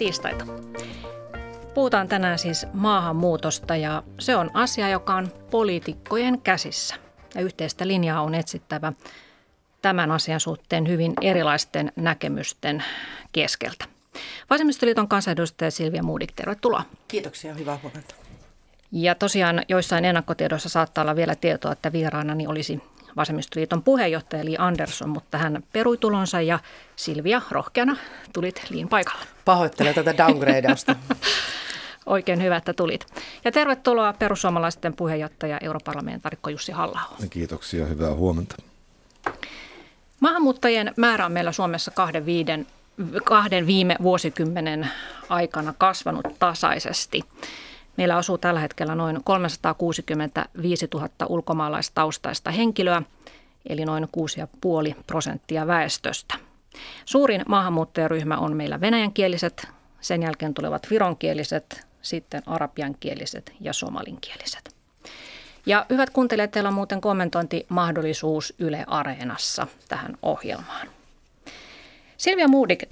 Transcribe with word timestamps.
Tiistaita. 0.00 0.44
Puhutaan 1.74 2.08
tänään 2.08 2.38
siis 2.38 2.66
maahanmuutosta 2.72 3.76
ja 3.76 4.02
se 4.18 4.36
on 4.36 4.50
asia, 4.54 4.88
joka 4.88 5.14
on 5.14 5.28
poliitikkojen 5.50 6.40
käsissä. 6.40 6.94
Ja 7.34 7.40
yhteistä 7.40 7.86
linjaa 7.86 8.22
on 8.22 8.34
etsittävä 8.34 8.92
tämän 9.82 10.10
asian 10.10 10.40
suhteen 10.40 10.88
hyvin 10.88 11.12
erilaisten 11.22 11.92
näkemysten 11.96 12.84
keskeltä. 13.32 13.84
Vasemmistoliiton 14.50 15.08
kansanedustaja 15.08 15.70
Silvia 15.70 16.02
Muudik, 16.02 16.32
tervetuloa. 16.32 16.82
Kiitoksia, 17.08 17.54
hyvää 17.54 17.78
huomenta. 17.82 18.14
Ja 18.92 19.14
tosiaan 19.14 19.62
joissain 19.68 20.04
ennakkotiedoissa 20.04 20.68
saattaa 20.68 21.02
olla 21.02 21.16
vielä 21.16 21.34
tietoa, 21.34 21.72
että 21.72 21.92
vieraanani 21.92 22.46
olisi 22.46 22.82
Vasemmistoliiton 23.16 23.82
puheenjohtaja 23.82 24.44
Li 24.44 24.56
Andersson, 24.58 25.08
mutta 25.08 25.38
hän 25.38 25.62
perui 25.72 25.96
tulonsa 25.96 26.40
ja 26.40 26.58
Silvia 26.96 27.42
rohkeana 27.50 27.96
tulit 28.32 28.62
Liin 28.70 28.88
paikalle. 28.88 29.24
Pahoittelen 29.44 29.94
tätä 29.94 30.16
downgradeausta. 30.16 30.96
Oikein 32.06 32.42
hyvä, 32.42 32.56
että 32.56 32.72
tulit. 32.72 33.06
Ja 33.44 33.52
tervetuloa 33.52 34.12
perussuomalaisten 34.12 34.94
puheenjohtaja 34.94 35.58
europarlamentaarikko 35.62 36.50
Jussi 36.50 36.72
halla 36.72 37.00
Kiitoksia, 37.30 37.86
hyvää 37.86 38.14
huomenta. 38.14 38.56
Maahanmuuttajien 40.20 40.92
määrä 40.96 41.26
on 41.26 41.32
meillä 41.32 41.52
Suomessa 41.52 41.90
kahden, 41.90 42.26
viiden, 42.26 42.66
kahden 43.24 43.66
viime 43.66 43.96
vuosikymmenen 44.02 44.90
aikana 45.28 45.74
kasvanut 45.78 46.26
tasaisesti. 46.38 47.22
Meillä 48.00 48.16
asuu 48.16 48.38
tällä 48.38 48.60
hetkellä 48.60 48.94
noin 48.94 49.20
365 49.24 50.88
000 50.94 51.08
ulkomaalaistaustaista 51.28 52.50
henkilöä, 52.50 53.02
eli 53.68 53.84
noin 53.84 54.08
6,5 54.94 54.94
prosenttia 55.06 55.66
väestöstä. 55.66 56.34
Suurin 57.04 57.42
maahanmuuttajaryhmä 57.48 58.36
on 58.36 58.56
meillä 58.56 58.80
venäjänkieliset, 58.80 59.68
sen 60.00 60.22
jälkeen 60.22 60.54
tulevat 60.54 60.86
vironkieliset, 60.90 61.86
sitten 62.02 62.42
arabiankieliset 62.46 63.52
ja 63.60 63.72
somalinkieliset. 63.72 64.74
Ja 65.66 65.86
hyvät 65.90 66.10
kuuntelijat, 66.10 66.50
teillä 66.50 66.68
on 66.68 66.74
muuten 66.74 67.00
kommentointimahdollisuus 67.00 68.54
Yle 68.58 68.84
Areenassa 68.86 69.66
tähän 69.88 70.16
ohjelmaan. 70.22 70.99
Silvia 72.20 72.48
Moodik, 72.48 72.84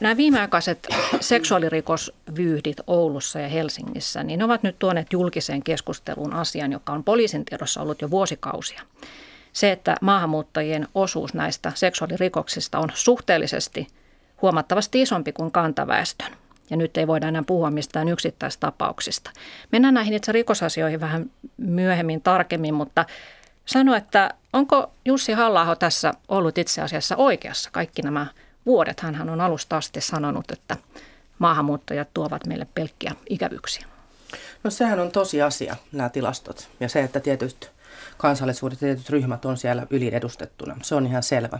nämä 0.00 0.16
viimeaikaiset 0.16 0.88
seksuaalirikosvyyhdit 1.20 2.76
Oulussa 2.86 3.40
ja 3.40 3.48
Helsingissä, 3.48 4.22
niin 4.22 4.38
ne 4.38 4.44
ovat 4.44 4.62
nyt 4.62 4.78
tuoneet 4.78 5.12
julkiseen 5.12 5.62
keskusteluun 5.62 6.32
asian, 6.32 6.72
joka 6.72 6.92
on 6.92 7.04
poliisin 7.04 7.44
tiedossa 7.44 7.82
ollut 7.82 8.02
jo 8.02 8.10
vuosikausia. 8.10 8.82
Se, 9.52 9.72
että 9.72 9.96
maahanmuuttajien 10.00 10.88
osuus 10.94 11.34
näistä 11.34 11.72
seksuaalirikoksista 11.74 12.78
on 12.78 12.88
suhteellisesti 12.94 13.86
huomattavasti 14.42 15.02
isompi 15.02 15.32
kuin 15.32 15.50
kantaväestön. 15.50 16.32
Ja 16.70 16.76
nyt 16.76 16.96
ei 16.96 17.06
voida 17.06 17.28
enää 17.28 17.42
puhua 17.46 17.70
mistään 17.70 18.08
yksittäistapauksista. 18.08 19.30
Mennään 19.72 19.94
näihin 19.94 20.14
itse 20.14 20.32
rikosasioihin 20.32 21.00
vähän 21.00 21.30
myöhemmin 21.56 22.22
tarkemmin, 22.22 22.74
mutta 22.74 23.04
sano, 23.66 23.94
että 23.94 24.30
onko 24.52 24.90
Jussi 25.04 25.32
halla 25.32 25.76
tässä 25.76 26.12
ollut 26.28 26.58
itse 26.58 26.82
asiassa 26.82 27.16
oikeassa 27.16 27.70
kaikki 27.70 28.02
nämä 28.02 28.26
vuodet. 28.66 29.00
Hän 29.00 29.30
on 29.30 29.40
alusta 29.40 29.76
asti 29.76 30.00
sanonut, 30.00 30.50
että 30.50 30.76
maahanmuuttajat 31.38 32.08
tuovat 32.14 32.46
meille 32.46 32.66
pelkkiä 32.74 33.14
ikävyyksiä. 33.28 33.86
No 34.64 34.70
sehän 34.70 35.00
on 35.00 35.10
tosiasia, 35.10 35.76
nämä 35.92 36.08
tilastot. 36.08 36.68
Ja 36.80 36.88
se, 36.88 37.02
että 37.02 37.20
tietyt 37.20 37.70
kansallisuudet 38.16 38.82
ja 38.82 38.86
tietyt 38.86 39.10
ryhmät 39.10 39.44
on 39.44 39.56
siellä 39.56 39.86
yliedustettuna. 39.90 40.76
Se 40.82 40.94
on 40.94 41.06
ihan 41.06 41.22
selvä. 41.22 41.58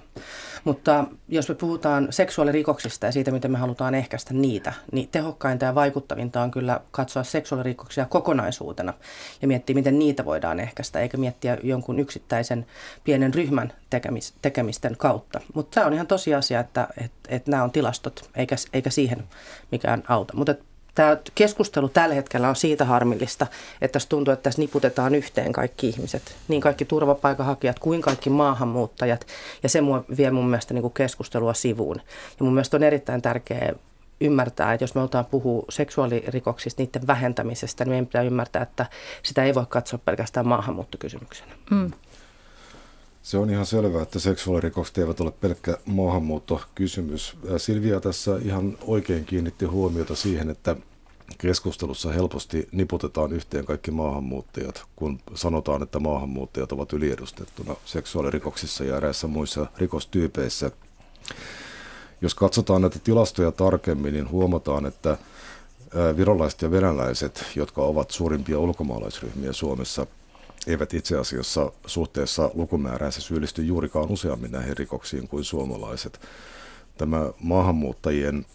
Mutta 0.65 1.05
jos 1.29 1.49
me 1.49 1.55
puhutaan 1.55 2.07
seksuaalirikoksista 2.11 3.07
ja 3.07 3.13
siitä, 3.13 3.31
miten 3.31 3.53
me 3.53 3.59
halutaan 3.59 3.95
ehkäistä 3.95 4.35
niitä, 4.35 4.73
niin 4.93 5.09
tehokkainta 5.09 5.65
ja 5.65 5.75
vaikuttavinta 5.75 6.43
on 6.43 6.51
kyllä 6.51 6.81
katsoa 6.91 7.23
seksuaalirikoksia 7.23 8.07
kokonaisuutena 8.07 8.95
ja 9.43 9.49
miettiä, 9.49 9.75
miten 9.75 9.99
niitä 9.99 10.25
voidaan 10.25 10.61
ehkäistä, 10.61 11.01
eikä 11.01 11.17
miettiä 11.17 11.59
jonkun 11.63 11.99
yksittäisen 11.99 12.67
pienen 13.05 13.35
ryhmän 13.35 13.73
tekemis, 13.91 14.35
tekemisten 14.43 14.97
kautta. 14.97 15.41
Mutta 15.55 15.75
tämä 15.75 15.87
on 15.87 15.93
ihan 15.93 16.07
tosiasia, 16.07 16.61
että, 16.61 16.89
että, 16.97 17.29
että 17.29 17.51
nämä 17.51 17.65
on 17.65 17.71
tilastot, 17.71 18.31
eikä, 18.37 18.57
eikä 18.73 18.91
siihen 18.91 19.25
mikään 19.71 20.03
auta. 20.09 20.37
Mutta 20.37 20.55
tämä 20.95 21.17
keskustelu 21.35 21.89
tällä 21.89 22.15
hetkellä 22.15 22.49
on 22.49 22.57
siitä 22.57 22.85
harmillista, 22.85 23.47
että 23.81 23.93
tässä 23.93 24.09
tuntuu, 24.09 24.33
että 24.33 24.43
tässä 24.43 24.63
niputetaan 24.63 25.15
yhteen 25.15 25.53
kaikki 25.53 25.89
ihmiset, 25.89 26.37
niin 26.49 26.61
kaikki 26.61 26.85
turvapaikanhakijat 26.85 27.79
kuin 27.79 28.01
kaikki 28.01 28.31
maahanmuuttajat, 28.31 29.27
ja 29.63 29.69
se 29.69 29.81
vie 30.17 30.31
mun 30.31 30.49
mielestä 30.49 30.75
niin 30.75 30.83
kuin 30.83 30.95
keskustelua 30.95 31.55
sivuun. 31.55 31.97
Ja 32.39 32.45
mun 32.45 32.55
mielestä 32.55 32.77
on 32.77 32.83
erittäin 32.83 33.23
tärkeää 33.23 33.73
ymmärtää, 34.21 34.73
että 34.73 34.83
jos 34.85 34.95
me 34.95 35.01
otetaan 35.01 35.25
puhua 35.25 35.65
seksuaalirikoksista, 35.71 36.83
niiden 36.83 37.07
vähentämisestä, 37.07 37.85
niin 37.85 37.91
meidän 37.91 38.07
pitää 38.07 38.23
ymmärtää, 38.23 38.63
että 38.63 38.87
sitä 39.23 39.45
ei 39.45 39.55
voi 39.55 39.67
katsoa 39.69 39.99
pelkästään 40.05 40.49
maahanmuuttokysymyksenä. 40.49 41.53
Mm. 41.71 41.91
Se 43.25 43.39
on 43.39 43.51
ihan 43.51 43.67
selvää, 43.67 44.03
että 44.03 44.19
seksuaalirikokset 44.19 44.99
eivät 44.99 45.21
ole 45.21 45.31
pelkkä 45.31 45.79
maahanmuuttokysymys. 45.87 47.37
Silvia 47.57 48.01
tässä 48.01 48.39
ihan 48.43 48.79
oikein 48.87 49.25
kiinnitti 49.25 49.65
huomiota 49.65 50.15
siihen, 50.15 50.51
että 50.51 50.77
keskustelussa 51.39 52.13
helposti 52.13 52.69
niputetaan 52.73 53.33
yhteen 53.33 53.65
kaikki 53.65 53.91
maahanmuuttajat, 53.91 54.85
kun 54.97 55.21
sanotaan, 55.35 55.83
että 55.83 55.99
maahanmuuttajat 55.99 56.73
ovat 56.73 56.93
yliedustettuna 56.93 57.77
seksuaalirikoksissa 57.85 58.85
ja 58.85 58.97
eräissä 58.97 59.27
muissa 59.27 59.67
rikostyypeissä. 59.79 60.71
Jos 62.21 62.35
katsotaan 62.35 62.81
näitä 62.83 62.99
tilastoja 62.99 63.53
tarkemmin, 63.53 64.13
niin 64.13 64.31
huomataan, 64.31 64.87
että 64.87 65.19
virolaiset 66.17 66.63
ja 66.63 66.71
venäläiset, 66.71 67.45
jotka 67.57 67.83
ovat 67.83 68.11
suurimpia 68.11 68.59
ulkomaalaisryhmiä 68.59 69.53
Suomessa, 69.53 70.07
eivät 70.67 70.95
itse 70.95 71.19
asiassa 71.19 71.73
suhteessa 71.87 72.51
lukumääränsä 72.55 73.21
syyllisty 73.21 73.63
juurikaan 73.63 74.11
useammin 74.11 74.53
näihin 74.53 74.77
rikoksiin 74.77 75.29
kuin 75.29 75.45
suomalaiset. 75.45 76.21
Tämä 76.99 77.33
maahanmuuttajien 77.41 78.47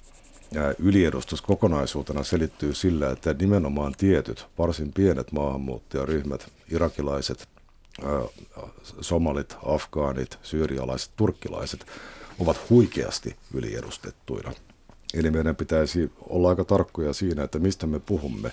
yliedustus 0.79 1.41
kokonaisuutena 1.41 2.23
selittyy 2.23 2.73
sillä, 2.73 3.11
että 3.11 3.35
nimenomaan 3.39 3.93
tietyt, 3.97 4.47
varsin 4.57 4.93
pienet 4.93 5.31
maahanmuuttajaryhmät, 5.31 6.51
irakilaiset, 6.71 7.49
somalit, 9.01 9.55
afgaanit, 9.65 10.39
syyrialaiset, 10.43 11.11
turkkilaiset, 11.15 11.85
ovat 12.39 12.69
huikeasti 12.69 13.35
yliedustettuina. 13.53 14.53
Eli 15.13 15.31
meidän 15.31 15.55
pitäisi 15.55 16.11
olla 16.29 16.49
aika 16.49 16.65
tarkkoja 16.65 17.13
siinä, 17.13 17.43
että 17.43 17.59
mistä 17.59 17.87
me 17.87 17.99
puhumme 17.99 18.51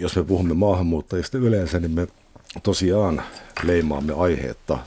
jos 0.00 0.16
me 0.16 0.24
puhumme 0.24 0.54
maahanmuuttajista 0.54 1.38
yleensä, 1.38 1.80
niin 1.80 1.90
me 1.90 2.06
tosiaan 2.62 3.22
leimaamme 3.62 4.12
aiheetta 4.16 4.78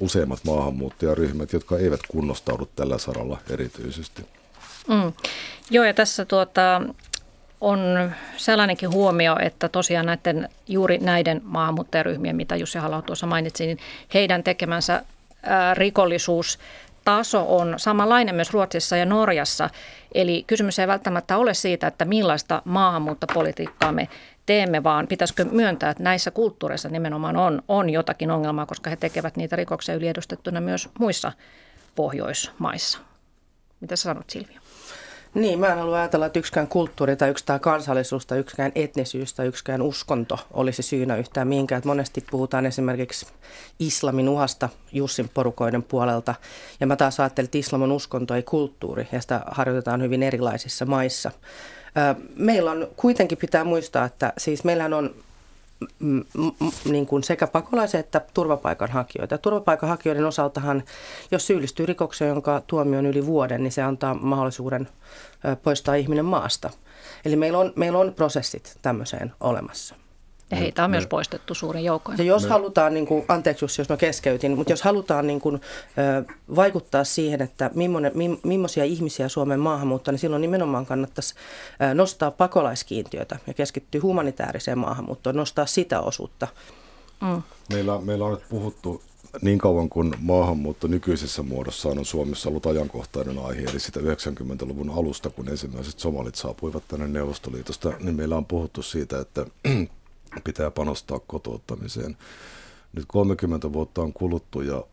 useimmat 0.00 0.40
maahanmuuttajaryhmät, 0.44 1.52
jotka 1.52 1.78
eivät 1.78 2.00
kunnostaudu 2.08 2.68
tällä 2.76 2.98
saralla 2.98 3.38
erityisesti. 3.50 4.22
Mm. 4.88 5.12
Joo, 5.70 5.84
ja 5.84 5.94
tässä 5.94 6.24
tuota, 6.24 6.82
on 7.60 8.10
sellainenkin 8.36 8.90
huomio, 8.90 9.36
että 9.42 9.68
tosiaan 9.68 10.06
näiden, 10.06 10.48
juuri 10.66 10.98
näiden 10.98 11.40
maahanmuuttajaryhmien, 11.44 12.36
mitä 12.36 12.56
Jussi 12.56 12.78
halla 12.78 13.02
tuossa 13.02 13.26
mainitsi, 13.26 13.66
niin 13.66 13.78
heidän 14.14 14.44
tekemänsä 14.44 15.04
rikollisuus 15.74 16.58
taso 17.08 17.56
on 17.56 17.74
samanlainen 17.76 18.34
myös 18.34 18.52
Ruotsissa 18.52 18.96
ja 18.96 19.06
Norjassa. 19.06 19.70
Eli 20.14 20.44
kysymys 20.46 20.78
ei 20.78 20.86
välttämättä 20.86 21.36
ole 21.36 21.54
siitä, 21.54 21.86
että 21.86 22.04
millaista 22.04 22.62
maahanmuuttopolitiikkaa 22.64 23.92
me 23.92 24.08
teemme, 24.46 24.82
vaan 24.82 25.06
pitäisikö 25.06 25.44
myöntää, 25.44 25.90
että 25.90 26.02
näissä 26.02 26.30
kulttuureissa 26.30 26.88
nimenomaan 26.88 27.36
on, 27.36 27.62
on 27.68 27.90
jotakin 27.90 28.30
ongelmaa, 28.30 28.66
koska 28.66 28.90
he 28.90 28.96
tekevät 28.96 29.36
niitä 29.36 29.56
rikoksia 29.56 29.94
yliedustettuna 29.94 30.60
myös 30.60 30.88
muissa 30.98 31.32
Pohjoismaissa. 31.94 32.98
Mitä 33.80 33.96
sanot 33.96 34.30
Silvia? 34.30 34.60
Niin, 35.34 35.58
mä 35.58 35.66
en 35.66 35.78
halua 35.78 35.98
ajatella, 35.98 36.26
että 36.26 36.38
yksikään 36.38 36.68
kulttuuri 36.68 37.16
tai 37.16 37.30
yksikään 37.30 37.60
kansallisuus 37.60 38.26
tai 38.26 38.38
yksikään 38.38 38.72
etnisyys 38.74 39.34
tai 39.34 39.46
yksikään 39.46 39.82
uskonto 39.82 40.38
olisi 40.52 40.82
syynä 40.82 41.16
yhtään 41.16 41.48
mihinkään. 41.48 41.78
Että 41.78 41.88
monesti 41.88 42.24
puhutaan 42.30 42.66
esimerkiksi 42.66 43.26
islamin 43.78 44.28
uhasta 44.28 44.68
Jussin 44.92 45.30
porukoiden 45.34 45.82
puolelta. 45.82 46.34
Ja 46.80 46.86
mä 46.86 46.96
taas 46.96 47.20
ajattelin, 47.20 47.46
että 47.46 47.58
islam 47.58 47.82
on 47.82 47.92
uskonto, 47.92 48.34
ei 48.34 48.42
kulttuuri, 48.42 49.08
ja 49.12 49.20
sitä 49.20 49.40
harjoitetaan 49.46 50.02
hyvin 50.02 50.22
erilaisissa 50.22 50.86
maissa. 50.86 51.30
Meillä 52.36 52.70
on, 52.70 52.88
kuitenkin 52.96 53.38
pitää 53.38 53.64
muistaa, 53.64 54.04
että 54.04 54.32
siis 54.38 54.64
meillähän 54.64 54.94
on 54.94 55.14
niin 56.84 57.06
kuin 57.06 57.24
sekä 57.24 57.46
pakolaisia 57.46 58.00
että 58.00 58.20
turvapaikanhakijoita. 58.34 59.38
Turvapaikanhakijoiden 59.38 60.24
osaltahan, 60.24 60.82
jos 61.30 61.46
syyllistyy 61.46 61.86
rikokseen, 61.86 62.28
jonka 62.28 62.62
tuomio 62.66 62.98
on 62.98 63.06
yli 63.06 63.26
vuoden, 63.26 63.62
niin 63.62 63.72
se 63.72 63.82
antaa 63.82 64.14
mahdollisuuden 64.14 64.88
poistaa 65.62 65.94
ihminen 65.94 66.24
maasta. 66.24 66.70
Eli 67.24 67.36
meillä 67.36 67.58
on, 67.58 67.72
meillä 67.76 67.98
on 67.98 68.14
prosessit 68.14 68.78
tämmöiseen 68.82 69.32
olemassa. 69.40 69.94
Ja 70.50 70.56
heitä 70.56 70.84
on 70.84 70.90
myös 70.90 71.06
poistettu 71.06 71.54
suurin 71.54 71.84
joukkoin. 71.84 72.18
Ja 72.18 72.24
jos 72.24 72.42
me, 72.42 72.48
halutaan, 72.48 72.94
niin 72.94 73.06
kuin, 73.06 73.24
anteeksi 73.28 73.64
jos 73.64 73.88
mä 73.88 73.96
keskeytin, 73.96 74.56
mutta 74.56 74.72
jos 74.72 74.82
halutaan 74.82 75.26
niin 75.26 75.40
kuin, 75.40 75.60
vaikuttaa 76.56 77.04
siihen, 77.04 77.42
että 77.42 77.70
millainen, 77.74 78.12
millaisia 78.44 78.84
ihmisiä 78.84 79.28
Suomen 79.28 79.60
maahanmuuttaa, 79.60 80.12
niin 80.12 80.18
silloin 80.18 80.42
nimenomaan 80.42 80.86
kannattaisi 80.86 81.34
nostaa 81.94 82.30
pakolaiskiintiötä 82.30 83.38
ja 83.46 83.54
keskittyä 83.54 84.00
humanitaariseen 84.02 84.78
maahanmuuttoon, 84.78 85.36
nostaa 85.36 85.66
sitä 85.66 86.00
osuutta. 86.00 86.48
Mm. 87.20 87.42
Meillä, 87.72 88.00
meillä 88.00 88.24
on 88.24 88.32
nyt 88.32 88.48
puhuttu 88.48 89.02
niin 89.42 89.58
kauan 89.58 89.88
kuin 89.88 90.14
maahanmuutto 90.20 90.86
nykyisessä 90.86 91.42
muodossaan 91.42 91.98
on 91.98 92.04
Suomessa 92.04 92.48
ollut 92.48 92.66
ajankohtainen 92.66 93.38
aihe, 93.38 93.62
eli 93.62 93.80
sitä 93.80 94.00
90-luvun 94.00 94.90
alusta, 94.90 95.30
kun 95.30 95.48
ensimmäiset 95.48 95.98
somalit 95.98 96.34
saapuivat 96.34 96.82
tänne 96.88 97.08
Neuvostoliitosta, 97.08 97.92
niin 98.00 98.16
meillä 98.16 98.36
on 98.36 98.46
puhuttu 98.46 98.82
siitä, 98.82 99.20
että 99.20 99.46
pitää 100.44 100.70
panostaa 100.70 101.18
kotouttamiseen. 101.18 102.16
Nyt 102.92 103.04
30 103.08 103.72
vuotta 103.72 104.02
on 104.02 104.12
kuluttu 104.12 104.60
ja, 104.60 104.84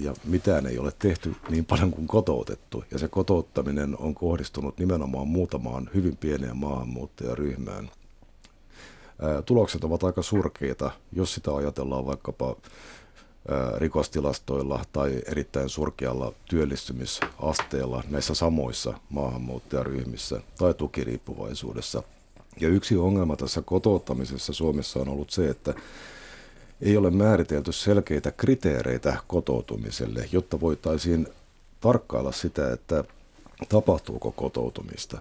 ja 0.00 0.14
mitään 0.24 0.66
ei 0.66 0.78
ole 0.78 0.92
tehty 0.98 1.36
niin 1.48 1.64
paljon 1.64 1.90
kuin 1.90 2.06
kotoutettu. 2.06 2.84
Ja 2.90 2.98
se 2.98 3.08
kotouttaminen 3.08 3.96
on 3.98 4.14
kohdistunut 4.14 4.78
nimenomaan 4.78 5.28
muutamaan 5.28 5.90
hyvin 5.94 6.16
pieneen 6.16 6.56
maahanmuuttajaryhmään. 6.56 7.90
tulokset 9.46 9.84
ovat 9.84 10.04
aika 10.04 10.22
surkeita, 10.22 10.90
jos 11.12 11.34
sitä 11.34 11.54
ajatellaan 11.54 12.06
vaikkapa 12.06 12.56
rikostilastoilla 13.76 14.84
tai 14.92 15.22
erittäin 15.26 15.68
surkealla 15.68 16.32
työllistymisasteella 16.44 18.02
näissä 18.10 18.34
samoissa 18.34 18.94
maahanmuuttajaryhmissä 19.10 20.40
tai 20.58 20.74
tukiriippuvaisuudessa. 20.74 22.02
Ja 22.60 22.68
yksi 22.68 22.96
ongelma 22.96 23.36
tässä 23.36 23.62
kotouttamisessa 23.62 24.52
Suomessa 24.52 25.00
on 25.00 25.08
ollut 25.08 25.30
se, 25.30 25.48
että 25.48 25.74
ei 26.80 26.96
ole 26.96 27.10
määritelty 27.10 27.72
selkeitä 27.72 28.30
kriteereitä 28.30 29.16
kotoutumiselle, 29.26 30.28
jotta 30.32 30.60
voitaisiin 30.60 31.28
tarkkailla 31.80 32.32
sitä, 32.32 32.72
että 32.72 33.04
tapahtuuko 33.68 34.32
kotoutumista 34.32 35.20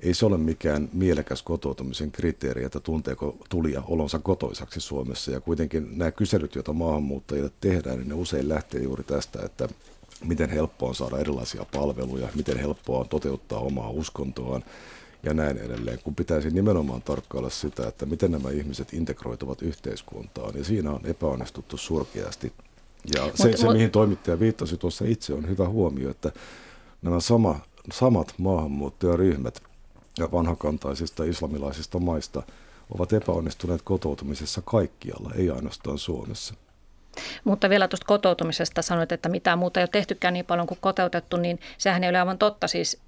ei 0.00 0.14
se 0.14 0.26
ole 0.26 0.38
mikään 0.38 0.88
mielekäs 0.92 1.42
kotoutumisen 1.42 2.12
kriteeri, 2.12 2.64
että 2.64 2.80
tunteeko 2.80 3.36
tulija 3.48 3.82
olonsa 3.86 4.18
kotoisaksi 4.18 4.80
Suomessa. 4.80 5.30
Ja 5.30 5.40
kuitenkin 5.40 5.98
nämä 5.98 6.10
kyselyt, 6.10 6.54
joita 6.54 6.72
maahanmuuttajille 6.72 7.50
tehdään, 7.60 7.98
niin 7.98 8.08
ne 8.08 8.14
usein 8.14 8.48
lähtee 8.48 8.82
juuri 8.82 9.04
tästä, 9.04 9.42
että 9.44 9.68
miten 10.24 10.50
helppoa 10.50 10.88
on 10.88 10.94
saada 10.94 11.18
erilaisia 11.18 11.66
palveluja, 11.72 12.28
miten 12.34 12.58
helppoa 12.58 13.00
on 13.00 13.08
toteuttaa 13.08 13.58
omaa 13.58 13.90
uskontoaan 13.90 14.64
ja 15.24 15.34
näin 15.34 15.58
edelleen, 15.58 15.98
kun 16.04 16.14
pitäisi 16.14 16.50
nimenomaan 16.50 17.02
tarkkailla 17.02 17.50
sitä, 17.50 17.88
että 17.88 18.06
miten 18.06 18.32
nämä 18.32 18.50
ihmiset 18.50 18.92
integroituvat 18.92 19.62
yhteiskuntaan. 19.62 20.54
Ja 20.56 20.64
siinä 20.64 20.90
on 20.90 21.00
epäonnistuttu 21.04 21.76
surkeasti. 21.76 22.52
Ja 23.14 23.30
se, 23.34 23.48
mut, 23.48 23.56
se 23.56 23.64
mut, 23.64 23.74
mihin 23.74 23.90
toimittaja 23.90 24.40
viittasi 24.40 24.76
tuossa 24.76 25.04
itse, 25.08 25.34
on 25.34 25.48
hyvä 25.48 25.68
huomio, 25.68 26.10
että 26.10 26.32
nämä 27.02 27.20
sama, 27.20 27.60
samat 27.92 28.34
maahanmuuttajaryhmät– 28.38 29.62
ja 30.18 30.32
vanhakantaisista 30.32 31.24
islamilaisista 31.24 31.98
maista 31.98 32.42
ovat 32.90 33.12
epäonnistuneet 33.12 33.82
kotoutumisessa 33.82 34.62
kaikkialla, 34.64 35.30
ei 35.36 35.50
ainoastaan 35.50 35.98
Suomessa. 35.98 36.54
Mutta 37.44 37.68
vielä 37.68 37.88
tuosta 37.88 38.06
kotoutumisesta 38.06 38.82
sanoit, 38.82 39.12
että 39.12 39.28
mitään 39.28 39.58
muuta 39.58 39.80
ei 39.80 39.82
ole 39.82 39.88
tehtykään 39.92 40.34
niin 40.34 40.44
paljon 40.44 40.66
kuin 40.66 40.78
koteutettu, 40.80 41.36
niin 41.36 41.60
sehän 41.78 42.04
ei 42.04 42.10
ole 42.10 42.18
aivan 42.18 42.38
totta. 42.38 42.68
Siis 42.68 43.00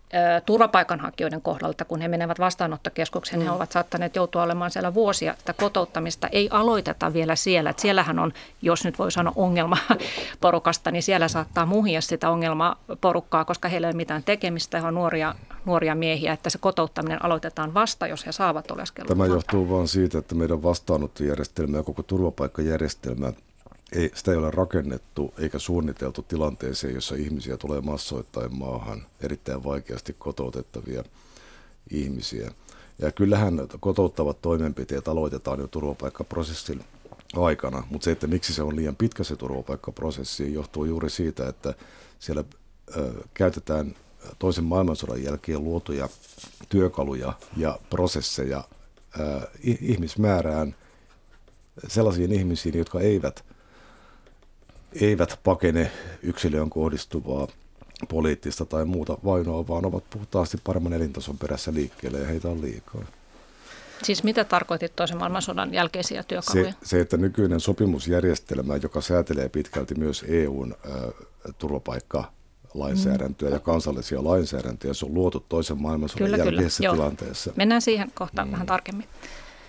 turvapaikanhakijoiden 0.46 1.42
kohdalta, 1.42 1.84
kun 1.84 2.00
he 2.00 2.08
menevät 2.08 2.38
vastaanottokeskukseen, 2.38 3.40
mm. 3.40 3.44
he 3.44 3.50
ovat 3.50 3.72
saattaneet 3.72 4.16
joutua 4.16 4.42
olemaan 4.42 4.70
siellä 4.70 4.94
vuosia. 4.94 5.34
Sitä 5.38 5.52
kotouttamista 5.52 6.28
ei 6.32 6.48
aloiteta 6.50 7.12
vielä 7.12 7.36
siellä. 7.36 7.70
Että 7.70 7.82
siellähän 7.82 8.18
on, 8.18 8.32
jos 8.62 8.84
nyt 8.84 8.98
voi 8.98 9.12
sanoa 9.12 9.32
ongelma 9.36 9.76
porukasta, 10.40 10.90
niin 10.90 11.02
siellä 11.02 11.28
saattaa 11.28 11.66
muhia 11.66 12.00
sitä 12.00 12.30
ongelmaporukkaa, 12.30 13.44
koska 13.44 13.68
heillä 13.68 13.86
ei 13.86 13.90
ole 13.90 13.96
mitään 13.96 14.22
tekemistä, 14.22 14.80
he 14.80 14.86
on 14.86 14.94
nuoria, 14.94 15.34
nuoria 15.64 15.94
miehiä, 15.94 16.32
että 16.32 16.50
se 16.50 16.58
kotouttaminen 16.58 17.24
aloitetaan 17.24 17.74
vasta, 17.74 18.06
jos 18.06 18.26
he 18.26 18.32
saavat 18.32 18.70
oleskelua. 18.70 19.08
Tämä 19.08 19.26
johtuu 19.26 19.70
vain 19.70 19.88
siitä, 19.88 20.18
että 20.18 20.34
meidän 20.34 20.62
vastaanottojärjestelmä 20.62 21.76
ja 21.76 21.82
koko 21.82 22.02
turvapaikkajärjestelmä 22.02 23.32
ei, 23.92 24.10
sitä 24.14 24.30
ei 24.30 24.36
ole 24.36 24.50
rakennettu 24.50 25.34
eikä 25.38 25.58
suunniteltu 25.58 26.22
tilanteeseen, 26.22 26.94
jossa 26.94 27.14
ihmisiä 27.14 27.56
tulee 27.56 27.80
massoittain 27.80 28.56
maahan, 28.56 29.06
erittäin 29.20 29.64
vaikeasti 29.64 30.16
kotoutettavia 30.18 31.04
ihmisiä. 31.90 32.50
Ja 32.98 33.12
kyllähän 33.12 33.68
kotouttavat 33.80 34.42
toimenpiteet 34.42 35.08
aloitetaan 35.08 35.60
jo 35.60 35.66
turvapaikkaprosessin 35.66 36.84
aikana, 37.36 37.86
mutta 37.90 38.04
se, 38.04 38.10
että 38.10 38.26
miksi 38.26 38.54
se 38.54 38.62
on 38.62 38.76
liian 38.76 38.96
pitkä 38.96 39.24
se 39.24 39.36
turvapaikkaprosessi, 39.36 40.52
johtuu 40.52 40.84
juuri 40.84 41.10
siitä, 41.10 41.48
että 41.48 41.74
siellä 42.18 42.44
ö, 42.96 43.12
käytetään 43.34 43.94
toisen 44.38 44.64
maailmansodan 44.64 45.22
jälkeen 45.22 45.64
luotuja 45.64 46.08
työkaluja 46.68 47.32
ja 47.56 47.78
prosesseja 47.90 48.64
ö, 49.20 49.40
ihmismäärään 49.62 50.74
sellaisiin 51.88 52.32
ihmisiin, 52.32 52.78
jotka 52.78 53.00
eivät– 53.00 53.44
eivät 55.00 55.40
pakene 55.44 55.90
yksilöön 56.22 56.70
kohdistuvaa 56.70 57.48
poliittista 58.08 58.64
tai 58.64 58.84
muuta 58.84 59.18
vainoa, 59.24 59.68
vaan 59.68 59.84
ovat 59.84 60.10
puhtaasti 60.10 60.58
paremman 60.64 60.92
elintason 60.92 61.38
perässä 61.38 61.74
liikkeelle 61.74 62.18
ja 62.18 62.26
heitä 62.26 62.48
on 62.48 62.62
liikaa. 62.62 63.02
Siis 64.02 64.24
mitä 64.24 64.44
tarkoitit 64.44 64.96
toisen 64.96 65.18
maailmansodan 65.18 65.74
jälkeisiä 65.74 66.22
työkaluja? 66.22 66.72
Se, 66.72 66.76
se, 66.82 67.00
että 67.00 67.16
nykyinen 67.16 67.60
sopimusjärjestelmä, 67.60 68.76
joka 68.76 69.00
säätelee 69.00 69.48
pitkälti 69.48 69.94
myös 69.94 70.24
EUn 70.28 70.74
äh, 70.86 71.26
turvapaikka 71.58 72.32
lainsäädäntöä 72.74 73.48
mm. 73.48 73.54
ja 73.54 73.60
kansallisia 73.60 74.24
lainsäädäntöjä. 74.24 74.94
Se 74.94 75.06
on 75.06 75.14
luotu 75.14 75.44
toisen 75.48 75.82
maailmansodan 75.82 76.24
kyllä, 76.24 76.36
jälkeisessä 76.36 76.82
kyllä. 76.82 76.94
tilanteessa. 76.94 77.52
Mennään 77.56 77.82
siihen 77.82 78.12
kohtaan 78.14 78.48
mm. 78.48 78.52
vähän 78.52 78.66
tarkemmin. 78.66 79.06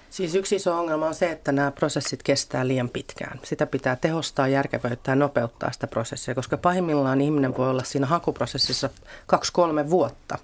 Siis 0.10 0.36
yksi 0.36 0.56
iso 0.56 0.80
ongelma 0.80 1.08
on 1.08 1.16
se, 1.16 1.32
että 1.32 1.52
nämä 1.52 1.72
prosessit 1.72 2.24
kestää 2.24 2.68
liian 2.68 2.90
pitkään. 2.90 3.40
Sitä 3.44 3.66
pitää 3.66 3.96
tehostaa, 3.96 4.48
järkevöittää 4.48 5.12
ja 5.12 5.16
nopeuttaa 5.16 5.72
sitä 5.72 5.88
prosessia, 5.88 6.36
koska 6.36 6.58
pahimmillaan 6.58 7.22
ihminen 7.22 7.58
voi 7.58 7.70
olla 7.70 7.84
siinä 7.84 8.08
hakuprosessissa 8.08 8.90
kaksi-kolme 9.28 9.90
vuotta. 9.90 10.38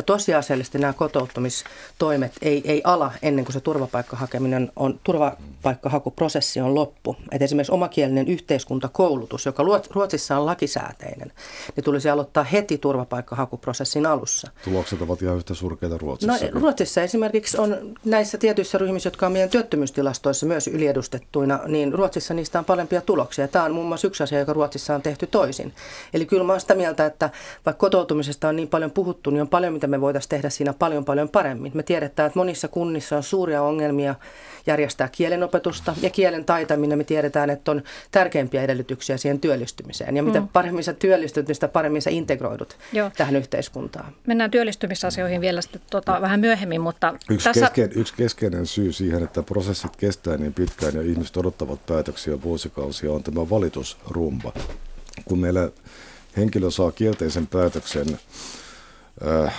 Ja 0.00 0.04
tosiasiallisesti 0.04 0.78
nämä 0.78 0.92
kotouttamistoimet 0.92 2.32
ei, 2.42 2.62
ei 2.64 2.80
ala 2.84 3.12
ennen 3.22 3.44
kuin 3.44 3.52
se 3.52 3.60
turvapaikkahakeminen 3.60 4.72
on, 4.76 5.00
turvapaikkahakuprosessi 5.04 6.60
on 6.60 6.74
loppu. 6.74 7.16
Et 7.32 7.42
esimerkiksi 7.42 7.72
omakielinen 7.72 8.28
yhteiskuntakoulutus, 8.28 9.46
joka 9.46 9.62
Ruotsissa 9.90 10.38
on 10.38 10.46
lakisääteinen, 10.46 11.32
niin 11.76 11.84
tulisi 11.84 12.10
aloittaa 12.10 12.44
heti 12.44 12.78
turvapaikkahakuprosessin 12.78 14.06
alussa. 14.06 14.50
Tulokset 14.64 15.02
ovat 15.02 15.22
ihan 15.22 15.36
yhtä 15.36 15.54
surkeita 15.54 15.98
Ruotsissa. 15.98 16.46
No, 16.52 16.60
Ruotsissa 16.60 17.02
esimerkiksi 17.02 17.58
on 17.58 17.76
näissä 18.04 18.38
tietyissä 18.38 18.78
ryhmissä, 18.78 19.06
jotka 19.06 19.26
on 19.26 19.32
meidän 19.32 19.50
työttömyystilastoissa 19.50 20.46
myös 20.46 20.68
yliedustettuina, 20.68 21.60
niin 21.66 21.94
Ruotsissa 21.94 22.34
niistä 22.34 22.58
on 22.58 22.64
parempia 22.64 23.00
tuloksia. 23.00 23.48
Tämä 23.48 23.64
on 23.64 23.72
muun 23.72 23.86
muassa 23.86 24.06
yksi 24.06 24.22
asia, 24.22 24.38
joka 24.38 24.52
Ruotsissa 24.52 24.94
on 24.94 25.02
tehty 25.02 25.26
toisin. 25.26 25.72
Eli 26.14 26.26
kyllä 26.26 26.44
mä 26.44 26.52
olen 26.52 26.60
sitä 26.60 26.74
mieltä, 26.74 27.06
että 27.06 27.30
vaikka 27.66 27.80
kotoutumisesta 27.80 28.48
on 28.48 28.56
niin 28.56 28.68
paljon 28.68 28.90
puhuttu, 28.90 29.30
niin 29.30 29.42
on 29.42 29.48
paljon 29.48 29.72
mitä 29.72 29.86
me 29.90 30.00
voitaisiin 30.00 30.30
tehdä 30.30 30.50
siinä 30.50 30.72
paljon 30.72 31.04
paljon 31.04 31.28
paremmin. 31.28 31.72
Me 31.74 31.82
tiedetään, 31.82 32.26
että 32.26 32.38
monissa 32.38 32.68
kunnissa 32.68 33.16
on 33.16 33.22
suuria 33.22 33.62
ongelmia 33.62 34.14
järjestää 34.66 35.08
kielenopetusta 35.08 35.94
ja 36.02 36.10
kielen 36.10 36.44
taitaminen 36.44 36.98
me 36.98 37.04
tiedetään, 37.04 37.50
että 37.50 37.70
on 37.70 37.82
tärkeimpiä 38.10 38.62
edellytyksiä 38.62 39.16
siihen 39.16 39.40
työllistymiseen. 39.40 40.16
Ja 40.16 40.22
mitä 40.22 40.40
mm. 40.40 40.48
paremmin 40.48 40.84
sä 40.84 40.92
työllistyt, 40.92 41.48
niin 41.48 41.54
sitä 41.54 41.68
paremmin 41.68 42.02
sä 42.02 42.10
integroidut 42.10 42.76
Joo. 42.92 43.10
tähän 43.16 43.36
yhteiskuntaan. 43.36 44.12
Mennään 44.26 44.50
työllistymisasioihin 44.50 45.40
vielä 45.40 45.60
sitten 45.60 45.80
tuota, 45.90 46.20
vähän 46.20 46.40
myöhemmin, 46.40 46.80
mutta 46.80 47.14
yksi, 47.30 47.44
tässä... 47.44 47.60
keskeinen, 47.60 47.98
yksi 47.98 48.14
keskeinen 48.14 48.66
syy 48.66 48.92
siihen, 48.92 49.22
että 49.22 49.42
prosessit 49.42 49.96
kestää 49.96 50.36
niin 50.36 50.54
pitkään 50.54 50.94
ja 50.94 51.02
ihmiset 51.02 51.36
odottavat 51.36 51.86
päätöksiä 51.86 52.42
vuosikausia 52.42 53.12
on 53.12 53.22
tämä 53.22 53.50
valitusrumba. 53.50 54.52
Kun 55.24 55.38
meillä 55.38 55.70
henkilö 56.36 56.70
saa 56.70 56.92
kielteisen 56.92 57.46
päätöksen 57.46 58.18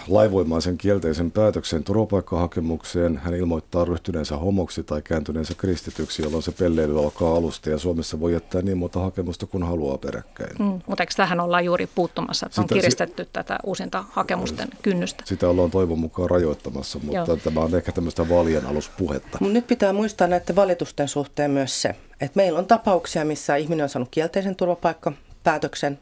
laivoimaisen 0.08 0.78
kielteisen 0.78 1.32
päätöksen 1.32 1.84
turvapaikkahakemukseen. 1.84 3.18
Hän 3.18 3.34
ilmoittaa 3.34 3.86
ryhtyneensä 3.86 4.38
homoksi 4.38 4.84
tai 4.84 5.02
kääntyneensä 5.02 5.54
kristityksi, 5.58 6.22
jolloin 6.22 6.44
se 6.44 6.52
pelleily 6.52 7.00
alkaa 7.00 7.36
alusta 7.36 7.70
ja 7.70 7.78
Suomessa 7.78 8.20
voi 8.20 8.34
jättää 8.34 8.62
niin 8.62 8.78
monta 8.78 9.00
hakemusta 9.00 9.46
kuin 9.46 9.64
haluaa 9.64 9.98
peräkkäin. 9.98 10.56
Mm, 10.60 10.80
mutta 10.88 11.04
eikö 11.04 11.14
tähän 11.18 11.40
ollaan 11.40 11.66
juuri 11.66 11.88
puuttumassa, 11.96 12.46
että 12.46 12.56
sitä, 12.56 12.62
on 12.74 12.80
kiristetty 12.80 13.24
si- 13.24 13.30
tätä 13.34 13.58
uusinta 13.64 14.04
hakemusten 14.10 14.70
kynnystä? 14.82 15.24
Sitä 15.26 15.50
ollaan 15.50 15.72
toivon 15.72 16.00
mukaan 16.00 16.30
rajoittamassa, 16.30 17.00
mutta 17.00 17.32
Joo. 17.32 17.38
tämä 17.38 17.60
on 17.60 17.76
ehkä 17.76 17.92
tämmöistä 17.92 18.30
vaalien 18.30 18.66
aluspuhetta. 18.66 19.38
Mut 19.42 19.52
nyt 19.54 19.68
pitää 19.68 19.94
muistaa 19.94 20.28
näiden 20.28 20.56
valitusten 20.56 21.08
suhteen 21.08 21.52
myös 21.52 21.82
se, 21.82 21.96
että 22.22 22.36
meillä 22.36 22.60
on 22.60 22.66
tapauksia, 22.66 23.26
missä 23.26 23.56
ihminen 23.56 23.84
on 23.84 23.90
saanut 23.90 24.10
kielteisen 24.12 24.56
turvapaikka 24.56 25.12
päätöksen. 25.44 26.00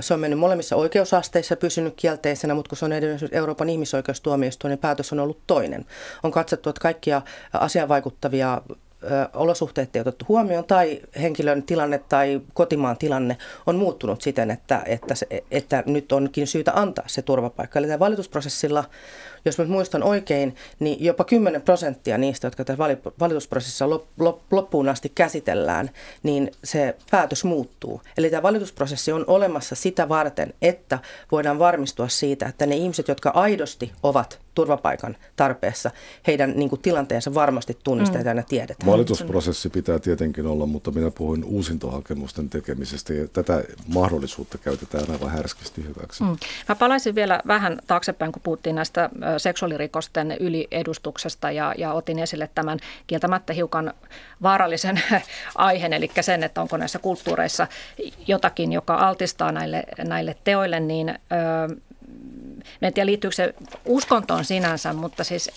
Se 0.00 0.14
on 0.14 0.20
mennyt 0.20 0.38
molemmissa 0.38 0.76
oikeusasteissa 0.76 1.56
pysynyt 1.56 1.94
kielteisenä, 1.96 2.54
mutta 2.54 2.68
kun 2.68 2.78
se 2.78 2.84
on 2.84 2.92
edennyt 2.92 3.34
Euroopan 3.34 3.68
ihmisoikeustuomioistuin, 3.68 4.70
niin 4.70 4.78
päätös 4.78 5.12
on 5.12 5.20
ollut 5.20 5.40
toinen. 5.46 5.86
On 6.22 6.30
katsottu, 6.30 6.70
että 6.70 6.80
kaikkia 6.80 7.22
asian 7.52 7.88
vaikuttavia 7.88 8.62
olosuhteet 9.34 9.96
ei 9.96 10.00
otettu 10.00 10.24
huomioon 10.28 10.64
tai 10.64 11.00
henkilön 11.22 11.62
tilanne 11.62 12.00
tai 12.08 12.40
kotimaan 12.54 12.96
tilanne 12.96 13.36
on 13.66 13.76
muuttunut 13.76 14.22
siten, 14.22 14.50
että, 14.50 14.82
että, 14.86 15.14
se, 15.14 15.26
että 15.50 15.82
nyt 15.86 16.12
onkin 16.12 16.46
syytä 16.46 16.72
antaa 16.74 17.04
se 17.08 17.22
turvapaikka. 17.22 17.78
Eli 17.78 17.98
valitusprosessilla 17.98 18.84
jos 19.44 19.58
mä 19.58 19.64
muistan 19.64 20.02
oikein, 20.02 20.56
niin 20.78 21.04
jopa 21.04 21.24
10 21.24 21.62
prosenttia 21.62 22.18
niistä, 22.18 22.46
jotka 22.46 22.64
tässä 22.64 22.96
valitusprosessissa 23.20 23.88
loppuun 24.50 24.88
asti 24.88 25.12
käsitellään, 25.14 25.90
niin 26.22 26.52
se 26.64 26.96
päätös 27.10 27.44
muuttuu. 27.44 28.02
Eli 28.16 28.30
tämä 28.30 28.42
valitusprosessi 28.42 29.12
on 29.12 29.24
olemassa 29.26 29.74
sitä 29.74 30.08
varten, 30.08 30.54
että 30.62 30.98
voidaan 31.32 31.58
varmistua 31.58 32.08
siitä, 32.08 32.46
että 32.46 32.66
ne 32.66 32.76
ihmiset, 32.76 33.08
jotka 33.08 33.30
aidosti 33.30 33.92
ovat 34.02 34.38
turvapaikan 34.54 35.16
tarpeessa, 35.36 35.90
heidän 36.26 36.52
niin 36.56 36.68
kuin, 36.68 36.80
tilanteensa 36.80 37.34
varmasti 37.34 37.78
tunnistetaan 37.84 38.36
mm. 38.36 38.38
ja 38.38 38.44
tiedetään. 38.48 38.90
Valitusprosessi 38.90 39.70
pitää 39.70 39.98
tietenkin 39.98 40.46
olla, 40.46 40.66
mutta 40.66 40.90
minä 40.90 41.10
puhuin 41.10 41.44
uusintohakemusten 41.44 42.48
tekemisestä 42.48 43.14
ja 43.14 43.28
tätä 43.28 43.64
mahdollisuutta 43.94 44.58
käytetään 44.58 45.10
aivan 45.10 45.30
härskisti 45.30 45.84
hyväksi. 45.84 46.22
Mm. 46.22 46.36
Mä 46.68 46.74
palaisin 46.74 47.14
vielä 47.14 47.40
vähän 47.46 47.78
taaksepäin, 47.86 48.32
kun 48.32 48.42
puhuttiin 48.42 48.76
näistä 48.76 49.10
seksuaalirikosten 49.38 50.36
yliedustuksesta 50.40 51.50
ja, 51.50 51.74
ja 51.78 51.92
otin 51.92 52.18
esille 52.18 52.50
tämän 52.54 52.78
kieltämättä 53.06 53.52
hiukan 53.52 53.94
vaarallisen 54.42 55.02
aiheen, 55.54 55.92
eli 55.92 56.10
sen, 56.20 56.42
että 56.42 56.62
onko 56.62 56.76
näissä 56.76 56.98
kulttuureissa 56.98 57.66
jotakin, 58.26 58.72
joka 58.72 58.94
altistaa 58.94 59.52
näille, 59.52 59.84
näille 60.04 60.36
teoille, 60.44 60.80
niin 60.80 61.18
ö, 62.82 62.86
en 62.86 62.92
tiedä 62.92 63.06
liittyykö 63.06 63.36
se 63.36 63.54
uskontoon 63.84 64.44
sinänsä, 64.44 64.92
mutta 64.92 65.24
siis 65.24 65.50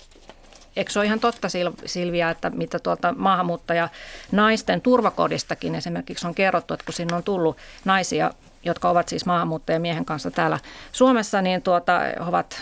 Eikö 0.76 0.92
se 0.92 0.98
ole 0.98 1.06
ihan 1.06 1.20
totta 1.20 1.48
Silvia, 1.86 2.30
että 2.30 2.50
mitä 2.50 2.78
tuolta 2.78 3.14
maahanmuuttaja 3.16 3.88
naisten 4.32 4.80
turvakodistakin 4.80 5.74
esimerkiksi 5.74 6.26
on 6.26 6.34
kerrottu, 6.34 6.74
että 6.74 6.84
kun 6.84 6.94
sinne 6.94 7.16
on 7.16 7.22
tullut 7.22 7.56
naisia, 7.84 8.30
jotka 8.64 8.90
ovat 8.90 9.08
siis 9.08 9.26
maahanmuuttajamiehen 9.26 10.04
kanssa 10.04 10.30
täällä 10.30 10.58
Suomessa, 10.92 11.42
niin 11.42 11.62
tuota, 11.62 12.00
ovat 12.20 12.56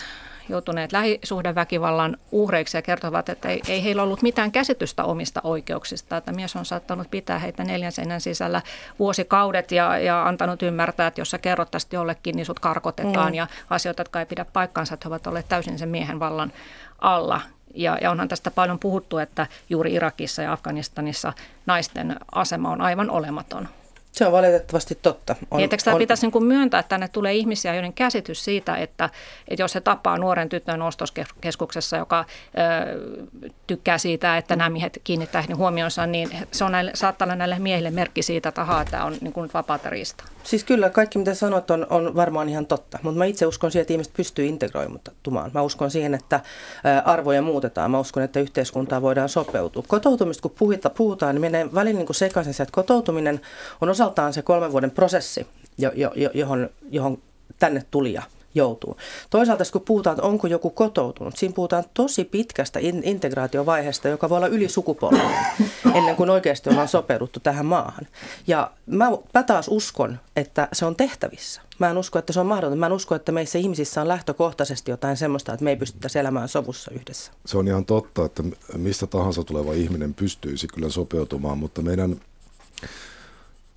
joutuneet 0.49 0.91
lähisuhdeväkivallan 0.91 2.17
uhreiksi 2.31 2.77
ja 2.77 2.81
kertovat, 2.81 3.29
että 3.29 3.49
ei, 3.49 3.61
ei 3.67 3.83
heillä 3.83 4.03
ollut 4.03 4.21
mitään 4.21 4.51
käsitystä 4.51 5.03
omista 5.03 5.41
oikeuksista, 5.43 6.17
että 6.17 6.31
mies 6.31 6.55
on 6.55 6.65
saattanut 6.65 7.11
pitää 7.11 7.39
heitä 7.39 7.63
neljän 7.63 7.91
seinän 7.91 8.21
sisällä 8.21 8.61
vuosikaudet 8.99 9.71
ja, 9.71 9.97
ja 9.97 10.27
antanut 10.27 10.61
ymmärtää, 10.63 11.07
että 11.07 11.21
jos 11.21 11.31
sä 11.31 11.37
kerrot 11.37 11.71
tästä 11.71 11.95
jollekin, 11.95 12.35
niin 12.35 12.45
sut 12.45 12.59
karkotetaan 12.59 13.31
mm. 13.31 13.35
ja 13.35 13.47
asioita, 13.69 14.01
jotka 14.01 14.19
ei 14.19 14.25
pidä 14.25 14.45
paikkaansa, 14.45 14.93
että 14.93 15.05
he 15.05 15.09
ovat 15.09 15.27
olleet 15.27 15.47
täysin 15.49 15.79
sen 15.79 15.89
miehen 15.89 16.19
vallan 16.19 16.53
alla. 16.99 17.41
Ja, 17.75 17.97
ja 18.01 18.11
onhan 18.11 18.27
tästä 18.27 18.51
paljon 18.51 18.79
puhuttu, 18.79 19.17
että 19.17 19.47
juuri 19.69 19.93
Irakissa 19.93 20.41
ja 20.41 20.51
Afganistanissa 20.51 21.33
naisten 21.65 22.15
asema 22.31 22.69
on 22.69 22.81
aivan 22.81 23.09
olematon. 23.09 23.69
Se 24.13 24.25
on 24.25 24.31
valitettavasti 24.31 24.95
totta. 25.01 25.35
On, 25.51 25.57
niin, 25.57 25.69
tämä 25.69 25.95
on... 25.95 25.99
pitäisi 25.99 26.27
niin 26.27 26.45
myöntää, 26.45 26.79
että 26.79 26.89
tänne 26.89 27.07
tulee 27.07 27.33
ihmisiä, 27.33 27.73
joiden 27.73 27.93
käsitys 27.93 28.45
siitä, 28.45 28.75
että, 28.77 29.09
että 29.47 29.63
jos 29.63 29.75
he 29.75 29.81
tapaa 29.81 30.17
nuoren 30.17 30.49
tytön 30.49 30.81
ostoskeskuksessa, 30.81 31.97
joka 31.97 32.19
ö, 32.19 33.51
tykkää 33.67 33.97
siitä, 33.97 34.37
että 34.37 34.55
nämä 34.55 34.69
miehet 34.69 35.01
kiinnittää 35.03 35.41
heidän 35.41 35.57
huomionsa, 35.57 36.07
niin 36.07 36.29
se 36.51 36.63
on 36.63 36.71
näille, 36.71 36.91
saattaa 36.93 37.25
olla 37.25 37.35
näille 37.35 37.59
miehille 37.59 37.91
merkki 37.91 38.23
siitä, 38.23 38.49
että 38.49 38.61
ahaa, 38.61 38.85
tämä 38.85 39.05
on 39.05 39.15
niin 39.21 39.33
kuin 39.33 39.49
vapaata 39.53 39.89
riista. 39.89 40.23
Siis 40.43 40.63
kyllä, 40.63 40.89
kaikki 40.89 41.17
mitä 41.17 41.33
sanot 41.33 41.71
on, 41.71 41.87
on 41.89 42.15
varmaan 42.15 42.49
ihan 42.49 42.65
totta, 42.65 42.99
mutta 43.03 43.17
mä 43.17 43.25
itse 43.25 43.45
uskon 43.45 43.71
siihen, 43.71 43.81
että 43.81 43.93
ihmiset 43.93 44.13
pystyy 44.13 44.45
integroimumaan. 44.45 45.51
Mä 45.53 45.61
uskon 45.61 45.91
siihen, 45.91 46.13
että 46.13 46.39
arvoja 47.05 47.41
muutetaan. 47.41 47.91
Mä 47.91 47.99
uskon, 47.99 48.23
että 48.23 48.39
yhteiskuntaa 48.39 49.01
voidaan 49.01 49.29
sopeutua. 49.29 49.83
Kotoutumista 49.87 50.41
kun 50.41 50.55
puhutaan, 50.97 51.35
niin 51.35 51.41
menee 51.41 51.73
välillä 51.73 51.97
niin 51.97 52.15
sekaisin 52.15 52.53
se, 52.53 52.63
että 52.63 52.75
kotoutuminen 52.75 53.41
on 53.81 53.89
osa 53.89 54.03
osaltaan 54.03 54.33
se 54.33 54.41
kolmen 54.41 54.71
vuoden 54.71 54.91
prosessi, 54.91 55.47
johon, 56.33 56.69
johon 56.91 57.17
tänne 57.59 57.83
tulija 57.91 58.23
joutuu. 58.55 58.97
Toisaalta 59.29 59.63
kun 59.71 59.81
puhutaan, 59.81 60.13
että 60.13 60.27
onko 60.27 60.47
joku 60.47 60.69
kotoutunut, 60.69 61.37
siinä 61.37 61.53
puhutaan 61.53 61.83
tosi 61.93 62.23
pitkästä 62.23 62.79
integraatiovaiheesta, 63.03 64.07
joka 64.07 64.29
voi 64.29 64.37
olla 64.37 64.47
yli 64.47 64.69
sukupolven, 64.69 65.35
ennen 65.97 66.15
kuin 66.15 66.29
oikeasti 66.29 66.69
ollaan 66.69 66.87
sopeuduttu 66.87 67.39
tähän 67.39 67.65
maahan. 67.65 68.07
Ja 68.47 68.71
mä, 68.85 69.11
mä 69.33 69.43
taas 69.43 69.67
uskon, 69.67 70.19
että 70.35 70.67
se 70.73 70.85
on 70.85 70.95
tehtävissä. 70.95 71.61
Mä 71.79 71.89
en 71.89 71.97
usko, 71.97 72.19
että 72.19 72.33
se 72.33 72.39
on 72.39 72.45
mahdotonta. 72.45 72.75
Mä 72.75 72.85
en 72.85 72.91
usko, 72.91 73.15
että 73.15 73.31
meissä 73.31 73.59
ihmisissä 73.59 74.01
on 74.01 74.07
lähtökohtaisesti 74.07 74.91
jotain 74.91 75.17
semmoista, 75.17 75.53
että 75.53 75.63
me 75.63 75.69
ei 75.69 75.75
pystyttäisi 75.75 76.19
elämään 76.19 76.49
sovussa 76.49 76.91
yhdessä. 76.91 77.31
Se 77.45 77.57
on 77.57 77.67
ihan 77.67 77.85
totta, 77.85 78.25
että 78.25 78.43
mistä 78.77 79.07
tahansa 79.07 79.43
tuleva 79.43 79.73
ihminen 79.73 80.13
pystyisi 80.13 80.67
kyllä 80.67 80.89
sopeutumaan, 80.89 81.57
mutta 81.57 81.81
meidän 81.81 82.21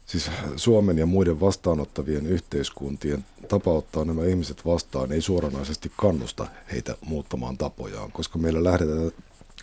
Siis 0.06 0.30
Suomen 0.56 0.98
ja 0.98 1.06
muiden 1.06 1.40
vastaanottavien 1.40 2.26
yhteiskuntien 2.26 3.24
tapa 3.48 3.70
ottaa 3.70 4.04
nämä 4.04 4.24
ihmiset 4.24 4.64
vastaan 4.66 5.12
ei 5.12 5.20
suoranaisesti 5.20 5.92
kannusta 5.96 6.46
heitä 6.72 6.96
muuttamaan 7.06 7.58
tapojaan, 7.58 8.12
koska 8.12 8.38
meillä 8.38 8.64
lähdetään, 8.64 9.10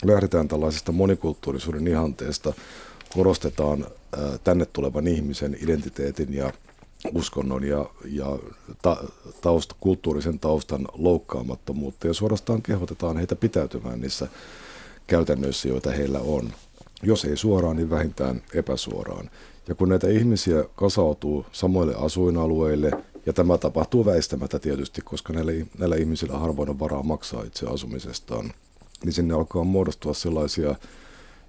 lähdetään 0.04 0.48
tällaisesta 0.48 0.92
monikulttuurisuuden 0.92 1.88
ihanteesta, 1.88 2.52
korostetaan 3.14 3.86
tänne 4.44 4.66
tulevan 4.66 5.06
ihmisen 5.06 5.56
identiteetin 5.62 6.34
ja 6.34 6.52
uskonnon 7.14 7.64
ja, 7.64 7.86
ja 8.04 8.38
ta, 8.82 9.04
taust, 9.40 9.72
kulttuurisen 9.80 10.38
taustan 10.38 10.88
loukkaamattomuutta 10.92 12.06
ja 12.06 12.14
suorastaan 12.14 12.62
kehotetaan 12.62 13.16
heitä 13.16 13.36
pitäytymään 13.36 14.00
niissä 14.00 14.28
käytännöissä, 15.06 15.68
joita 15.68 15.90
heillä 15.90 16.20
on. 16.20 16.52
Jos 17.02 17.24
ei 17.24 17.36
suoraan, 17.36 17.76
niin 17.76 17.90
vähintään 17.90 18.42
epäsuoraan. 18.54 19.30
Ja 19.68 19.74
kun 19.74 19.88
näitä 19.88 20.08
ihmisiä 20.08 20.64
kasautuu 20.74 21.46
samoille 21.52 21.94
asuinalueille, 21.94 22.90
ja 23.26 23.32
tämä 23.32 23.58
tapahtuu 23.58 24.04
väistämättä 24.04 24.58
tietysti, 24.58 25.00
koska 25.04 25.32
näillä, 25.32 25.52
näillä 25.78 25.96
ihmisillä 25.96 26.38
harvoin 26.38 26.70
on 26.70 26.78
varaa 26.78 27.02
maksaa 27.02 27.42
itse 27.42 27.66
asumisestaan, 27.66 28.52
niin 29.04 29.12
sinne 29.12 29.34
alkaa 29.34 29.64
muodostua 29.64 30.14
sellaisia 30.14 30.74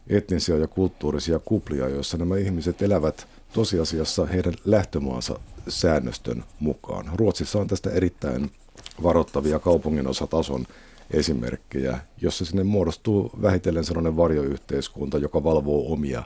etnisiä 0.08 0.58
ja 0.58 0.68
kulttuurisia 0.68 1.40
kuplia, 1.40 1.90
joissa 1.90 2.18
nämä 2.18 2.38
ihmiset 2.38 2.82
elävät 2.82 3.28
tosiasiassa 3.54 4.26
heidän 4.26 4.54
lähtömaansa 4.66 5.40
säännöstön 5.68 6.44
mukaan. 6.60 7.12
Ruotsissa 7.16 7.60
on 7.60 7.68
tästä 7.68 7.90
erittäin 7.90 8.52
varoittavia 9.04 9.60
kaupunginosatason 9.60 10.66
esimerkkejä, 11.12 12.00
jossa 12.22 12.46
sinne 12.46 12.64
muodostuu 12.64 13.32
vähitellen 13.42 13.84
sellainen 13.84 14.18
varjoyhteiskunta, 14.18 15.18
joka 15.18 15.44
valvoo 15.44 15.94
omia 15.94 16.24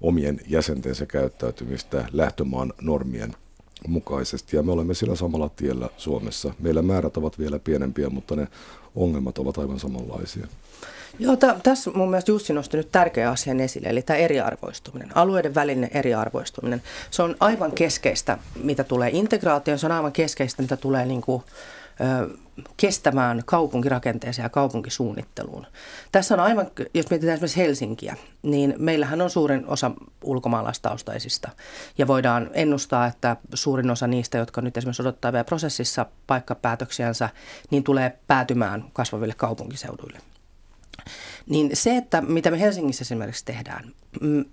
omien 0.00 0.40
jäsentensä 0.46 1.06
käyttäytymistä 1.06 2.04
lähtömaan 2.12 2.72
normien 2.80 3.34
mukaisesti. 3.88 4.56
Ja 4.56 4.62
me 4.62 4.72
olemme 4.72 4.94
sillä 4.94 5.16
samalla 5.16 5.48
tiellä 5.56 5.88
Suomessa. 5.96 6.54
Meillä 6.58 6.82
määrät 6.82 7.16
ovat 7.16 7.38
vielä 7.38 7.58
pienempiä, 7.58 8.10
mutta 8.10 8.36
ne 8.36 8.48
ongelmat 8.94 9.38
ovat 9.38 9.58
aivan 9.58 9.80
samanlaisia. 9.80 10.46
Joo, 11.18 11.36
t- 11.36 11.62
tässä 11.62 11.90
mun 11.90 12.10
mielestä 12.10 12.30
Jussi 12.30 12.52
nosti 12.52 12.76
nyt 12.76 12.92
tärkeä 12.92 13.30
asian 13.30 13.60
esille, 13.60 13.88
eli 13.88 14.02
tämä 14.02 14.16
eriarvoistuminen, 14.16 15.16
alueiden 15.16 15.54
välinen 15.54 15.90
eriarvoistuminen. 15.94 16.82
Se 17.10 17.22
on 17.22 17.36
aivan 17.40 17.72
keskeistä, 17.72 18.38
mitä 18.62 18.84
tulee 18.84 19.10
integraatioon, 19.12 19.78
se 19.78 19.86
on 19.86 19.92
aivan 19.92 20.12
keskeistä, 20.12 20.62
mitä 20.62 20.76
tulee 20.76 21.06
niin 21.06 21.20
kuin, 21.20 21.42
kestämään 22.76 23.42
kaupunkirakenteeseen 23.46 24.44
ja 24.44 24.48
kaupunkisuunnitteluun. 24.48 25.66
Tässä 26.12 26.34
on 26.34 26.40
aivan, 26.40 26.70
jos 26.94 27.10
mietitään 27.10 27.34
esimerkiksi 27.34 27.60
Helsinkiä, 27.60 28.16
niin 28.42 28.74
meillähän 28.78 29.20
on 29.20 29.30
suurin 29.30 29.66
osa 29.66 29.90
ulkomaalaistaustaisista. 30.24 31.48
Ja 31.98 32.06
voidaan 32.06 32.50
ennustaa, 32.52 33.06
että 33.06 33.36
suurin 33.54 33.90
osa 33.90 34.06
niistä, 34.06 34.38
jotka 34.38 34.60
nyt 34.60 34.76
esimerkiksi 34.76 35.02
odottaa 35.02 35.32
vielä 35.32 35.44
prosessissa 35.44 36.06
paikkapäätöksiänsä, 36.26 37.28
niin 37.70 37.84
tulee 37.84 38.18
päätymään 38.26 38.84
kasvaville 38.92 39.34
kaupunkiseuduille. 39.36 40.18
Niin 41.46 41.70
se, 41.72 41.96
että 41.96 42.20
mitä 42.20 42.50
me 42.50 42.60
Helsingissä 42.60 43.02
esimerkiksi 43.02 43.44
tehdään, 43.44 43.92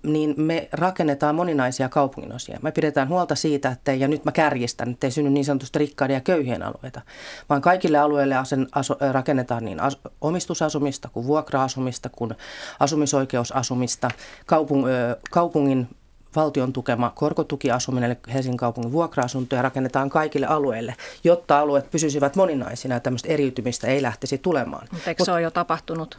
niin 0.02 0.34
me 0.36 0.68
rakennetaan 0.72 1.34
moninaisia 1.34 1.88
kaupunginosia. 1.88 2.58
Me 2.62 2.72
pidetään 2.72 3.08
huolta 3.08 3.34
siitä, 3.34 3.68
että, 3.68 3.92
ja 3.92 4.08
nyt 4.08 4.24
mä 4.24 4.32
kärjistän, 4.32 4.90
että 4.90 5.06
ei 5.06 5.10
synny 5.10 5.30
niin 5.30 5.44
sanotusta 5.44 5.78
rikkaiden 5.78 6.14
ja 6.14 6.20
köyhien 6.20 6.62
alueita, 6.62 7.00
vaan 7.48 7.60
kaikille 7.60 7.98
alueille 7.98 8.36
asen, 8.36 8.66
asu, 8.72 8.96
rakennetaan 9.12 9.64
niin 9.64 9.80
as, 9.80 9.98
omistusasumista 10.20 11.08
kuin 11.12 11.26
vuokra-asumista 11.26 12.08
kuin 12.08 12.34
asumisoikeusasumista, 12.80 14.10
kaupung, 14.46 14.86
kaupungin 15.30 15.88
valtion 16.36 16.72
tukema 16.72 17.12
korkotukiasuminen, 17.14 18.10
eli 18.10 18.18
Helsingin 18.34 18.56
kaupungin 18.56 18.92
vuokra-asuntoja 18.92 19.62
rakennetaan 19.62 20.10
kaikille 20.10 20.46
alueille, 20.46 20.94
jotta 21.24 21.58
alueet 21.58 21.90
pysyisivät 21.90 22.36
moninaisina 22.36 22.94
ja 22.94 23.00
tämmöistä 23.00 23.28
eriytymistä 23.28 23.86
ei 23.86 24.02
lähtisi 24.02 24.38
tulemaan. 24.38 24.88
Mutta 24.92 25.10
eikö 25.10 25.24
se 25.24 25.32
ole 25.32 25.42
jo 25.42 25.50
tapahtunut? 25.50 26.18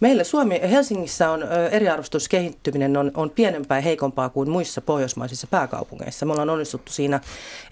Meillä 0.00 0.24
Suomi, 0.24 0.60
Helsingissä 0.70 1.30
on 1.30 1.44
eriarvostuskehittyminen 1.70 2.96
on, 2.96 3.10
on 3.14 3.30
pienempää 3.30 3.78
ja 3.78 3.82
heikompaa 3.82 4.28
kuin 4.28 4.50
muissa 4.50 4.80
pohjoismaisissa 4.80 5.46
pääkaupungeissa. 5.46 6.26
Me 6.26 6.32
ollaan 6.32 6.50
onnistuttu 6.50 6.92
siinä 6.92 7.20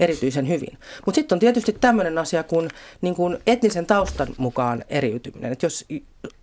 erityisen 0.00 0.48
hyvin. 0.48 0.78
Mutta 1.06 1.14
sitten 1.16 1.36
on 1.36 1.40
tietysti 1.40 1.72
tämmöinen 1.72 2.18
asia 2.18 2.42
kuin, 2.42 2.70
niin 3.00 3.14
kuin 3.14 3.38
etnisen 3.46 3.86
taustan 3.86 4.28
mukaan 4.36 4.84
eriytyminen. 4.88 5.52
Et 5.52 5.62
jos, 5.62 5.84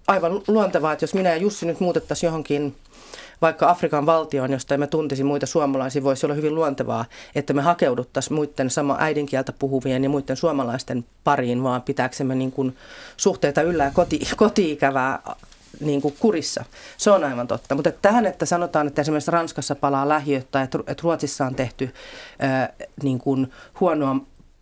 aivan 0.08 0.42
luontevaa, 0.48 0.94
että 0.94 1.04
jos 1.04 1.14
minä 1.14 1.30
ja 1.30 1.38
Jussi 1.38 1.66
nyt 1.66 1.80
muutettaisiin 1.80 2.28
johonkin 2.28 2.76
vaikka 3.42 3.70
Afrikan 3.70 4.06
valtioon, 4.06 4.52
josta 4.52 4.74
emme 4.74 4.88
tuntisi 4.88 5.24
muita 5.24 5.46
suomalaisia, 5.46 6.04
voisi 6.04 6.26
olla 6.26 6.36
hyvin 6.36 6.56
luontevaa, 6.56 7.06
että 7.36 7.54
me 7.54 7.62
hakeuduttaisiin 7.62 8.34
muiden 8.34 8.70
sama 8.70 8.98
äidinkieltä 9.00 9.54
puhuvien 9.54 10.04
ja 10.04 10.10
muiden 10.10 10.38
suomalaisten 10.38 11.06
pariin, 11.24 11.64
vaan 11.64 11.82
pitääksemme 11.82 12.36
niin 12.36 12.52
kuin 12.52 12.78
suhteita 13.18 13.62
yllä 13.62 13.84
ja 13.84 13.92
koti, 13.92 14.20
koti-ikävää 14.36 15.36
niin 15.80 16.02
kuin 16.02 16.16
kurissa. 16.20 16.66
Se 16.98 17.12
on 17.12 17.24
aivan 17.24 17.48
totta. 17.48 17.76
Mutta 17.76 17.92
tähän, 17.92 18.26
että 18.26 18.46
sanotaan, 18.46 18.88
että 18.88 19.02
esimerkiksi 19.02 19.32
Ranskassa 19.32 19.76
palaa 19.76 20.10
lähiöt 20.10 20.52
tai 20.52 20.64
että 20.64 21.04
Ruotsissa 21.04 21.46
on 21.46 21.56
tehty 21.56 21.94
ää, 22.40 22.74
niin 23.04 23.20
kuin 23.20 23.52
huonoa 23.80 24.16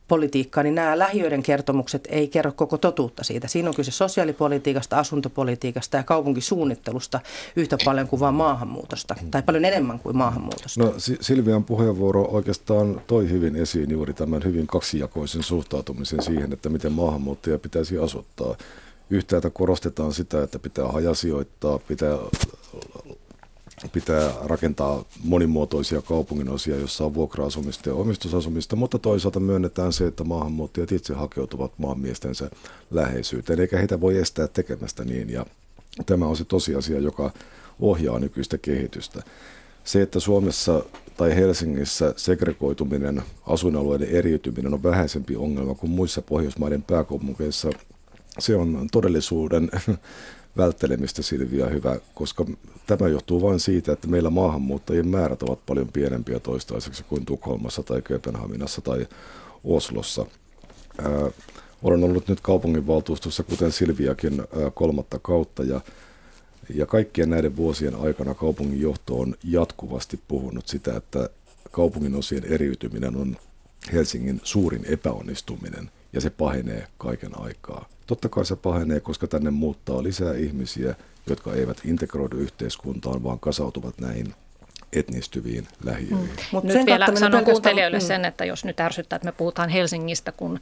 politiikkaa, 0.10 0.64
niin 0.64 0.76
nämä 0.76 1.00
lähiöiden 1.00 1.44
kertomukset 1.44 2.08
ei 2.12 2.28
kerro 2.28 2.52
koko 2.52 2.78
totuutta 2.78 3.24
siitä. 3.24 3.48
Siinä 3.48 3.70
on 3.70 3.76
kyse 3.76 3.92
sosiaalipolitiikasta, 3.92 5.00
asuntopolitiikasta 5.00 5.98
ja 5.98 6.04
kaupunkisuunnittelusta 6.04 7.20
yhtä 7.56 7.78
paljon 7.86 8.08
kuin 8.08 8.20
vain 8.20 8.36
maahanmuutosta, 8.36 9.16
tai 9.32 9.44
paljon 9.44 9.66
enemmän 9.66 10.00
kuin 10.00 10.18
maahanmuutosta. 10.18 10.84
No 10.84 10.94
Silvian 11.22 11.64
puheenvuoro 11.64 12.28
oikeastaan 12.32 13.02
toi 13.08 13.30
hyvin 13.30 13.56
esiin 13.56 13.92
juuri 13.92 14.14
tämän 14.14 14.44
hyvin 14.44 14.68
kaksijakoisen 14.68 15.44
suhtautumisen 15.44 16.24
siihen, 16.24 16.54
että 16.54 16.70
miten 16.70 16.92
maahanmuuttajia 16.92 17.60
pitäisi 17.60 17.98
asuttaa. 17.98 18.56
Yhtäältä 19.10 19.50
korostetaan 19.50 20.14
sitä, 20.14 20.44
että 20.44 20.60
pitää 20.60 20.88
hajasijoittaa, 20.88 21.80
pitää 21.80 22.18
pitää 23.94 24.32
rakentaa 24.44 25.06
monimuotoisia 25.24 26.02
kaupunginosia, 26.02 26.76
joissa 26.76 27.06
on 27.06 27.14
vuokra-asumista 27.14 27.90
ja 27.90 27.96
omistusasumista, 27.96 28.76
mutta 28.76 29.00
toisaalta 29.00 29.40
myönnetään 29.40 29.94
se, 29.94 30.08
että 30.08 30.24
maahanmuuttajat 30.24 30.92
itse 30.92 31.14
hakeutuvat 31.14 31.72
maanmiestensä 31.78 32.50
läheisyyteen, 32.92 33.60
eikä 33.60 33.78
heitä 33.78 34.02
voi 34.02 34.18
estää 34.18 34.48
tekemästä 34.48 35.06
niin. 35.06 35.30
Ja 35.30 35.46
tämä 36.06 36.28
on 36.28 36.38
se 36.38 36.46
tosiasia, 36.46 37.00
joka 37.00 37.32
ohjaa 37.80 38.20
nykyistä 38.20 38.58
kehitystä. 38.58 39.24
Se, 39.84 40.02
että 40.02 40.20
Suomessa 40.20 40.84
tai 41.18 41.36
Helsingissä 41.36 42.14
segregoituminen, 42.18 43.24
asuinalueiden 43.48 44.10
eriytyminen 44.10 44.74
on 44.74 44.84
vähäisempi 44.84 45.36
ongelma 45.36 45.76
kuin 45.76 45.92
muissa 45.92 46.22
Pohjoismaiden 46.22 46.84
pääkaupungeissa, 46.84 47.70
se 48.40 48.56
on 48.56 48.88
todellisuuden 48.92 49.72
välttelemistä 50.58 51.22
Silvia 51.22 51.68
hyvä, 51.68 52.00
koska 52.14 52.46
tämä 52.88 53.08
johtuu 53.10 53.42
vain 53.42 53.60
siitä, 53.60 53.92
että 53.92 54.08
meillä 54.08 54.30
maahanmuuttajien 54.30 55.08
määrät 55.08 55.44
ovat 55.44 55.66
paljon 55.66 55.88
pienempiä 55.88 56.40
toistaiseksi 56.40 57.04
kuin 57.04 57.26
Tukholmassa 57.26 57.84
tai 57.84 58.02
Kööpenhaminassa 58.02 58.82
tai 58.82 59.08
Oslossa. 59.64 60.26
Ää, 61.02 61.32
olen 61.84 62.04
ollut 62.04 62.28
nyt 62.28 62.42
kaupunginvaltuustossa, 62.42 63.44
kuten 63.44 63.72
Silviakin, 63.72 64.40
ää, 64.40 64.70
kolmatta 64.70 65.20
kautta 65.20 65.64
ja, 65.64 65.82
ja 66.76 66.86
kaikkien 66.86 67.30
näiden 67.30 67.56
vuosien 67.56 67.96
aikana 67.96 68.34
kaupungin 68.34 68.82
johto 68.82 69.20
on 69.20 69.36
jatkuvasti 69.44 70.20
puhunut 70.28 70.68
sitä, 70.68 70.98
että 70.98 71.30
kaupungin 71.72 72.16
osien 72.16 72.46
eriytyminen 72.46 73.16
on 73.16 73.38
Helsingin 73.94 74.42
suurin 74.44 74.86
epäonnistuminen 74.86 75.92
ja 76.14 76.22
se 76.22 76.30
pahenee 76.30 76.88
kaiken 76.98 77.40
aikaa. 77.42 77.90
Totta 78.10 78.30
kai 78.30 78.46
se 78.46 78.56
pahenee, 78.56 79.00
koska 79.00 79.28
tänne 79.28 79.52
muuttaa 79.52 80.04
lisää 80.04 80.34
ihmisiä, 80.34 80.96
jotka 81.28 81.54
eivät 81.54 81.78
integroidu 81.86 82.38
yhteiskuntaan, 82.38 83.24
vaan 83.24 83.40
kasautuvat 83.40 84.00
näihin 84.02 84.34
etnistyviin 84.94 85.68
lähiöihin. 85.84 86.18
Mm. 86.18 86.44
Mut 86.52 86.64
nyt 86.64 86.86
vielä 86.86 87.08
sanon 87.16 87.46
kuuntelijoille 87.46 87.98
mm. 87.98 88.06
sen, 88.06 88.26
että 88.26 88.46
jos 88.46 88.66
nyt 88.66 88.80
ärsyttää, 88.80 89.16
että 89.16 89.26
me 89.26 89.32
puhutaan 89.32 89.70
Helsingistä, 89.70 90.32
kun 90.32 90.60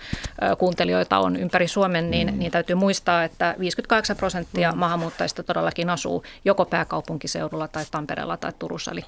kuuntelijoita 0.58 1.20
on 1.20 1.36
ympäri 1.36 1.68
Suomen, 1.68 2.12
niin, 2.12 2.34
mm. 2.34 2.40
niin 2.40 2.52
täytyy 2.52 2.76
muistaa, 2.76 3.24
että 3.24 3.56
58 3.60 4.16
prosenttia 4.16 4.72
mm. 4.72 4.78
maahanmuuttajista 4.78 5.44
todellakin 5.44 5.90
asuu 5.90 6.24
joko 6.46 6.66
pääkaupunkiseudulla 6.66 7.68
tai 7.68 7.86
Tampereella 7.92 8.38
tai 8.38 8.54
Turussa. 8.60 8.92
Eli 8.92 9.02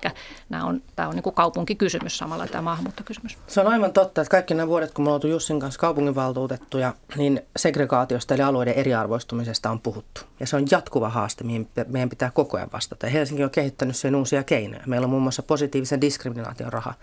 nämä 0.50 0.65
on, 0.65 0.82
tämä 0.96 1.08
on 1.08 1.15
niin 1.15 1.24
kuin 1.24 1.36
kaupunkikysymys 1.36 2.17
samalla 2.17 2.48
tämä 2.48 2.62
maahanmuuttokysymys. 2.62 3.38
Se 3.48 3.62
on 3.62 3.67
aivan 3.67 3.94
totta, 3.94 4.22
että 4.22 4.32
kaikki 4.32 4.54
nämä 4.54 4.67
vuodet, 4.67 4.91
kun 4.91 5.06
me 5.06 5.12
ollaan 5.12 5.32
Jussin 5.32 5.60
kanssa 5.60 5.80
kaupunginvaltuutettuja, 5.80 6.94
niin 7.15 7.41
segregaatiosta 7.58 8.34
eli 8.34 8.44
alueiden 8.44 8.74
eriarvoistumisesta 8.74 9.70
on 9.70 9.80
puhuttu. 9.80 10.22
Ja 10.39 10.48
se 10.48 10.56
on 10.56 10.67
jatkuva 10.72 11.10
haaste, 11.10 11.44
mihin 11.44 11.70
meidän 11.88 12.10
pitää 12.10 12.32
koko 12.34 12.58
ajan 12.58 12.70
vastata. 12.74 13.06
Ja 13.06 13.12
Helsinki 13.12 13.44
on 13.44 13.50
kehittänyt 13.50 13.96
sen 13.96 14.15
uusia 14.15 14.44
keinoja. 14.44 14.84
Meillä 14.86 15.06
on 15.06 15.09
muun 15.10 15.24
muassa 15.24 15.43
positiivisen 15.43 16.02
diskriminaation 16.02 16.74
raha, 16.74 16.93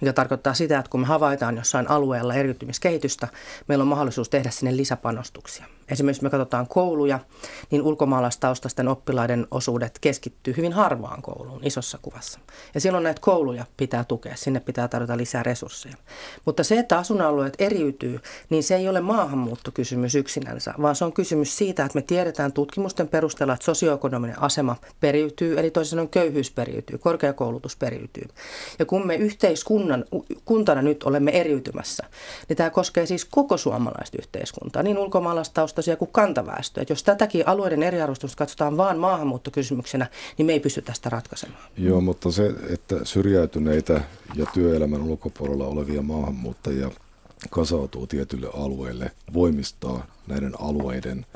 mikä 0.00 0.12
tarkoittaa 0.12 0.54
sitä, 0.54 0.78
että 0.78 0.90
kun 0.90 1.00
me 1.00 1.06
havaitaan 1.06 1.56
jossain 1.56 1.90
alueella 1.90 2.34
eriytymiskehitystä, 2.34 3.28
meillä 3.68 3.82
on 3.82 3.88
mahdollisuus 3.88 4.28
tehdä 4.28 4.50
sinne 4.50 4.76
lisäpanostuksia. 4.76 5.66
Esimerkiksi 5.90 6.22
me 6.22 6.30
katsotaan 6.30 6.66
kouluja, 6.66 7.18
niin 7.70 7.82
ulkomaalaistaustaisten 7.82 8.88
oppilaiden 8.88 9.46
osuudet 9.50 9.98
keskittyy 10.00 10.54
hyvin 10.56 10.72
harvaan 10.72 11.22
kouluun 11.22 11.64
isossa 11.64 11.98
kuvassa. 12.02 12.40
Ja 12.74 12.80
silloin 12.80 13.04
näitä 13.04 13.20
kouluja 13.20 13.64
pitää 13.76 14.04
tukea, 14.04 14.36
sinne 14.36 14.60
pitää 14.60 14.88
tarjota 14.88 15.16
lisää 15.16 15.42
resursseja. 15.42 15.94
Mutta 16.44 16.64
se, 16.64 16.78
että 16.78 16.98
asuinalueet 16.98 17.54
eriytyy, 17.58 18.20
niin 18.50 18.62
se 18.62 18.76
ei 18.76 18.88
ole 18.88 19.00
maahanmuuttokysymys 19.00 20.14
yksinänsä, 20.14 20.74
vaan 20.82 20.96
se 20.96 21.04
on 21.04 21.12
kysymys 21.12 21.56
siitä, 21.56 21.84
että 21.84 21.98
me 21.98 22.02
tiedetään 22.02 22.52
tutkimusten 22.52 23.08
perusteella, 23.08 23.54
että 23.54 23.64
sosioekonominen 23.64 24.42
asema 24.42 24.76
periytyy, 25.00 25.58
eli 25.58 25.70
toisin 25.70 25.90
sanoen 25.90 26.08
köyhyys 26.08 26.50
periytyy, 26.50 26.98
korkeakoulutus 26.98 27.76
periytyy. 27.76 28.28
Ja 28.78 28.86
kun 28.86 29.06
me 29.06 29.16
yhteiskunnan, 29.16 30.04
kuntana 30.44 30.82
nyt 30.82 31.02
olemme 31.02 31.30
eriytymässä, 31.30 32.06
niin 32.48 32.56
tämä 32.56 32.70
koskee 32.70 33.06
siis 33.06 33.24
koko 33.24 33.56
suomalaista 33.56 34.18
yhteiskuntaa, 34.18 34.82
niin 34.82 34.98
ulkomaalaistausta 34.98 35.79
taustaisia 35.80 35.96
kuin 35.96 36.12
kantaväestö. 36.12 36.80
Että 36.80 36.92
jos 36.92 37.02
tätäkin 37.02 37.48
alueiden 37.48 37.82
eriarvoistusta 37.82 38.36
katsotaan 38.36 38.76
vain 38.76 38.98
maahanmuuttokysymyksenä, 38.98 40.06
niin 40.38 40.46
me 40.46 40.52
ei 40.52 40.60
pysty 40.60 40.82
tästä 40.82 41.10
ratkaisemaan. 41.10 41.62
Joo, 41.76 42.00
mutta 42.00 42.30
se, 42.30 42.52
että 42.68 43.04
syrjäytyneitä 43.04 44.00
ja 44.34 44.46
työelämän 44.54 45.02
ulkopuolella 45.02 45.66
olevia 45.66 46.02
maahanmuuttajia 46.02 46.90
kasautuu 47.50 48.06
tietylle 48.06 48.50
alueelle, 48.54 49.10
voimistaa 49.32 50.06
näiden 50.26 50.52
alueiden 50.60 51.26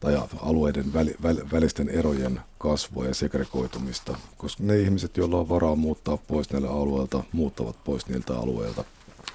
tai 0.00 0.18
alueiden 0.42 0.92
väli, 0.92 1.14
väl, 1.22 1.36
välisten 1.52 1.88
erojen 1.88 2.40
kasvua 2.58 3.06
ja 3.06 3.14
segregoitumista, 3.14 4.16
koska 4.36 4.62
ne 4.62 4.78
ihmiset, 4.78 5.16
joilla 5.16 5.38
on 5.38 5.48
varaa 5.48 5.76
muuttaa 5.76 6.16
pois 6.16 6.50
näiltä 6.50 6.70
alueilta, 6.70 7.24
muuttavat 7.32 7.84
pois 7.84 8.08
niiltä 8.08 8.34
alueilta. 8.36 8.84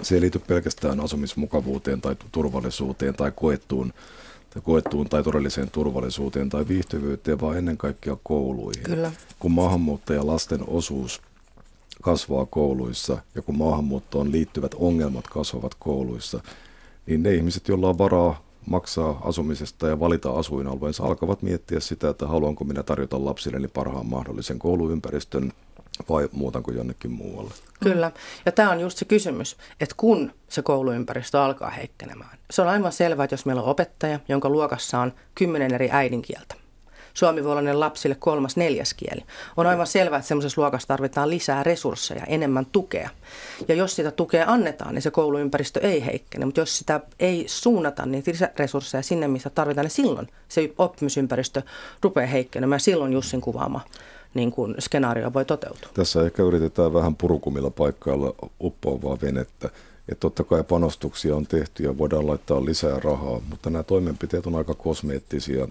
Se 0.02 0.14
ei 0.14 0.20
liity 0.20 0.38
pelkästään 0.38 1.00
asumismukavuuteen 1.00 2.00
tai 2.00 2.16
turvallisuuteen 2.32 3.14
tai 3.14 3.32
koettuun 3.36 3.92
koettuun 4.62 5.08
tai 5.08 5.22
todelliseen 5.22 5.70
turvallisuuteen 5.70 6.48
tai 6.48 6.68
viihtyvyyteen, 6.68 7.40
vaan 7.40 7.58
ennen 7.58 7.76
kaikkea 7.76 8.16
kouluihin. 8.22 8.82
Kyllä. 8.82 9.12
Kun 9.38 9.52
maahanmuuttaja 9.52 10.26
lasten 10.26 10.60
osuus 10.66 11.20
kasvaa 12.02 12.46
kouluissa 12.46 13.18
ja 13.34 13.42
kun 13.42 13.58
maahanmuuttoon 13.58 14.32
liittyvät 14.32 14.74
ongelmat 14.74 15.28
kasvavat 15.28 15.74
kouluissa, 15.78 16.40
niin 17.06 17.22
ne 17.22 17.34
ihmiset, 17.34 17.68
joilla 17.68 17.88
on 17.88 17.98
varaa 17.98 18.47
maksaa 18.70 19.20
asumisesta 19.24 19.88
ja 19.88 20.00
valita 20.00 20.30
asuinalueensa, 20.30 21.04
alkavat 21.04 21.42
miettiä 21.42 21.80
sitä, 21.80 22.08
että 22.08 22.26
haluanko 22.26 22.64
minä 22.64 22.82
tarjota 22.82 23.24
lapsilleni 23.24 23.68
parhaan 23.68 24.06
mahdollisen 24.06 24.58
kouluympäristön 24.58 25.52
vai 26.08 26.28
muutanko 26.32 26.72
jonnekin 26.72 27.10
muualle. 27.10 27.54
Kyllä, 27.82 28.12
ja 28.46 28.52
tämä 28.52 28.70
on 28.70 28.80
just 28.80 28.98
se 28.98 29.04
kysymys, 29.04 29.56
että 29.80 29.94
kun 29.96 30.32
se 30.48 30.62
kouluympäristö 30.62 31.42
alkaa 31.42 31.70
heikkenemään, 31.70 32.38
se 32.50 32.62
on 32.62 32.68
aivan 32.68 32.92
selvää, 32.92 33.24
että 33.24 33.34
jos 33.34 33.46
meillä 33.46 33.62
on 33.62 33.68
opettaja, 33.68 34.20
jonka 34.28 34.48
luokassa 34.48 35.00
on 35.00 35.12
kymmenen 35.34 35.74
eri 35.74 35.88
äidinkieltä, 35.92 36.54
suomi 37.18 37.44
voi 37.44 37.52
olla 37.52 37.80
lapsille 37.80 38.14
kolmas, 38.14 38.56
neljäs 38.56 38.94
kieli. 38.94 39.24
On 39.56 39.66
aivan 39.66 39.86
selvää, 39.86 40.18
että 40.18 40.28
semmoisessa 40.28 40.60
luokassa 40.60 40.88
tarvitaan 40.88 41.30
lisää 41.30 41.62
resursseja, 41.62 42.24
enemmän 42.24 42.66
tukea. 42.66 43.10
Ja 43.68 43.74
jos 43.74 43.96
sitä 43.96 44.10
tukea 44.10 44.44
annetaan, 44.48 44.94
niin 44.94 45.02
se 45.02 45.10
kouluympäristö 45.10 45.80
ei 45.80 46.04
heikkene. 46.04 46.44
Mutta 46.44 46.60
jos 46.60 46.78
sitä 46.78 47.00
ei 47.20 47.44
suunnata 47.48 48.06
niitä 48.06 48.30
lisäresursseja 48.30 49.02
sinne, 49.02 49.28
missä 49.28 49.50
tarvitaan, 49.50 49.84
niin 49.84 49.90
silloin 49.90 50.28
se 50.48 50.72
oppimisympäristö 50.78 51.62
rupeaa 52.02 52.26
heikkenemään. 52.26 52.80
Silloin 52.80 53.12
Jussin 53.12 53.40
kuvaama 53.40 53.80
niin 54.34 54.52
kuin 54.52 54.74
skenaario 54.78 55.32
voi 55.32 55.44
toteutua. 55.44 55.90
Tässä 55.94 56.22
ehkä 56.22 56.42
yritetään 56.42 56.92
vähän 56.92 57.16
purukumilla 57.16 57.70
paikkailla 57.70 58.34
uppoavaa 58.60 59.18
venettä. 59.22 59.70
Että 60.08 60.20
totta 60.20 60.44
kai 60.44 60.64
panostuksia 60.64 61.36
on 61.36 61.46
tehty 61.46 61.82
ja 61.82 61.98
voidaan 61.98 62.26
laittaa 62.26 62.64
lisää 62.64 63.00
rahaa, 63.00 63.40
mutta 63.50 63.70
nämä 63.70 63.82
toimenpiteet 63.82 64.46
on 64.46 64.54
aika 64.54 64.74
kosmeettisia 64.74 65.68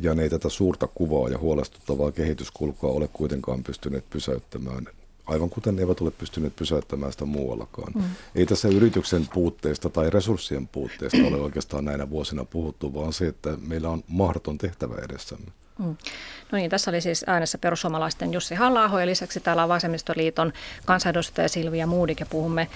ja 0.00 0.14
ne 0.14 0.22
ei 0.22 0.30
tätä 0.30 0.48
suurta 0.48 0.86
kuvaa 0.86 1.28
ja 1.28 1.38
huolestuttavaa 1.38 2.12
kehityskulkua 2.12 2.90
ole 2.90 3.08
kuitenkaan 3.12 3.62
pystyneet 3.62 4.10
pysäyttämään 4.10 4.86
aivan 5.26 5.50
kuten 5.50 5.76
ne 5.76 5.82
eivät 5.82 6.00
ole 6.00 6.10
pystyneet 6.10 6.56
pysäyttämään 6.56 7.12
sitä 7.12 7.24
muuallakaan. 7.24 7.92
Mm. 7.94 8.02
Ei 8.34 8.46
tässä 8.46 8.68
yrityksen 8.68 9.28
puutteesta 9.34 9.90
tai 9.90 10.10
resurssien 10.10 10.68
puutteesta 10.68 11.18
ole 11.18 11.36
oikeastaan 11.36 11.84
näinä 11.84 12.10
vuosina 12.10 12.44
puhuttu, 12.44 12.94
vaan 12.94 13.12
se, 13.12 13.26
että 13.26 13.56
meillä 13.66 13.88
on 13.90 14.04
mahdoton 14.08 14.58
tehtävä 14.58 14.94
edessämme. 15.04 15.46
Mm. 15.78 15.96
No 16.52 16.58
niin, 16.58 16.70
tässä 16.70 16.90
oli 16.90 17.00
siis 17.00 17.24
äänessä 17.26 17.58
perussuomalaisten 17.58 18.32
Jussi 18.32 18.54
halla 18.54 19.00
ja 19.00 19.06
lisäksi 19.06 19.40
täällä 19.40 19.62
on 19.62 19.68
Vasemmistoliiton 19.68 20.52
kansanedustaja 20.84 21.48
Silvia 21.48 21.86
Muudik 21.86 22.20
ja 22.20 22.26
puhumme 22.26 22.68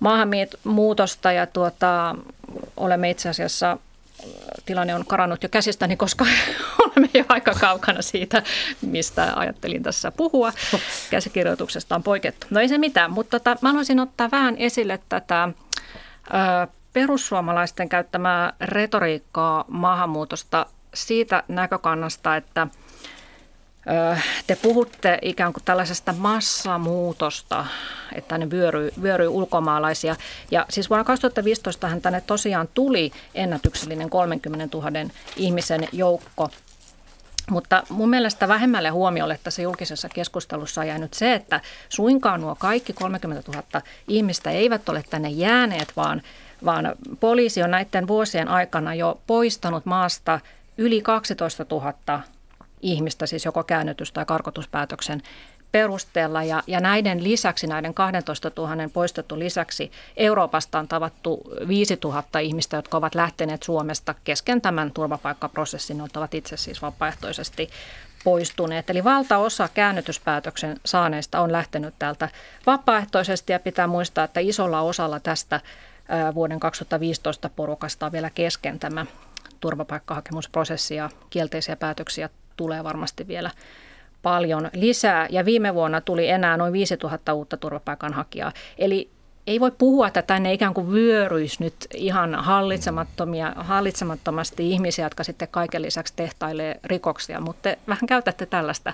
maahanmuutosta 0.00 1.32
ja 1.32 1.46
tuota, 1.46 2.16
olemme 2.76 3.10
itse 3.10 3.28
asiassa, 3.28 3.78
tilanne 4.66 4.94
on 4.94 5.06
karannut 5.06 5.42
jo 5.42 5.48
käsistäni, 5.48 5.96
koska 5.96 6.26
olemme 6.82 7.08
jo 7.14 7.24
aika 7.28 7.52
kaukana 7.60 8.02
siitä, 8.02 8.42
mistä 8.82 9.32
ajattelin 9.36 9.82
tässä 9.82 10.10
puhua. 10.10 10.52
Käsikirjoituksesta 11.10 11.94
on 11.94 12.02
poikettu. 12.02 12.46
No 12.50 12.60
ei 12.60 12.68
se 12.68 12.78
mitään, 12.78 13.12
mutta 13.12 13.40
tota, 13.40 13.56
mä 13.62 13.68
haluaisin 13.68 14.00
ottaa 14.00 14.30
vähän 14.30 14.56
esille 14.58 15.00
tätä 15.08 15.44
ö, 15.44 15.52
perussuomalaisten 16.92 17.88
käyttämää 17.88 18.52
retoriikkaa 18.60 19.64
maahanmuutosta 19.68 20.66
siitä 20.94 21.42
näkökannasta, 21.48 22.36
että– 22.36 22.66
te 24.46 24.56
puhutte 24.56 25.18
ikään 25.22 25.52
kuin 25.52 25.64
tällaisesta 25.64 26.12
massamuutosta, 26.12 27.66
että 28.14 28.38
ne 28.38 28.50
vyöryy, 28.50 28.90
vyöryy 29.02 29.28
ulkomaalaisia. 29.28 30.16
Ja 30.50 30.66
siis 30.70 30.90
vuonna 30.90 31.04
2015 31.04 31.88
tänne 32.02 32.20
tosiaan 32.20 32.68
tuli 32.74 33.12
ennätyksellinen 33.34 34.10
30 34.10 34.76
000 34.76 34.90
ihmisen 35.36 35.88
joukko. 35.92 36.50
Mutta 37.50 37.82
mun 37.88 38.10
mielestä 38.10 38.48
vähemmälle 38.48 38.88
huomiolle 38.88 39.38
tässä 39.44 39.62
julkisessa 39.62 40.08
keskustelussa 40.08 40.80
on 40.80 40.86
jäänyt 40.86 41.14
se, 41.14 41.34
että 41.34 41.60
suinkaan 41.88 42.40
nuo 42.40 42.54
kaikki 42.54 42.92
30 42.92 43.52
000 43.52 43.82
ihmistä 44.08 44.50
eivät 44.50 44.88
ole 44.88 45.04
tänne 45.10 45.28
jääneet, 45.28 45.92
vaan, 45.96 46.22
vaan 46.64 46.92
poliisi 47.20 47.62
on 47.62 47.70
näiden 47.70 48.08
vuosien 48.08 48.48
aikana 48.48 48.94
jo 48.94 49.20
poistanut 49.26 49.86
maasta 49.86 50.40
yli 50.78 51.02
12 51.02 51.66
000 51.70 52.22
ihmistä, 52.80 53.26
siis 53.26 53.44
joko 53.44 53.62
käännytys- 53.62 54.12
tai 54.12 54.24
karkotuspäätöksen 54.24 55.22
perusteella. 55.72 56.42
Ja, 56.42 56.62
ja 56.66 56.80
näiden 56.80 57.24
lisäksi, 57.24 57.66
näiden 57.66 57.94
12 57.94 58.50
000 58.56 58.74
poistettu 58.92 59.38
lisäksi, 59.38 59.90
Euroopasta 60.16 60.78
on 60.78 60.88
tavattu 60.88 61.42
5 61.68 61.98
000 62.04 62.38
ihmistä, 62.40 62.76
jotka 62.76 62.96
ovat 62.96 63.14
lähteneet 63.14 63.62
Suomesta 63.62 64.14
kesken 64.24 64.60
tämän 64.60 64.92
turvapaikkaprosessin, 64.92 65.98
jotka 65.98 66.20
ovat 66.20 66.34
itse 66.34 66.56
siis 66.56 66.82
vapaaehtoisesti 66.82 67.70
poistuneet. 68.24 68.90
Eli 68.90 69.04
valtaosa 69.04 69.68
käännytyspäätöksen 69.74 70.80
saaneista 70.84 71.40
on 71.40 71.52
lähtenyt 71.52 71.94
täältä 71.98 72.28
vapaaehtoisesti 72.66 73.52
ja 73.52 73.60
pitää 73.60 73.86
muistaa, 73.86 74.24
että 74.24 74.40
isolla 74.40 74.80
osalla 74.80 75.20
tästä 75.20 75.60
vuoden 76.34 76.60
2015 76.60 77.50
porukasta 77.56 78.06
on 78.06 78.12
vielä 78.12 78.30
kesken 78.30 78.78
tämä 78.78 79.06
turvapaikkahakemusprosessi 79.60 80.94
ja 80.94 81.10
kielteisiä 81.30 81.76
päätöksiä 81.76 82.28
tulee 82.56 82.84
varmasti 82.84 83.28
vielä 83.28 83.50
paljon 84.22 84.70
lisää. 84.74 85.26
Ja 85.30 85.44
viime 85.44 85.74
vuonna 85.74 86.00
tuli 86.00 86.28
enää 86.28 86.56
noin 86.56 86.72
5000 86.72 87.34
uutta 87.34 87.56
turvapaikanhakijaa. 87.56 88.52
Eli 88.78 89.10
ei 89.46 89.60
voi 89.60 89.70
puhua, 89.70 90.08
että 90.08 90.22
tänne 90.22 90.52
ikään 90.52 90.74
kuin 90.74 90.92
vyöryisi 90.92 91.56
nyt 91.60 91.74
ihan 91.94 92.34
hallitsemattomia, 92.34 93.52
hallitsemattomasti 93.56 94.70
ihmisiä, 94.70 95.06
jotka 95.06 95.24
sitten 95.24 95.48
kaiken 95.50 95.82
lisäksi 95.82 96.12
tehtailee 96.16 96.80
rikoksia, 96.84 97.40
mutta 97.40 97.62
te 97.62 97.78
vähän 97.88 98.06
käytätte 98.06 98.46
tällaista 98.46 98.92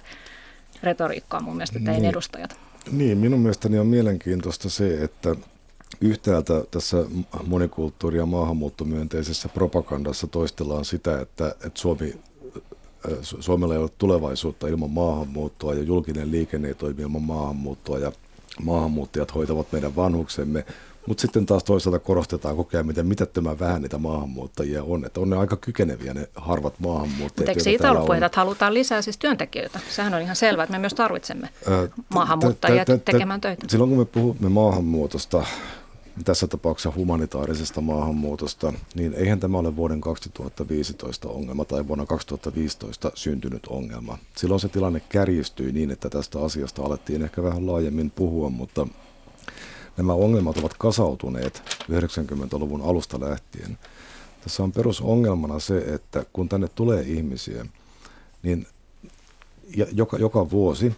retoriikkaa 0.83 1.41
mun 1.41 1.57
mielestä 1.57 1.79
teidän 1.79 2.03
niin. 2.03 2.11
edustajat. 2.11 2.57
Niin, 2.91 3.19
minun 3.19 3.41
mielestäni 3.41 3.79
on 3.79 3.87
mielenkiintoista 3.87 4.71
se, 4.71 5.05
että 5.05 5.37
yhtäältä 6.01 6.55
tässä 6.71 6.97
monikulttuuri- 7.47 8.19
ja 8.19 8.27
maahanmuuttomyönteisessä 8.27 9.49
propagandassa 9.49 10.27
toistellaan 10.27 10.85
sitä, 10.85 11.21
että, 11.21 11.49
että 11.49 11.81
Suomi 11.81 12.15
Suomella 13.23 13.75
ei 13.75 13.81
ole 13.81 13.91
tulevaisuutta 13.99 14.69
ilman 14.69 14.91
maahanmuuttoa 14.91 15.75
ja 15.75 15.83
julkinen 15.83 16.31
liikenne 16.31 16.69
ei 16.69 16.75
toimi 16.75 17.03
ilman 17.03 17.23
maahanmuuttoa 17.23 17.99
ja 17.99 18.13
maahanmuuttajat 18.63 19.35
hoitavat 19.35 19.73
meidän 19.73 19.97
vanhuksemme. 19.97 20.65
Mutta 21.07 21.21
sitten 21.21 21.47
taas 21.47 21.65
toisaalta 21.65 21.99
korostetaan 21.99 22.57
koko 22.57 22.71
ajan, 22.73 22.87
miten 22.87 23.07
mitättömän 23.07 23.59
vähän 23.59 23.83
niitä 23.83 23.99
maahanmuuttajia 23.99 24.83
on. 24.83 25.05
Että 25.05 25.21
on 25.21 25.31
ne 25.31 25.37
aika 25.37 25.57
kykeneviä 25.57 26.15
ne 26.15 26.29
harvat 26.35 26.81
maahanmuuttajat. 26.81 27.39
Mutta 27.39 27.51
eikö 27.51 27.63
siitä 27.63 27.91
ollut 27.91 28.07
puhetta, 28.07 28.27
että 28.27 28.41
halutaan 28.41 28.75
lisää 28.75 29.03
siis 29.03 29.19
työntekijöitä? 29.19 29.81
Sehän 29.91 30.15
on 30.15 30.23
ihan 30.23 30.37
selvää, 30.37 30.63
että 30.63 30.73
me 30.73 30.79
myös 30.79 30.95
tarvitsemme 30.95 31.49
maahanmuuttajia 32.15 32.85
tekemään 33.05 33.41
töitä. 33.41 33.67
Silloin 33.69 33.91
kun 33.91 33.99
me 33.99 34.05
puhumme 34.05 34.49
maahanmuutosta, 34.49 35.45
tässä 36.25 36.47
tapauksessa 36.47 36.93
humanitaarisesta 36.97 37.81
maahanmuutosta, 37.81 38.73
niin 38.95 39.15
eihän 39.15 39.41
tämä 39.41 39.59
ole 39.59 39.77
vuoden 39.77 40.01
2015 40.01 41.29
ongelma 41.29 41.65
tai 41.65 41.89
vuonna 41.89 42.07
2015 42.07 43.13
syntynyt 43.15 43.67
ongelma. 43.67 44.19
Silloin 44.37 44.61
se 44.61 44.69
tilanne 44.69 45.01
kärjistyi 45.01 45.73
niin, 45.73 45.91
että 45.91 46.11
tästä 46.11 46.45
asiasta 46.45 46.83
alettiin 46.83 47.23
ehkä 47.23 47.43
vähän 47.43 47.67
laajemmin 47.67 48.11
puhua, 48.11 48.51
mutta 48.51 48.87
nämä 49.97 50.13
ongelmat 50.13 50.59
ovat 50.59 50.75
kasautuneet 50.79 51.63
90-luvun 51.91 52.83
alusta 52.83 53.21
lähtien. 53.21 53.79
Tässä 54.45 54.63
on 54.63 54.73
perusongelmana 54.73 55.59
se, 55.59 55.79
että 55.79 56.25
kun 56.33 56.49
tänne 56.49 56.69
tulee 56.69 57.03
ihmisiä, 57.03 57.67
niin 58.43 58.67
joka, 59.93 60.17
joka 60.17 60.51
vuosi 60.51 60.93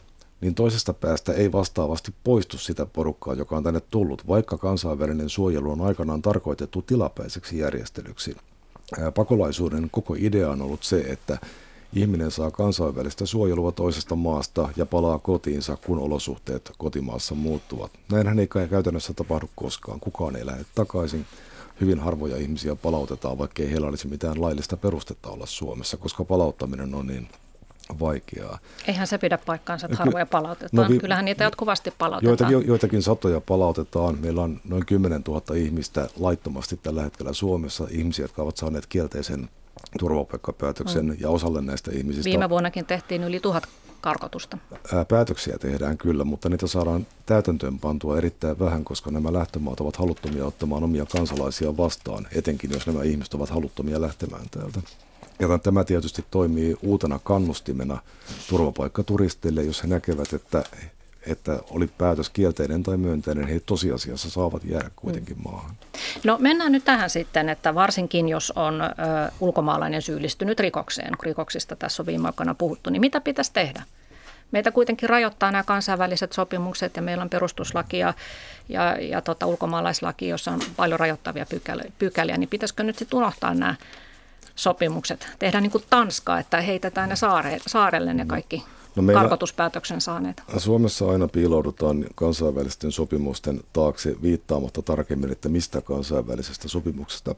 niin 0.45 0.55
toisesta 0.55 0.93
päästä 0.93 1.33
ei 1.33 1.53
vastaavasti 1.53 2.15
poistu 2.25 2.59
sitä 2.59 2.87
porukkaa, 2.87 3.35
joka 3.35 3.57
on 3.57 3.63
tänne 3.63 3.81
tullut, 3.81 4.29
vaikka 4.29 4.59
kansainvälinen 4.59 5.29
suojelu 5.29 5.71
on 5.71 5.81
aikanaan 5.81 6.23
tarkoitettu 6.23 6.83
tilapäiseksi 6.83 7.59
järjestelyksi. 7.59 8.37
Pakolaisuuden 9.15 9.91
koko 9.91 10.15
idea 10.19 10.51
on 10.51 10.63
ollut 10.63 10.83
se, 10.83 11.01
että 11.01 11.39
ihminen 11.93 12.31
saa 12.31 12.51
kansainvälistä 12.51 13.27
suojelua 13.27 13.73
toisesta 13.73 14.17
maasta 14.17 14.69
ja 14.77 14.87
palaa 14.87 15.19
kotiinsa, 15.19 15.77
kun 15.77 15.99
olosuhteet 15.99 16.73
kotimaassa 16.79 17.35
muuttuvat. 17.35 17.91
Näinhän 18.13 18.39
ei 18.39 18.49
käytännössä 18.71 19.15
tapahdu 19.15 19.51
koskaan. 19.57 20.01
Kukaan 20.01 20.37
ei 20.37 20.47
lähde 20.47 20.65
takaisin. 20.75 21.27
Hyvin 21.81 22.01
harvoja 22.01 22.37
ihmisiä 22.37 22.77
palautetaan, 22.77 23.39
vaikkei 23.39 23.71
heillä 23.71 23.87
olisi 23.87 24.09
mitään 24.09 24.41
laillista 24.41 24.77
perustetta 24.77 25.31
olla 25.31 25.47
Suomessa, 25.47 25.97
koska 25.97 26.25
palauttaminen 26.25 26.95
on 26.95 27.07
niin 27.07 27.29
vaikeaa. 28.01 28.59
Eihän 28.87 29.07
se 29.07 29.19
pidä 29.19 29.39
paikkaansa, 29.39 29.87
että 29.87 29.97
harvoja 29.99 30.27
palautetaan. 30.27 30.87
No, 30.89 30.95
vi- 30.95 30.99
Kyllähän 30.99 31.25
niitä 31.25 31.45
jatkuvasti 31.45 31.91
palautetaan. 31.99 32.53
Joitakin, 32.53 32.69
joitakin 32.69 33.03
satoja 33.03 33.41
palautetaan. 33.41 34.19
Meillä 34.21 34.43
on 34.43 34.61
noin 34.65 34.87
10 34.87 35.23
000 35.29 35.43
ihmistä 35.57 36.09
laittomasti 36.17 36.81
tällä 36.83 37.03
hetkellä 37.03 37.33
Suomessa, 37.33 37.87
ihmisiä, 37.91 38.25
jotka 38.25 38.43
ovat 38.43 38.57
saaneet 38.57 38.87
kielteisen 38.87 39.49
turvapaikkapäätöksen 39.99 41.07
mm. 41.07 41.17
ja 41.21 41.31
osalle 41.31 41.63
näistä 41.63 41.91
ihmisistä... 41.95 42.25
Viime 42.25 42.49
vuonnakin 42.49 42.87
tehtiin 42.87 43.25
yli 43.25 43.41
tuhat 43.41 43.69
karkotusta. 44.01 44.59
Päätöksiä 45.09 45.59
tehdään 45.59 45.99
kyllä, 45.99 46.25
mutta 46.25 46.49
niitä 46.49 46.67
saadaan 46.67 47.07
täytäntöön 47.27 47.79
pantua 47.79 48.19
erittäin 48.19 48.59
vähän, 48.59 48.85
koska 48.85 49.11
nämä 49.11 49.33
lähtömaat 49.33 49.81
ovat 49.81 49.97
haluttomia 49.97 50.47
ottamaan 50.47 50.85
omia 50.85 51.07
kansalaisia 51.07 51.77
vastaan, 51.77 52.27
etenkin 52.35 52.71
jos 52.71 52.87
nämä 52.87 53.03
ihmiset 53.03 53.35
ovat 53.35 53.51
haluttomia 53.51 54.01
lähtemään 54.01 54.47
täältä. 54.51 54.81
Ja 55.39 55.59
tämä 55.59 55.85
tietysti 55.85 56.25
toimii 56.31 56.77
uutena 56.83 57.19
kannustimena 57.25 57.99
turvapaikkaturisteille, 58.49 59.63
jos 59.63 59.83
he 59.83 59.89
näkevät, 59.89 60.33
että, 60.33 60.65
että 61.27 61.59
oli 61.71 61.87
päätös 61.87 62.31
kielteinen 62.31 62.83
tai 62.83 62.97
myönteinen, 62.97 63.49
he 63.49 63.61
tosiasiassa 63.61 64.31
saavat 64.31 64.65
jäädä 64.65 64.91
kuitenkin 64.97 65.37
maahan. 65.45 65.77
No 66.25 66.37
mennään 66.41 66.73
nyt 66.73 66.85
tähän 66.85 67.11
sitten, 67.11 67.49
että 67.49 67.75
varsinkin 67.75 68.29
jos 68.29 68.51
on 68.57 68.81
ö, 68.83 68.89
ulkomaalainen 69.41 70.03
syyllistynyt 70.03 70.61
rikokseen, 70.61 71.13
rikoksista 71.23 71.77
tässä 71.77 72.03
on 72.03 72.07
viime 72.07 72.29
aikoina 72.29 72.55
puhuttu, 72.55 72.91
niin 72.91 73.01
mitä 73.01 73.21
pitäisi 73.21 73.53
tehdä? 73.53 73.83
Meitä 74.51 74.73
kuitenkin 74.73 75.09
rajoittaa 75.09 75.53
nämä 75.53 75.65
kansainväliset 75.65 76.33
sopimukset 76.33 76.97
ja 76.97 77.03
meillä 77.03 77.23
on 77.23 77.31
perustuslaki 77.31 77.99
ja, 77.99 78.15
ja, 78.69 78.97
ja 79.01 79.21
tota, 79.21 79.47
ulkomaalaislaki, 79.47 80.29
jossa 80.29 80.51
on 80.51 80.61
paljon 80.77 81.01
rajoittavia 81.01 81.47
pykäliä, 81.47 81.93
pykäliä 81.99 82.37
niin 82.37 82.49
pitäisikö 82.49 82.83
nyt 82.83 82.99
sitten 82.99 83.17
unohtaa 83.17 83.55
nämä 83.55 83.75
sopimukset. 84.55 85.27
Tehdään 85.39 85.63
niin 85.63 85.71
kuin 85.71 85.85
Tanskaa, 85.91 86.39
että 86.39 86.61
heitetään 86.61 87.09
ne 87.09 87.17
saare, 87.17 87.59
saarelle 87.67 88.15
ne 88.15 88.25
kaikki 88.27 88.65
no 88.97 89.03
meillä, 89.03 89.21
karkotuspäätöksen 89.21 90.01
saaneet. 90.01 90.43
Suomessa 90.57 91.11
aina 91.11 91.29
piiloudutaan 91.29 92.05
kansainvälisten 92.15 92.93
sopimusten 92.93 93.61
taakse 93.73 94.17
viittaamatta 94.23 94.83
tarkemmin, 94.83 95.33
että 95.33 95.49
mistä 95.49 95.81
kansainvälisestä 95.81 96.69
sopimuksesta 96.69 97.35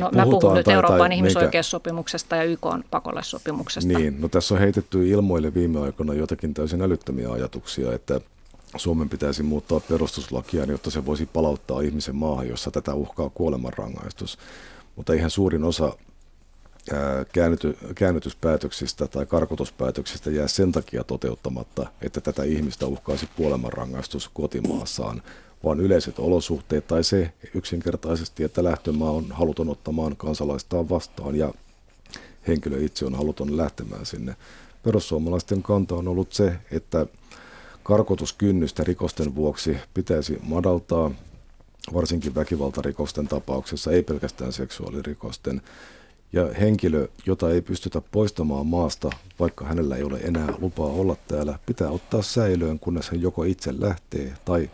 No, 0.00 0.10
mä 0.14 0.24
puhun 0.24 0.54
nyt 0.54 0.64
tai, 0.64 0.74
Euroopan 0.74 0.98
tai 0.98 1.16
ihmisoikeussopimuksesta 1.16 2.36
ja 2.36 2.44
YK 2.44 2.66
pakolaissopimuksesta. 2.90 3.98
Niin, 3.98 4.20
no 4.20 4.28
tässä 4.28 4.54
on 4.54 4.60
heitetty 4.60 5.08
ilmoille 5.08 5.54
viime 5.54 5.80
aikoina 5.80 6.14
jotakin 6.14 6.54
täysin 6.54 6.82
älyttömiä 6.82 7.32
ajatuksia, 7.32 7.92
että 7.92 8.20
Suomen 8.76 9.08
pitäisi 9.08 9.42
muuttaa 9.42 9.80
perustuslakia, 9.80 10.64
jotta 10.64 10.90
se 10.90 11.06
voisi 11.06 11.26
palauttaa 11.26 11.80
ihmisen 11.80 12.16
maahan, 12.16 12.48
jossa 12.48 12.70
tätä 12.70 12.94
uhkaa 12.94 13.30
kuolemanrangaistus. 13.30 14.38
Mutta 14.96 15.12
eihän 15.12 15.30
suurin 15.30 15.64
osa 15.64 15.96
käännyty, 17.32 17.76
käännytyspäätöksistä 17.94 19.06
tai 19.06 19.26
karkotuspäätöksistä 19.26 20.30
jää 20.30 20.48
sen 20.48 20.72
takia 20.72 21.04
toteuttamatta, 21.04 21.86
että 22.02 22.20
tätä 22.20 22.42
ihmistä 22.42 22.86
uhkaisi 22.86 23.28
kuolemanrangaistus 23.36 24.30
kotimaassaan, 24.34 25.22
vaan 25.64 25.80
yleiset 25.80 26.18
olosuhteet 26.18 26.86
tai 26.86 27.04
se 27.04 27.32
yksinkertaisesti, 27.54 28.44
että 28.44 28.64
lähtömaa 28.64 29.10
on 29.10 29.32
haluton 29.32 29.68
ottamaan 29.68 30.16
kansalaistaan 30.16 30.88
vastaan 30.88 31.36
ja 31.36 31.54
henkilö 32.48 32.80
itse 32.80 33.06
on 33.06 33.14
haluton 33.14 33.56
lähtemään 33.56 34.06
sinne. 34.06 34.36
Perussuomalaisten 34.82 35.62
kanta 35.62 35.94
on 35.94 36.08
ollut 36.08 36.32
se, 36.32 36.56
että 36.70 37.06
karkotuskynnystä 37.82 38.84
rikosten 38.84 39.34
vuoksi 39.34 39.76
pitäisi 39.94 40.38
madaltaa, 40.42 41.10
varsinkin 41.94 42.34
väkivaltarikosten 42.34 43.28
tapauksessa, 43.28 43.92
ei 43.92 44.02
pelkästään 44.02 44.52
seksuaalirikosten 44.52 45.62
Ja 46.32 46.48
henkilö, 46.60 47.08
jota 47.26 47.50
ei 47.50 47.62
pystytä 47.62 48.02
poistamaan 48.12 48.66
maasta, 48.66 49.10
vaikka 49.40 49.64
hänellä 49.64 49.96
ei 49.96 50.02
ole 50.02 50.18
enää 50.18 50.54
lupaa 50.58 50.86
olla 50.86 51.16
täällä, 51.28 51.58
pitää 51.66 51.90
ottaa 51.90 52.22
säilöön, 52.22 52.78
kunnes 52.78 53.10
hän 53.10 53.22
joko 53.22 53.44
itse 53.44 53.74
lähtee 53.80 54.34
tai 54.44 54.70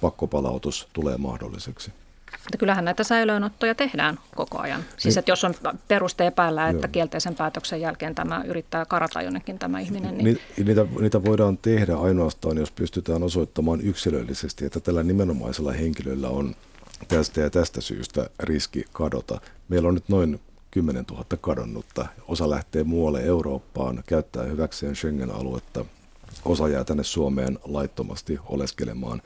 pakkopalautus 0.00 0.88
tulee 0.92 1.16
mahdolliseksi. 1.16 1.92
Mutta 2.32 2.58
kyllähän 2.58 2.84
näitä 2.84 3.04
säilöönottoja 3.04 3.74
tehdään 3.74 4.18
koko 4.34 4.58
ajan. 4.58 4.84
Siis 4.96 5.04
niin. 5.14 5.18
että 5.18 5.30
jos 5.30 5.44
on 5.44 5.54
peruste 5.88 6.26
epäillä, 6.26 6.68
että 6.68 6.86
Joo. 6.86 6.92
kielteisen 6.92 7.34
päätöksen 7.34 7.80
jälkeen 7.80 8.14
tämä 8.14 8.44
yrittää 8.46 8.84
karata 8.84 9.22
jonnekin 9.22 9.58
tämä 9.58 9.80
ihminen. 9.80 10.18
Niin... 10.18 10.38
Niitä, 10.64 10.86
niitä 11.00 11.24
voidaan 11.24 11.58
tehdä 11.58 11.96
ainoastaan, 11.96 12.56
jos 12.56 12.70
pystytään 12.70 13.22
osoittamaan 13.22 13.80
yksilöllisesti, 13.80 14.64
että 14.64 14.80
tällä 14.80 15.02
nimenomaisella 15.02 15.72
henkilöllä 15.72 16.28
on 16.28 16.54
tästä 17.08 17.40
ja 17.40 17.50
tästä 17.50 17.80
syystä 17.80 18.30
riski 18.40 18.84
kadota. 18.92 19.40
Meillä 19.68 19.88
on 19.88 19.94
nyt 19.94 20.08
noin 20.08 20.40
10 20.70 21.04
000 21.10 21.24
kadonnutta. 21.40 22.06
Osa 22.28 22.50
lähtee 22.50 22.84
muualle 22.84 23.22
Eurooppaan, 23.22 24.02
käyttää 24.06 24.44
hyväkseen 24.44 24.96
Schengen-aluetta. 24.96 25.84
Osa 26.44 26.68
jää 26.68 26.84
tänne 26.84 27.04
Suomeen 27.04 27.58
laittomasti 27.64 28.38
oleskelemaan. 28.46 29.22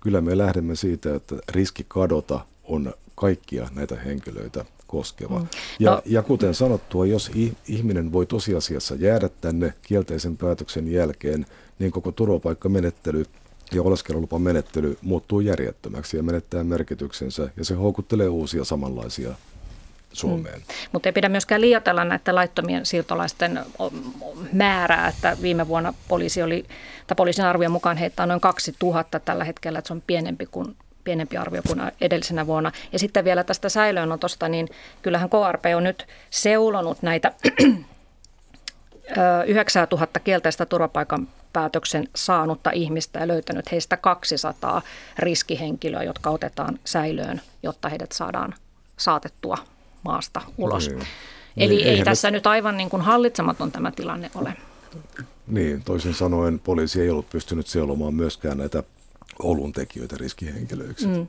Kyllä 0.00 0.20
me 0.20 0.38
lähdemme 0.38 0.76
siitä, 0.76 1.14
että 1.14 1.36
riski 1.48 1.84
kadota 1.88 2.46
on 2.64 2.94
kaikkia 3.14 3.68
näitä 3.74 3.96
henkilöitä 3.96 4.64
koskeva. 4.86 5.38
Mm. 5.38 5.46
Ja, 5.78 5.90
no. 5.90 6.02
ja 6.06 6.22
kuten 6.22 6.54
sanottua, 6.54 7.06
jos 7.06 7.30
ihminen 7.68 8.12
voi 8.12 8.26
tosiasiassa 8.26 8.94
jäädä 8.94 9.28
tänne 9.40 9.74
kielteisen 9.82 10.36
päätöksen 10.36 10.92
jälkeen, 10.92 11.46
niin 11.78 11.90
koko 11.90 12.12
turvapaikkamenettely 12.12 13.24
ja 13.72 13.82
oleskelulupamenettely 13.82 14.98
muuttuu 15.02 15.40
järjettömäksi 15.40 16.16
ja 16.16 16.22
menettää 16.22 16.64
merkityksensä 16.64 17.50
ja 17.56 17.64
se 17.64 17.74
houkuttelee 17.74 18.28
uusia 18.28 18.64
samanlaisia 18.64 19.34
Suomeen. 20.12 20.58
Mm. 20.58 20.64
Mutta 20.92 21.08
ei 21.08 21.12
pidä 21.12 21.28
myöskään 21.28 21.60
liioitella 21.60 22.04
näiden 22.04 22.34
laittomien 22.34 22.86
siirtolaisten 22.86 23.60
määrää, 24.52 25.08
että 25.08 25.36
viime 25.42 25.68
vuonna 25.68 25.94
poliisi 26.08 26.42
oli, 26.42 26.64
tai 27.06 27.14
poliisin 27.14 27.44
arvion 27.44 27.72
mukaan 27.72 27.96
heittää 27.96 28.26
noin 28.26 28.40
2000 28.40 29.20
tällä 29.20 29.44
hetkellä, 29.44 29.78
että 29.78 29.86
se 29.86 29.92
on 29.92 30.02
pienempi 30.06 30.46
kuin 30.46 30.76
pienempi 31.04 31.36
arvio 31.36 31.62
kuin 31.66 31.80
edellisenä 32.00 32.46
vuonna. 32.46 32.72
Ja 32.92 32.98
sitten 32.98 33.24
vielä 33.24 33.44
tästä 33.44 33.68
säilöönotosta, 33.68 34.48
niin 34.48 34.68
kyllähän 35.02 35.30
KRP 35.30 35.64
on 35.76 35.84
nyt 35.84 36.06
seulonut 36.30 37.02
näitä 37.02 37.32
9000 39.46 40.20
kielteistä 40.20 40.66
turvapaikan 40.66 41.28
päätöksen 41.52 42.08
saanutta 42.16 42.70
ihmistä 42.70 43.20
ja 43.20 43.28
löytänyt 43.28 43.72
heistä 43.72 43.96
200 43.96 44.82
riskihenkilöä, 45.18 46.02
jotka 46.02 46.30
otetaan 46.30 46.78
säilöön, 46.84 47.40
jotta 47.62 47.88
heidät 47.88 48.12
saadaan 48.12 48.54
saatettua 48.96 49.56
maasta 50.02 50.40
ulos. 50.58 50.88
Niin. 50.88 51.06
Eli 51.56 51.76
niin, 51.76 51.86
ei 51.86 52.04
tässä 52.04 52.30
nyt... 52.30 52.32
nyt 52.32 52.46
aivan 52.46 52.76
niin 52.76 52.90
kuin 52.90 53.02
hallitsematon 53.02 53.72
tämä 53.72 53.90
tilanne 53.90 54.30
ole. 54.34 54.56
Niin, 55.46 55.82
toisin 55.84 56.14
sanoen 56.14 56.58
poliisi 56.58 57.00
ei 57.00 57.10
ollut 57.10 57.30
pystynyt 57.30 57.66
seulomaan 57.66 58.14
myöskään 58.14 58.58
näitä 58.58 58.82
olun 59.38 59.72
tekijöitä 59.72 60.16
riskihenkilöiksi. 60.18 61.06
Mm, 61.06 61.26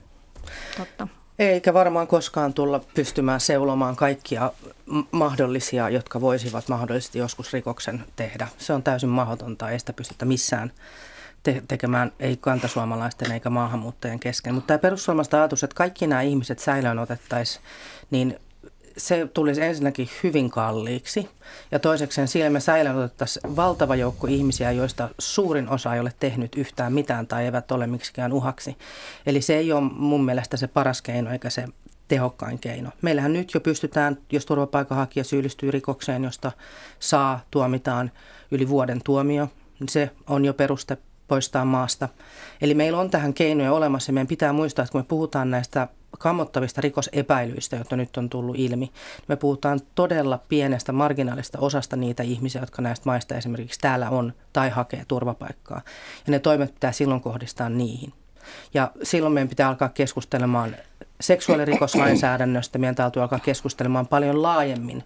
totta. 0.76 1.08
Eikä 1.38 1.74
varmaan 1.74 2.06
koskaan 2.06 2.54
tulla 2.54 2.80
pystymään 2.94 3.40
seulomaan 3.40 3.96
kaikkia 3.96 4.52
mahdollisia, 5.10 5.88
jotka 5.88 6.20
voisivat 6.20 6.68
mahdollisesti 6.68 7.18
joskus 7.18 7.52
rikoksen 7.52 8.04
tehdä. 8.16 8.48
Se 8.58 8.72
on 8.72 8.82
täysin 8.82 9.08
mahdotonta, 9.08 9.70
ei 9.70 9.78
sitä 9.78 9.92
pystytä 9.92 10.24
missään 10.24 10.72
te- 11.42 11.62
tekemään, 11.68 12.12
ei 12.20 12.36
kantasuomalaisten 12.36 13.32
eikä 13.32 13.50
maahanmuuttajien 13.50 14.20
kesken. 14.20 14.54
Mutta 14.54 14.66
tämä 14.66 14.78
perussuomalaista 14.78 15.36
ajatus, 15.36 15.64
että 15.64 15.74
kaikki 15.74 16.06
nämä 16.06 16.22
ihmiset 16.22 16.58
säilöön 16.58 16.98
otettaisiin, 16.98 17.64
niin 18.10 18.40
se 18.96 19.28
tulisi 19.34 19.62
ensinnäkin 19.62 20.08
hyvin 20.22 20.50
kalliiksi. 20.50 21.28
Ja 21.70 21.78
toisekseen 21.78 22.28
siellä 22.28 22.50
me 22.50 22.60
säilytettäisiin 22.60 23.56
valtava 23.56 23.96
joukko 23.96 24.26
ihmisiä, 24.26 24.72
joista 24.72 25.08
suurin 25.18 25.68
osa 25.68 25.94
ei 25.94 26.00
ole 26.00 26.12
tehnyt 26.20 26.54
yhtään 26.56 26.92
mitään 26.92 27.26
tai 27.26 27.44
eivät 27.44 27.72
ole 27.72 27.86
miksikään 27.86 28.32
uhaksi. 28.32 28.76
Eli 29.26 29.42
se 29.42 29.56
ei 29.56 29.72
ole 29.72 29.90
mun 29.96 30.24
mielestä 30.24 30.56
se 30.56 30.66
paras 30.66 31.02
keino 31.02 31.30
eikä 31.30 31.50
se 31.50 31.64
tehokkain 32.08 32.58
keino. 32.58 32.90
Meillähän 33.02 33.32
nyt 33.32 33.54
jo 33.54 33.60
pystytään, 33.60 34.18
jos 34.32 34.46
turvapaikanhakija 34.46 35.24
syyllistyy 35.24 35.70
rikokseen, 35.70 36.24
josta 36.24 36.52
saa 36.98 37.40
tuomitaan 37.50 38.10
yli 38.50 38.68
vuoden 38.68 39.00
tuomio, 39.04 39.48
niin 39.80 39.88
se 39.88 40.10
on 40.26 40.44
jo 40.44 40.54
peruste 40.54 40.98
poistaa 41.28 41.64
maasta. 41.64 42.08
Eli 42.60 42.74
meillä 42.74 42.98
on 42.98 43.10
tähän 43.10 43.34
keinoja 43.34 43.72
olemassa. 43.72 44.12
Meidän 44.12 44.26
pitää 44.26 44.52
muistaa, 44.52 44.82
että 44.82 44.92
kun 44.92 45.00
me 45.00 45.04
puhutaan 45.08 45.50
näistä 45.50 45.88
kammottavista 46.18 46.80
rikosepäilyistä, 46.80 47.76
joita 47.76 47.96
nyt 47.96 48.16
on 48.16 48.30
tullut 48.30 48.56
ilmi. 48.58 48.92
Me 49.28 49.36
puhutaan 49.36 49.80
todella 49.94 50.40
pienestä 50.48 50.92
marginaalista 50.92 51.58
osasta 51.58 51.96
niitä 51.96 52.22
ihmisiä, 52.22 52.62
jotka 52.62 52.82
näistä 52.82 53.02
maista 53.06 53.34
esimerkiksi 53.34 53.80
täällä 53.80 54.10
on 54.10 54.32
tai 54.52 54.70
hakee 54.70 55.04
turvapaikkaa. 55.08 55.82
Ja 56.26 56.30
ne 56.30 56.38
toimet 56.38 56.74
pitää 56.74 56.92
silloin 56.92 57.20
kohdistaa 57.20 57.68
niihin. 57.68 58.12
Ja 58.74 58.90
silloin 59.02 59.32
meidän 59.32 59.48
pitää 59.48 59.68
alkaa 59.68 59.88
keskustelemaan 59.88 60.76
seksuaalirikoslainsäädännöstä. 61.20 62.78
Meidän 62.78 62.94
täytyy 62.94 63.22
alkaa 63.22 63.38
keskustelemaan 63.38 64.06
paljon 64.06 64.42
laajemmin 64.42 65.04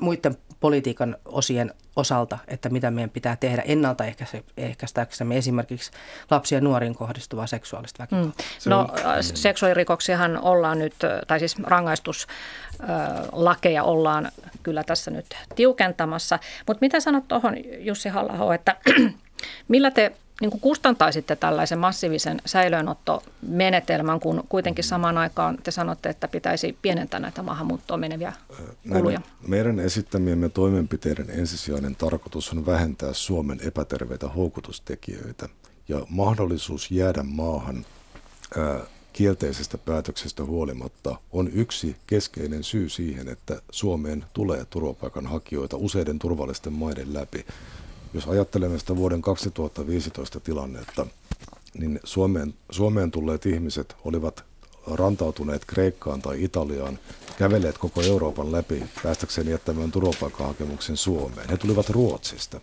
muiden 0.00 0.36
politiikan 0.60 1.16
osien 1.24 1.74
osalta, 1.96 2.38
että 2.48 2.68
mitä 2.68 2.90
meidän 2.90 3.10
pitää 3.10 3.36
tehdä 3.36 3.62
ennaltaehkäistääksemme 3.66 5.36
esimerkiksi 5.36 5.90
lapsia 6.30 6.58
ja 6.58 6.62
nuoriin 6.62 6.94
kohdistuvaa 6.94 7.46
seksuaalista 7.46 8.02
väkivaltaa. 8.02 8.46
Mm. 8.64 8.70
No 8.70 8.88
seksuaalirikoksiahan 9.20 10.38
ollaan 10.38 10.78
nyt, 10.78 10.94
tai 11.26 11.38
siis 11.38 11.56
rangaistuslakeja 11.62 13.82
ollaan 13.82 14.30
kyllä 14.62 14.84
tässä 14.84 15.10
nyt 15.10 15.26
tiukentamassa. 15.56 16.38
Mutta 16.66 16.80
mitä 16.80 17.00
sanot 17.00 17.28
tuohon 17.28 17.54
Jussi 17.78 18.08
halla 18.08 18.54
että 18.54 18.76
millä 19.68 19.90
te 19.90 20.12
niin 20.40 20.50
kuin 20.50 20.60
kustantaisitte 20.60 21.36
tällaisen 21.36 21.78
massiivisen 21.78 22.40
säilöönottomenetelmän, 22.46 24.20
kun 24.20 24.44
kuitenkin 24.48 24.84
samaan 24.84 25.18
aikaan 25.18 25.58
te 25.62 25.70
sanotte, 25.70 26.08
että 26.08 26.28
pitäisi 26.28 26.78
pienentää 26.82 27.20
näitä 27.20 27.42
maahanmuuttoon 27.42 28.00
meneviä 28.00 28.32
kuluja? 28.92 29.18
Näin, 29.18 29.32
meidän 29.48 29.80
esittämiemme 29.80 30.48
toimenpiteiden 30.48 31.30
ensisijainen 31.30 31.96
tarkoitus 31.96 32.52
on 32.52 32.66
vähentää 32.66 33.12
Suomen 33.12 33.58
epäterveitä 33.62 34.28
houkutustekijöitä 34.28 35.48
ja 35.88 36.06
mahdollisuus 36.08 36.90
jäädä 36.90 37.22
maahan 37.22 37.86
ää, 38.58 38.80
kielteisestä 39.12 39.78
päätöksestä 39.78 40.44
huolimatta 40.44 41.16
on 41.32 41.50
yksi 41.52 41.96
keskeinen 42.06 42.64
syy 42.64 42.88
siihen, 42.88 43.28
että 43.28 43.62
Suomeen 43.70 44.24
tulee 44.32 44.64
turvapaikanhakijoita 44.64 45.76
useiden 45.76 46.18
turvallisten 46.18 46.72
maiden 46.72 47.14
läpi. 47.14 47.46
Jos 48.16 48.28
ajattelemme 48.28 48.78
sitä 48.78 48.96
vuoden 48.96 49.22
2015 49.22 50.40
tilannetta, 50.40 51.06
niin 51.78 52.00
Suomeen, 52.04 52.54
Suomeen 52.70 53.10
tulleet 53.10 53.46
ihmiset 53.46 53.96
olivat 54.04 54.44
rantautuneet 54.92 55.64
Kreikkaan 55.64 56.22
tai 56.22 56.44
Italiaan, 56.44 56.98
kävelleet 57.38 57.78
koko 57.78 58.02
Euroopan 58.02 58.52
läpi 58.52 58.82
päästäkseen 59.02 59.48
jättämään 59.48 59.90
turvapaikkahakemuksen 59.90 60.96
Suomeen. 60.96 61.48
He 61.50 61.56
tulivat 61.56 61.90
Ruotsista. 61.90 62.60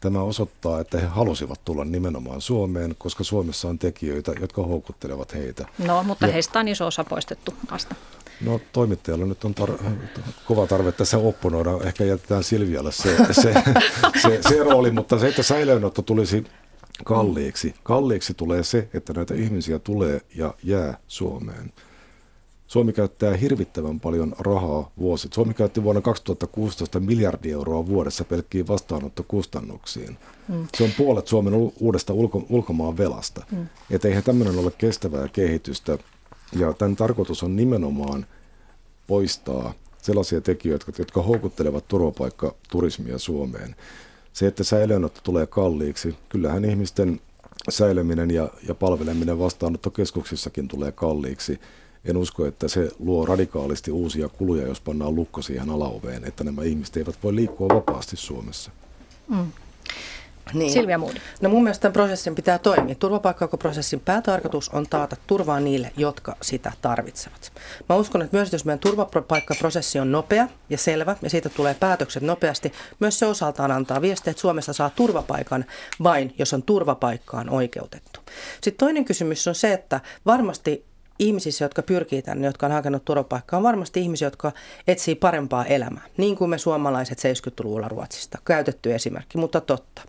Tämä 0.00 0.22
osoittaa, 0.22 0.80
että 0.80 1.00
he 1.00 1.06
halusivat 1.06 1.60
tulla 1.64 1.84
nimenomaan 1.84 2.40
Suomeen, 2.40 2.94
koska 2.98 3.24
Suomessa 3.24 3.68
on 3.68 3.78
tekijöitä, 3.78 4.32
jotka 4.40 4.62
houkuttelevat 4.62 5.34
heitä. 5.34 5.66
No, 5.78 6.02
mutta 6.02 6.26
ja, 6.26 6.32
heistä 6.32 6.60
on 6.60 6.68
iso 6.68 6.86
osa 6.86 7.04
poistettu 7.04 7.54
vasta. 7.70 7.94
No 8.40 8.60
toimittajalla 8.72 9.26
nyt 9.26 9.44
on 9.44 9.54
tar- 9.60 9.84
kova 10.44 10.66
tarve 10.66 10.92
tässä 10.92 11.18
opponoida. 11.18 11.70
Ehkä 11.84 12.04
jätetään 12.04 12.44
Silvialle 12.44 12.92
se, 12.92 13.16
se, 13.30 13.54
se, 14.22 14.40
se 14.48 14.62
rooli, 14.64 14.90
mutta 14.90 15.18
se, 15.18 15.28
että 15.28 15.42
säilöönotto 15.42 16.02
tulisi 16.02 16.44
kalliiksi. 17.04 17.74
Kalliiksi 17.82 18.34
tulee 18.34 18.62
se, 18.62 18.88
että 18.94 19.12
näitä 19.12 19.34
ihmisiä 19.34 19.78
tulee 19.78 20.20
ja 20.34 20.54
jää 20.62 20.98
Suomeen. 21.08 21.72
Suomi 22.66 22.92
käyttää 22.92 23.36
hirvittävän 23.36 24.00
paljon 24.00 24.34
rahaa 24.38 24.90
vuosi. 24.98 25.28
Suomi 25.34 25.54
käytti 25.54 25.82
vuonna 25.82 26.00
2016 26.00 27.00
miljardia 27.00 27.52
euroa 27.52 27.86
vuodessa 27.86 28.24
pelkkiin 28.24 28.68
vastaanottokustannuksiin. 28.68 30.16
Mm. 30.48 30.66
Se 30.76 30.84
on 30.84 30.90
puolet 30.98 31.26
Suomen 31.26 31.54
uudesta 31.80 32.12
ulko- 32.12 32.46
ulkomaan 32.48 32.98
velasta. 32.98 33.44
Mm. 33.52 33.66
Että 33.90 34.08
eihän 34.08 34.22
tämmöinen 34.22 34.58
ole 34.58 34.70
kestävää 34.78 35.28
kehitystä. 35.28 35.98
Ja 36.58 36.72
tämän 36.72 36.96
tarkoitus 36.96 37.42
on 37.42 37.56
nimenomaan 37.56 38.26
poistaa 39.06 39.74
sellaisia 40.02 40.40
tekijöitä, 40.40 40.92
jotka 40.98 41.22
houkuttelevat 41.22 41.88
turvapaikkaturismia 41.88 43.18
Suomeen. 43.18 43.76
Se, 44.32 44.46
että 44.46 44.64
säilöönotto 44.64 45.20
tulee 45.24 45.46
kalliiksi, 45.46 46.16
kyllähän 46.28 46.64
ihmisten 46.64 47.20
säilöminen 47.68 48.30
ja, 48.30 48.48
ja 48.68 48.74
palveleminen 48.74 49.38
vastaanottokeskuksissakin 49.38 50.68
tulee 50.68 50.92
kalliiksi. 50.92 51.60
En 52.04 52.16
usko, 52.16 52.46
että 52.46 52.68
se 52.68 52.90
luo 52.98 53.26
radikaalisti 53.26 53.90
uusia 53.90 54.28
kuluja, 54.28 54.66
jos 54.66 54.80
pannaan 54.80 55.14
lukko 55.14 55.42
siihen 55.42 55.70
alaoveen, 55.70 56.24
että 56.24 56.44
nämä 56.44 56.62
ihmiset 56.62 56.96
eivät 56.96 57.18
voi 57.22 57.34
liikkua 57.34 57.68
vapaasti 57.68 58.16
Suomessa. 58.16 58.70
Mm. 59.28 59.52
Niin. 60.52 60.72
Silvia 60.72 60.98
Moody. 60.98 61.20
No 61.40 61.48
mun 61.48 61.62
mielestä 61.62 61.82
tämän 61.82 61.92
prosessin 61.92 62.34
pitää 62.34 62.58
toimia. 62.58 62.94
Turvapaikkaprosessin 62.94 64.00
päätarkoitus 64.00 64.68
on 64.68 64.86
taata 64.90 65.16
turvaa 65.26 65.60
niille, 65.60 65.92
jotka 65.96 66.36
sitä 66.42 66.72
tarvitsevat. 66.82 67.52
Mä 67.88 67.96
uskon, 67.96 68.22
että 68.22 68.36
myös 68.36 68.52
jos 68.52 68.64
meidän 68.64 68.78
turvapaikkaprosessi 68.78 69.98
on 70.00 70.12
nopea 70.12 70.48
ja 70.70 70.78
selvä 70.78 71.16
ja 71.22 71.30
siitä 71.30 71.48
tulee 71.48 71.74
päätökset 71.74 72.22
nopeasti, 72.22 72.72
myös 73.00 73.18
se 73.18 73.26
osaltaan 73.26 73.70
antaa 73.70 74.02
viestiä, 74.02 74.30
että 74.30 74.40
Suomesta 74.40 74.72
saa 74.72 74.90
turvapaikan 74.90 75.64
vain, 76.02 76.34
jos 76.38 76.54
on 76.54 76.62
turvapaikkaan 76.62 77.50
oikeutettu. 77.50 78.20
Sitten 78.60 78.86
toinen 78.86 79.04
kysymys 79.04 79.48
on 79.48 79.54
se, 79.54 79.72
että 79.72 80.00
varmasti 80.26 80.84
ihmisissä, 81.20 81.64
jotka 81.64 81.82
pyrkii 81.82 82.22
tänne, 82.22 82.46
jotka 82.46 82.66
on 82.66 82.72
hakenut 82.72 83.04
turvapaikkaa, 83.04 83.56
on 83.56 83.62
varmasti 83.62 84.00
ihmisiä, 84.00 84.26
jotka 84.26 84.52
etsii 84.86 85.14
parempaa 85.14 85.64
elämää. 85.64 86.02
Niin 86.16 86.36
kuin 86.36 86.50
me 86.50 86.58
suomalaiset 86.58 87.18
70-luvulla 87.18 87.88
Ruotsista. 87.88 88.38
Käytetty 88.44 88.94
esimerkki, 88.94 89.38
mutta 89.38 89.60
totta. 89.60 90.02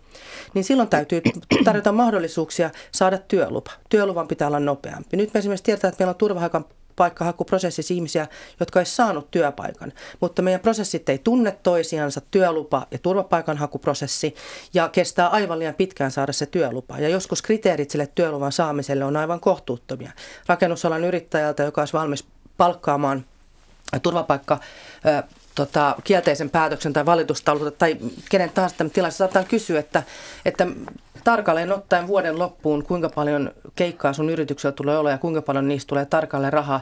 Niin 0.54 0.64
silloin 0.64 0.88
täytyy 0.88 1.22
tarjota 1.64 1.92
mahdollisuuksia 1.92 2.70
saada 2.92 3.18
työlupa. 3.18 3.70
Työluvan 3.88 4.28
pitää 4.28 4.48
olla 4.48 4.60
nopeampi. 4.60 5.16
Nyt 5.16 5.34
me 5.34 5.38
esimerkiksi 5.38 5.64
tiedetään, 5.64 5.92
että 5.92 6.02
meillä 6.02 6.10
on 6.10 6.18
turvapaikan 6.18 6.64
turvapaikkahakuprosessissa 6.96 7.94
ihmisiä, 7.94 8.26
jotka 8.60 8.80
ei 8.80 8.86
saanut 8.86 9.30
työpaikan. 9.30 9.92
Mutta 10.20 10.42
meidän 10.42 10.60
prosessit 10.60 11.08
ei 11.08 11.18
tunne 11.18 11.58
toisiansa, 11.62 12.20
työlupa 12.30 12.86
ja 12.90 12.98
turvapaikanhakuprosessi, 12.98 14.34
ja 14.74 14.88
kestää 14.88 15.28
aivan 15.28 15.58
liian 15.58 15.74
pitkään 15.74 16.10
saada 16.10 16.32
se 16.32 16.46
työlupa. 16.46 16.98
Ja 16.98 17.08
joskus 17.08 17.42
kriteerit 17.42 17.90
sille 17.90 18.06
työluvan 18.06 18.52
saamiselle 18.52 19.04
on 19.04 19.16
aivan 19.16 19.40
kohtuuttomia. 19.40 20.12
Rakennusalan 20.46 21.04
yrittäjältä, 21.04 21.62
joka 21.62 21.80
olisi 21.80 21.92
valmis 21.92 22.24
palkkaamaan 22.56 23.24
turvapaikka 24.02 24.60
tota, 25.54 25.96
kielteisen 26.04 26.50
päätöksen 26.50 26.92
tai 26.92 27.06
valitustaululta 27.06 27.70
tai 27.70 27.96
kenen 28.30 28.50
tahansa 28.50 28.76
tämän 28.76 28.90
tilanne, 28.90 29.10
saattaa 29.12 29.44
kysyä, 29.44 29.80
että, 29.80 30.02
että 30.44 30.66
tarkalleen 31.24 31.72
ottaen 31.72 32.06
vuoden 32.06 32.38
loppuun, 32.38 32.84
kuinka 32.84 33.08
paljon 33.08 33.52
keikkaa 33.76 34.12
sun 34.12 34.30
yrityksellä 34.30 34.72
tulee 34.72 34.98
olla 34.98 35.10
ja 35.10 35.18
kuinka 35.18 35.42
paljon 35.42 35.68
niistä 35.68 35.88
tulee 35.88 36.04
tarkalleen 36.04 36.52
rahaa. 36.52 36.80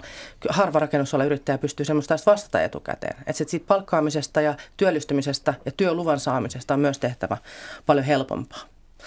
Harva 0.49 0.79
rakennusalan 0.79 1.27
yrittäjä 1.27 1.59
pystyy 1.59 1.87
semmoista 1.87 2.17
vastata 2.27 2.63
etukäteen. 2.63 3.17
Että 3.27 3.45
siitä 3.47 3.67
palkkaamisesta 3.67 4.41
ja 4.41 4.55
työllistymisestä 4.77 5.55
ja 5.65 5.73
työluvan 5.73 6.21
saamisesta 6.21 6.75
on 6.75 6.81
myös 6.81 6.99
tehtävä 6.99 7.37
paljon 7.87 8.07
helpompaa. 8.07 8.61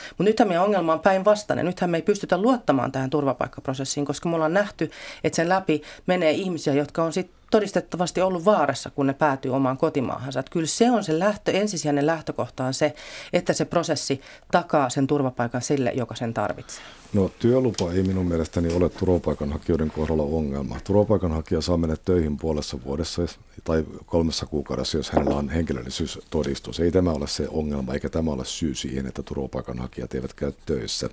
Mutta 0.09 0.23
nythän 0.23 0.47
meidän 0.47 0.63
ongelma 0.63 0.93
on 0.93 0.99
päinvastainen. 0.99 1.65
Nythän 1.65 1.89
me 1.89 1.97
ei 1.97 2.01
pystytä 2.01 2.37
luottamaan 2.37 2.91
tähän 2.91 3.09
turvapaikkaprosessiin, 3.09 4.05
koska 4.05 4.29
me 4.29 4.35
ollaan 4.35 4.53
nähty, 4.53 4.91
että 5.23 5.35
sen 5.35 5.49
läpi 5.49 5.81
menee 6.05 6.31
ihmisiä, 6.31 6.73
jotka 6.73 7.03
on 7.03 7.13
sitten 7.13 7.43
todistettavasti 7.51 8.21
ollut 8.21 8.45
vaarassa, 8.45 8.89
kun 8.89 9.07
ne 9.07 9.13
päätyy 9.13 9.55
omaan 9.55 9.77
kotimaahansa. 9.77 10.39
Että 10.39 10.51
kyllä 10.51 10.67
se 10.67 10.91
on 10.91 11.03
se 11.03 11.19
lähtö, 11.19 11.51
ensisijainen 11.51 12.05
lähtökohta 12.05 12.65
on 12.65 12.73
se, 12.73 12.95
että 13.33 13.53
se 13.53 13.65
prosessi 13.65 14.21
takaa 14.51 14.89
sen 14.89 15.07
turvapaikan 15.07 15.61
sille, 15.61 15.91
joka 15.95 16.15
sen 16.15 16.33
tarvitsee. 16.33 16.83
No 17.13 17.31
työlupa 17.39 17.91
ei 17.91 18.03
minun 18.03 18.25
mielestäni 18.25 18.73
ole 18.73 18.89
turvapaikanhakijoiden 18.89 19.91
kohdalla 19.91 20.23
ongelma. 20.23 20.79
Turvapaikanhakija 20.83 21.61
saa 21.61 21.77
mennä 21.77 21.95
töihin 22.05 22.37
puolessa 22.37 22.77
vuodessa 22.85 23.21
tai 23.63 23.85
kolmessa 24.05 24.45
kuukaudessa, 24.45 24.97
jos 24.97 25.11
hänellä 25.11 25.35
on 25.35 25.49
henkilöllisyystodistus. 25.49 26.79
Ei 26.79 26.91
tämä 26.91 27.11
ole 27.11 27.27
se 27.27 27.47
ongelma, 27.49 27.93
eikä 27.93 28.09
tämä 28.09 28.31
ole 28.31 28.45
syy 28.45 28.75
siihen, 28.75 29.05
että 29.05 29.23
turvapaikanhakijat 29.23 30.13
eivät 30.13 30.33
käy 30.33 30.51
töissä. 30.65 31.09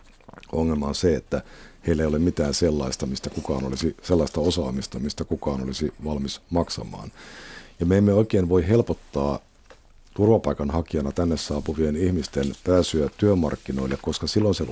Ongelma 0.52 0.86
on 0.86 0.94
se, 0.94 1.16
että 1.16 1.42
heillä 1.86 2.02
ei 2.02 2.06
ole 2.06 2.18
mitään 2.18 2.54
sellaista, 2.54 3.06
mistä 3.06 3.30
kukaan 3.30 3.64
olisi, 3.64 3.96
sellaista 4.02 4.40
osaamista, 4.40 4.98
mistä 4.98 5.24
kukaan 5.24 5.62
olisi 5.62 5.92
valmis 6.04 6.40
maksamaan. 6.50 7.12
Ja 7.80 7.86
me 7.86 7.98
emme 7.98 8.12
oikein 8.12 8.48
voi 8.48 8.68
helpottaa 8.68 9.38
turvapaikanhakijana 10.14 11.12
tänne 11.12 11.36
saapuvien 11.36 11.96
ihmisten 11.96 12.52
pääsyä 12.64 13.10
työmarkkinoille, 13.16 13.98
koska 14.02 14.26
silloin 14.26 14.54
se 14.54 14.64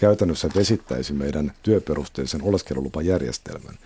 käytännössä 0.00 0.48
vesittäisi 0.56 1.12
meidän 1.12 1.52
työperusteisen 1.62 2.42
oleskelulupajärjestelmän. 2.42 3.78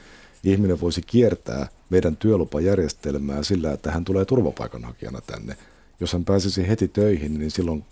Ihminen 0.45 0.81
voisi 0.81 1.03
kiertää 1.03 1.69
meidän 1.91 2.17
työlupajärjestelmää 2.17 3.43
sillä, 3.43 3.73
että 3.73 3.91
hän 3.91 4.05
tulee 4.05 4.25
turvapaikanhakijana 4.25 5.21
tänne. 5.21 5.57
Jos 6.01 6.13
hän 6.13 6.25
pääsisi 6.25 6.69
heti 6.69 6.89
töihin, 6.89 7.39
niin 7.39 7.51
silloin 7.51 7.85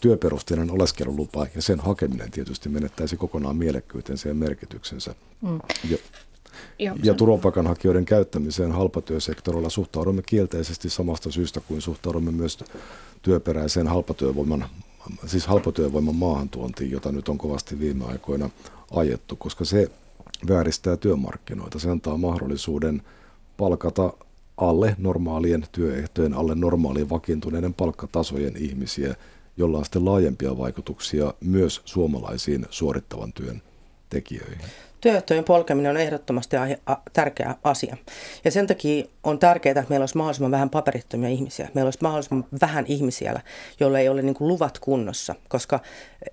työperusteinen 0.00 0.70
oleskelulupa 0.70 1.46
ja 1.54 1.62
sen 1.62 1.80
hakeminen 1.80 2.30
tietysti 2.30 2.68
menettäisi 2.68 3.16
kokonaan 3.16 3.56
mielekkyytensä 3.56 4.28
ja 4.28 4.34
merkityksensä. 4.34 5.14
Mm. 5.42 5.60
Ja, 5.90 5.98
ja, 6.78 6.96
ja 7.02 7.14
turvapaikanhakijoiden 7.14 8.04
käyttämiseen 8.04 8.72
halpatyösektorilla 8.72 9.70
suhtaudumme 9.70 10.22
kielteisesti 10.26 10.90
samasta 10.90 11.30
syystä 11.30 11.60
kuin 11.60 11.82
suhtaudumme 11.82 12.30
myös 12.30 12.58
työperäiseen 13.22 13.88
halpatyövoiman, 13.88 14.68
siis 15.26 15.46
halpatyövoiman 15.46 16.14
maahantuontiin, 16.14 16.90
jota 16.90 17.12
nyt 17.12 17.28
on 17.28 17.38
kovasti 17.38 17.78
viime 17.78 18.04
aikoina 18.04 18.50
ajettu, 18.90 19.36
koska 19.36 19.64
se 19.64 19.90
vääristää 20.48 20.96
työmarkkinoita. 20.96 21.78
Se 21.78 21.90
antaa 21.90 22.16
mahdollisuuden 22.16 23.02
palkata 23.56 24.12
alle 24.56 24.94
normaalien 24.98 25.66
työehtojen, 25.72 26.34
alle 26.34 26.54
normaalien 26.54 27.10
vakiintuneiden 27.10 27.74
palkkatasojen 27.74 28.56
ihmisiä– 28.56 29.14
jolla 29.56 29.78
on 29.78 29.84
sitten 29.84 30.04
laajempia 30.04 30.58
vaikutuksia 30.58 31.34
myös 31.40 31.82
suomalaisiin 31.84 32.66
suorittavan 32.70 33.32
työn 33.32 33.62
tekijöihin. 34.10 34.60
Työehtojen 35.00 35.44
polkeminen 35.44 35.90
on 35.90 35.96
ehdottomasti 35.96 36.56
tärkeä 37.12 37.54
asia. 37.64 37.96
Ja 38.44 38.50
sen 38.50 38.66
takia 38.66 39.04
on 39.24 39.38
tärkeää, 39.38 39.70
että 39.70 39.84
meillä 39.88 40.02
olisi 40.02 40.16
mahdollisimman 40.16 40.50
vähän 40.50 40.70
paperittomia 40.70 41.28
ihmisiä. 41.28 41.68
Meillä 41.74 41.86
olisi 41.86 41.98
mahdollisimman 42.02 42.44
vähän 42.60 42.84
ihmisiä, 42.88 43.40
joilla 43.80 43.98
ei 43.98 44.08
ole 44.08 44.22
niin 44.22 44.36
luvat 44.40 44.78
kunnossa. 44.78 45.34
Koska 45.48 45.80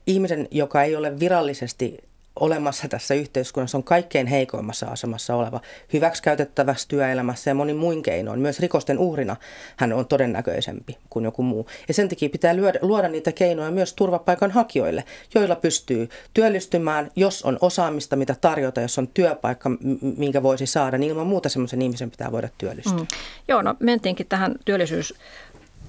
ihmisen, 0.07 0.47
joka 0.51 0.83
ei 0.83 0.95
ole 0.95 1.19
virallisesti 1.19 1.97
olemassa 2.39 2.87
tässä 2.87 3.13
yhteiskunnassa 3.13 3.77
on 3.77 3.83
kaikkein 3.83 4.27
heikoimmassa 4.27 4.85
asemassa 4.85 5.35
oleva 5.35 5.61
hyväksikäytettävässä 5.93 6.87
työelämässä 6.87 7.49
ja 7.49 7.55
moni 7.55 7.73
muin 7.73 8.03
keinoin. 8.03 8.39
Myös 8.39 8.59
rikosten 8.59 8.99
uhrina 8.99 9.35
hän 9.77 9.93
on 9.93 10.07
todennäköisempi 10.07 10.97
kuin 11.09 11.25
joku 11.25 11.43
muu. 11.43 11.67
Ja 11.87 11.93
sen 11.93 12.09
takia 12.09 12.29
pitää 12.29 12.57
luoda, 12.57 12.79
luoda 12.81 13.07
niitä 13.07 13.31
keinoja 13.31 13.71
myös 13.71 13.93
turvapaikanhakijoille, 13.93 15.03
joilla 15.35 15.55
pystyy 15.55 16.09
työllistymään, 16.33 17.11
jos 17.15 17.43
on 17.43 17.57
osaamista, 17.61 18.15
mitä 18.15 18.35
tarjota, 18.41 18.81
jos 18.81 18.97
on 18.97 19.07
työpaikka, 19.07 19.71
minkä 20.17 20.43
voisi 20.43 20.65
saada, 20.65 20.97
niin 20.97 21.09
ilman 21.09 21.27
muuta 21.27 21.49
semmoisen 21.49 21.81
ihmisen 21.81 22.11
pitää 22.11 22.31
voida 22.31 22.49
työllistyä. 22.57 22.97
Mm. 22.97 23.07
Joo, 23.47 23.61
no 23.61 23.75
mentiinkin 23.79 24.27
tähän 24.27 24.55
työllisyys 24.65 25.13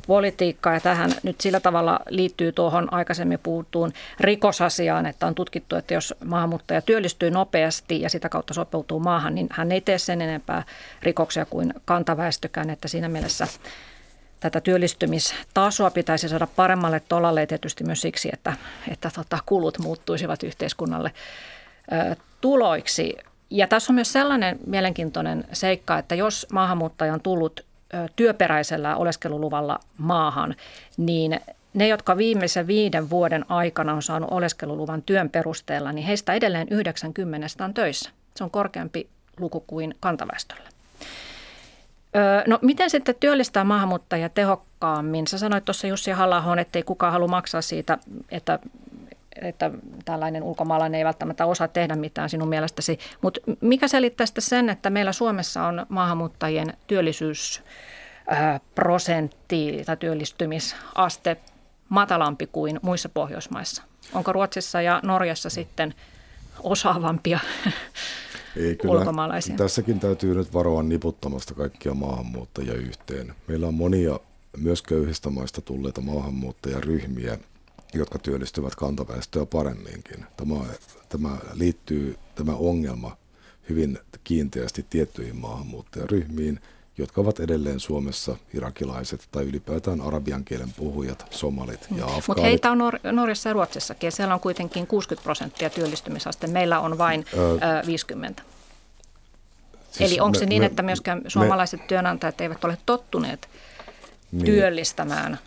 politiikka 0.06 0.72
ja 0.72 0.80
tähän 0.80 1.10
nyt 1.22 1.40
sillä 1.40 1.60
tavalla 1.60 2.00
liittyy 2.08 2.52
tuohon 2.52 2.92
aikaisemmin 2.92 3.38
puhuttuun 3.42 3.92
rikosasiaan, 4.20 5.06
että 5.06 5.26
on 5.26 5.34
tutkittu, 5.34 5.76
että 5.76 5.94
jos 5.94 6.14
maahanmuuttaja 6.24 6.82
työllistyy 6.82 7.30
nopeasti 7.30 8.00
ja 8.00 8.10
sitä 8.10 8.28
kautta 8.28 8.54
sopeutuu 8.54 9.00
maahan, 9.00 9.34
niin 9.34 9.46
hän 9.50 9.72
ei 9.72 9.80
tee 9.80 9.98
sen 9.98 10.22
enempää 10.22 10.62
rikoksia 11.02 11.46
kuin 11.46 11.74
kantaväestökään, 11.84 12.70
että 12.70 12.88
siinä 12.88 13.08
mielessä 13.08 13.46
tätä 14.40 14.60
työllistymistasoa 14.60 15.90
pitäisi 15.90 16.28
saada 16.28 16.46
paremmalle 16.56 17.02
tolalle 17.08 17.46
tietysti 17.46 17.84
myös 17.84 18.00
siksi, 18.00 18.28
että, 18.32 18.52
että 18.92 19.10
tota, 19.14 19.38
kulut 19.46 19.78
muuttuisivat 19.78 20.42
yhteiskunnalle 20.42 21.12
ö, 21.92 22.16
tuloiksi. 22.40 23.16
Ja 23.50 23.66
tässä 23.66 23.92
on 23.92 23.94
myös 23.94 24.12
sellainen 24.12 24.58
mielenkiintoinen 24.66 25.44
seikka, 25.52 25.98
että 25.98 26.14
jos 26.14 26.46
maahanmuuttaja 26.52 27.14
on 27.14 27.20
tullut 27.20 27.64
työperäisellä 28.16 28.96
oleskeluluvalla 28.96 29.80
maahan, 29.98 30.54
niin 30.96 31.40
ne, 31.74 31.88
jotka 31.88 32.16
viimeisen 32.16 32.66
viiden 32.66 33.10
vuoden 33.10 33.44
aikana 33.48 33.94
on 33.94 34.02
saanut 34.02 34.30
oleskeluluvan 34.32 35.02
työn 35.02 35.30
perusteella, 35.30 35.92
niin 35.92 36.06
heistä 36.06 36.32
edelleen 36.32 36.68
90 36.70 37.64
on 37.64 37.74
töissä. 37.74 38.10
Se 38.34 38.44
on 38.44 38.50
korkeampi 38.50 39.08
luku 39.40 39.64
kuin 39.66 39.94
kantaväestöllä. 40.00 40.68
No 42.46 42.58
miten 42.62 42.90
sitten 42.90 43.14
työllistää 43.20 43.64
maahanmuuttajia 43.64 44.28
tehokkaammin? 44.28 45.26
Sä 45.26 45.38
sanoit 45.38 45.64
tuossa 45.64 45.86
Jussi 45.86 46.10
halla 46.10 46.58
että 46.60 46.78
ei 46.78 46.82
kukaan 46.82 47.12
halua 47.12 47.28
maksaa 47.28 47.62
siitä, 47.62 47.98
että 48.30 48.58
että 49.42 49.70
tällainen 50.04 50.42
ulkomaalainen 50.42 50.98
ei 50.98 51.04
välttämättä 51.04 51.46
osaa 51.46 51.68
tehdä 51.68 51.96
mitään 51.96 52.30
sinun 52.30 52.48
mielestäsi. 52.48 52.98
Mutta 53.22 53.40
mikä 53.60 53.88
selittää 53.88 54.26
sitten 54.26 54.42
sen, 54.42 54.68
että 54.68 54.90
meillä 54.90 55.12
Suomessa 55.12 55.66
on 55.66 55.86
maahanmuuttajien 55.88 56.74
työllisyysprosentti 56.86 59.82
tai 59.86 59.96
työllistymisaste 59.96 61.36
matalampi 61.88 62.46
kuin 62.46 62.80
muissa 62.82 63.08
Pohjoismaissa? 63.08 63.82
Onko 64.12 64.32
Ruotsissa 64.32 64.82
ja 64.82 65.00
Norjassa 65.02 65.50
sitten 65.50 65.94
osaavampia 66.62 67.38
ei, 68.56 68.76
kyllä, 68.76 68.98
ulkomaalaisia? 68.98 69.56
Tässäkin 69.56 70.00
täytyy 70.00 70.34
nyt 70.34 70.54
varoa 70.54 70.82
niputtamasta 70.82 71.54
kaikkia 71.54 71.94
maahanmuuttajia 71.94 72.74
yhteen. 72.74 73.34
Meillä 73.48 73.66
on 73.66 73.74
monia 73.74 74.20
myös 74.56 74.82
köyhistä 74.82 75.30
maista 75.30 75.60
tulleita 75.60 76.00
maahanmuuttajaryhmiä, 76.00 77.38
jotka 77.94 78.18
työllistyvät 78.18 78.74
kantaväestöä 78.74 79.46
paremminkin. 79.46 80.26
Tämä, 80.36 80.54
tämä 81.08 81.36
liittyy, 81.52 82.16
tämä 82.34 82.52
ongelma, 82.52 83.16
hyvin 83.68 83.98
kiinteästi 84.24 84.86
tiettyihin 84.90 85.36
maahanmuuttajaryhmiin, 85.36 86.60
jotka 86.98 87.20
ovat 87.20 87.40
edelleen 87.40 87.80
Suomessa 87.80 88.36
irakilaiset 88.54 89.28
tai 89.32 89.44
ylipäätään 89.44 90.00
arabian 90.00 90.44
kielen 90.44 90.72
puhujat, 90.76 91.26
somalit 91.30 91.80
ja 91.96 92.04
afgaanit. 92.04 92.28
Mutta 92.28 92.42
heitä 92.42 92.70
on 92.70 92.78
Nor- 92.78 93.12
Norjassa 93.12 93.48
ja 93.48 93.52
Ruotsissakin 93.52 94.06
ja 94.06 94.10
siellä 94.10 94.34
on 94.34 94.40
kuitenkin 94.40 94.86
60 94.86 95.24
prosenttia 95.24 95.70
työllistymisaste. 95.70 96.46
Meillä 96.46 96.80
on 96.80 96.98
vain 96.98 97.24
ö, 97.34 97.86
50. 97.86 98.42
Siis 99.90 100.10
Eli 100.10 100.20
onko 100.20 100.36
me, 100.36 100.38
se 100.38 100.46
niin, 100.46 100.62
me, 100.62 100.66
että 100.66 100.82
myöskään 100.82 101.22
suomalaiset 101.28 101.80
me, 101.80 101.86
työnantajat 101.86 102.40
eivät 102.40 102.64
ole 102.64 102.78
tottuneet 102.86 103.48
niin, 104.32 104.44
työllistämään 104.44 105.38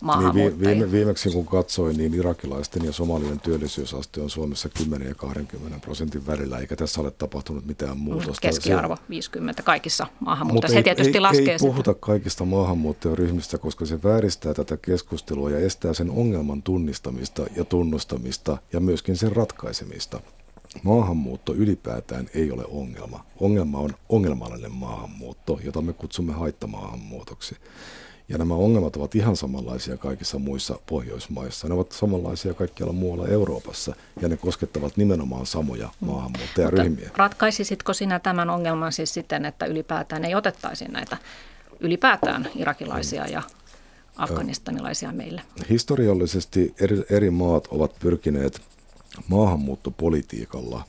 maahanmuuttajia? 0.00 0.50
Niin, 0.50 0.78
viime, 0.78 0.92
viimeksi 0.92 1.30
kun 1.30 1.46
katsoin, 1.46 1.96
niin 1.96 2.14
irakilaisten 2.14 2.84
ja 2.84 2.92
somalien 2.92 3.40
työllisyysaste 3.40 4.20
on 4.20 4.30
Suomessa 4.30 4.68
10 4.68 5.08
ja 5.08 5.14
20 5.14 5.78
prosentin 5.78 6.26
välillä, 6.26 6.58
eikä 6.58 6.76
tässä 6.76 7.00
ole 7.00 7.10
tapahtunut 7.10 7.66
mitään 7.66 7.96
mm, 7.96 8.02
muutosta. 8.02 8.48
Keskiarvo 8.48 8.96
se, 8.96 9.02
50 9.08 9.62
kaikissa 9.62 10.06
maahanmuuttajissa. 10.20 10.78
Se 10.78 10.82
tietysti 10.82 11.18
ei, 11.18 11.20
laskee 11.20 11.52
ei 11.52 11.58
puhuta 11.58 11.92
sitä. 11.92 12.00
kaikista 12.00 12.44
maahanmuuttajaryhmistä, 12.44 13.58
koska 13.58 13.86
se 13.86 14.02
vääristää 14.02 14.54
tätä 14.54 14.76
keskustelua 14.76 15.50
ja 15.50 15.58
estää 15.58 15.94
sen 15.94 16.10
ongelman 16.10 16.62
tunnistamista 16.62 17.46
ja 17.56 17.64
tunnustamista 17.64 18.58
ja 18.72 18.80
myöskin 18.80 19.16
sen 19.16 19.32
ratkaisemista. 19.32 20.20
Maahanmuutto 20.82 21.54
ylipäätään 21.54 22.28
ei 22.34 22.52
ole 22.52 22.64
ongelma. 22.70 23.24
Ongelma 23.40 23.78
on 23.78 23.90
ongelmallinen 24.08 24.72
maahanmuutto, 24.72 25.60
jota 25.64 25.82
me 25.82 25.92
kutsumme 25.92 26.32
haittamaahanmuutoksi. 26.32 27.56
Ja 28.28 28.38
nämä 28.38 28.54
ongelmat 28.54 28.96
ovat 28.96 29.14
ihan 29.14 29.36
samanlaisia 29.36 29.96
kaikissa 29.96 30.38
muissa 30.38 30.78
Pohjoismaissa. 30.86 31.68
Ne 31.68 31.74
ovat 31.74 31.92
samanlaisia 31.92 32.54
kaikkialla 32.54 32.92
muualla 32.92 33.28
Euroopassa 33.28 33.94
ja 34.20 34.28
ne 34.28 34.36
koskettavat 34.36 34.96
nimenomaan 34.96 35.46
samoja 35.46 35.88
mm. 36.00 36.06
maahanmuuttajaryhmiä. 36.06 37.04
Mutta 37.04 37.18
ratkaisisitko 37.18 37.92
sinä 37.92 38.18
tämän 38.18 38.50
ongelman 38.50 38.92
siis 38.92 39.14
siten, 39.14 39.44
että 39.44 39.66
ylipäätään 39.66 40.24
ei 40.24 40.34
otettaisi 40.34 40.84
näitä 40.84 41.16
ylipäätään 41.80 42.48
irakilaisia 42.56 43.26
ja 43.26 43.42
afganistanilaisia 44.16 45.12
meille? 45.12 45.42
Historiallisesti 45.70 46.74
eri, 46.80 47.02
eri 47.10 47.30
maat 47.30 47.66
ovat 47.66 47.94
pyrkineet 47.98 48.62
maahanmuuttopolitiikalla 49.28 50.84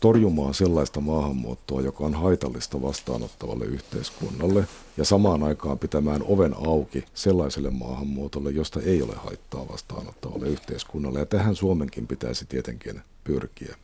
torjumaan 0.00 0.54
sellaista 0.54 1.00
maahanmuuttoa, 1.00 1.80
joka 1.80 2.04
on 2.04 2.14
haitallista 2.14 2.82
vastaanottavalle 2.82 3.64
yhteiskunnalle 3.64 4.66
ja 4.96 5.04
samaan 5.04 5.42
aikaan 5.42 5.78
pitämään 5.78 6.22
oven 6.28 6.54
auki 6.66 7.04
sellaiselle 7.14 7.70
maahanmuutolle, 7.70 8.50
josta 8.50 8.80
ei 8.80 9.02
ole 9.02 9.14
haittaa 9.16 9.68
vastaanottavalle 9.68 10.48
yhteiskunnalle. 10.48 11.18
Ja 11.18 11.26
tähän 11.26 11.56
Suomenkin 11.56 12.06
pitäisi 12.06 12.46
tietenkin 12.46 13.00
pyrkiä. 13.24 13.76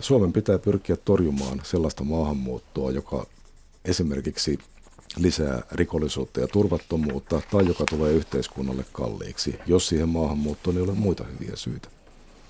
Suomen 0.00 0.32
pitää 0.32 0.58
pyrkiä 0.58 0.96
torjumaan 0.96 1.60
sellaista 1.64 2.04
maahanmuuttoa, 2.04 2.90
joka 2.90 3.26
esimerkiksi 3.84 4.58
lisää 5.16 5.62
rikollisuutta 5.72 6.40
ja 6.40 6.48
turvattomuutta 6.48 7.42
tai 7.50 7.66
joka 7.66 7.84
tulee 7.90 8.12
yhteiskunnalle 8.12 8.84
kalliiksi, 8.92 9.58
jos 9.66 9.88
siihen 9.88 10.08
maahanmuuttoon 10.08 10.76
ei 10.76 10.82
ole 10.82 10.94
muita 10.94 11.24
hyviä 11.24 11.56
syitä. 11.56 11.95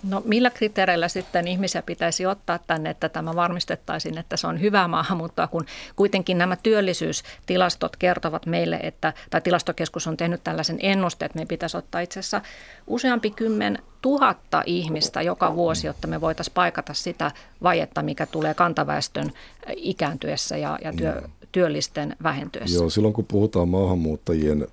No 0.09 0.23
millä 0.25 0.51
kriteereillä 0.51 1.09
sitten 1.09 1.49
ihmisiä 1.49 1.83
pitäisi 1.83 2.27
ottaa 2.27 2.59
tänne, 2.67 2.91
että 2.91 3.09
tämä 3.09 3.35
varmistettaisiin, 3.35 4.19
että 4.19 4.37
se 4.37 4.47
on 4.47 4.61
hyvää 4.61 4.89
maahanmuuttoa, 4.89 5.47
kun 5.47 5.65
kuitenkin 5.97 6.39
nämä 6.39 6.57
työllisyystilastot 6.57 7.97
kertovat 7.97 8.47
meille, 8.47 8.77
että, 8.83 9.13
tai 9.31 9.41
tilastokeskus 9.41 10.07
on 10.07 10.17
tehnyt 10.17 10.45
tällaisen 10.45 10.79
ennusteen, 10.81 11.27
että 11.27 11.39
me 11.39 11.47
pitäisi 11.47 11.77
ottaa 11.77 12.01
itse 12.01 12.21
asiassa 12.21 12.41
useampi 12.87 13.31
kymmen 13.31 13.79
tuhatta 14.03 14.63
ihmistä 14.67 15.23
joka 15.23 15.55
vuosi, 15.55 15.87
jotta 15.87 16.09
me 16.09 16.21
voitaisiin 16.21 16.55
paikata 16.55 16.95
sitä 16.95 17.31
vajetta, 17.63 18.03
mikä 18.03 18.27
tulee 18.27 18.55
kantaväestön 18.55 19.33
ikääntyessä 19.77 20.57
ja, 20.57 20.79
ja 20.85 20.93
työ, 20.93 21.23
työllisten 21.53 22.17
vähentyessä. 22.23 22.77
Joo, 22.77 22.91
silloin 22.91 23.15
kun 23.15 23.25
puhutaan 23.25 23.69
maahanmuuttajien 23.69 24.67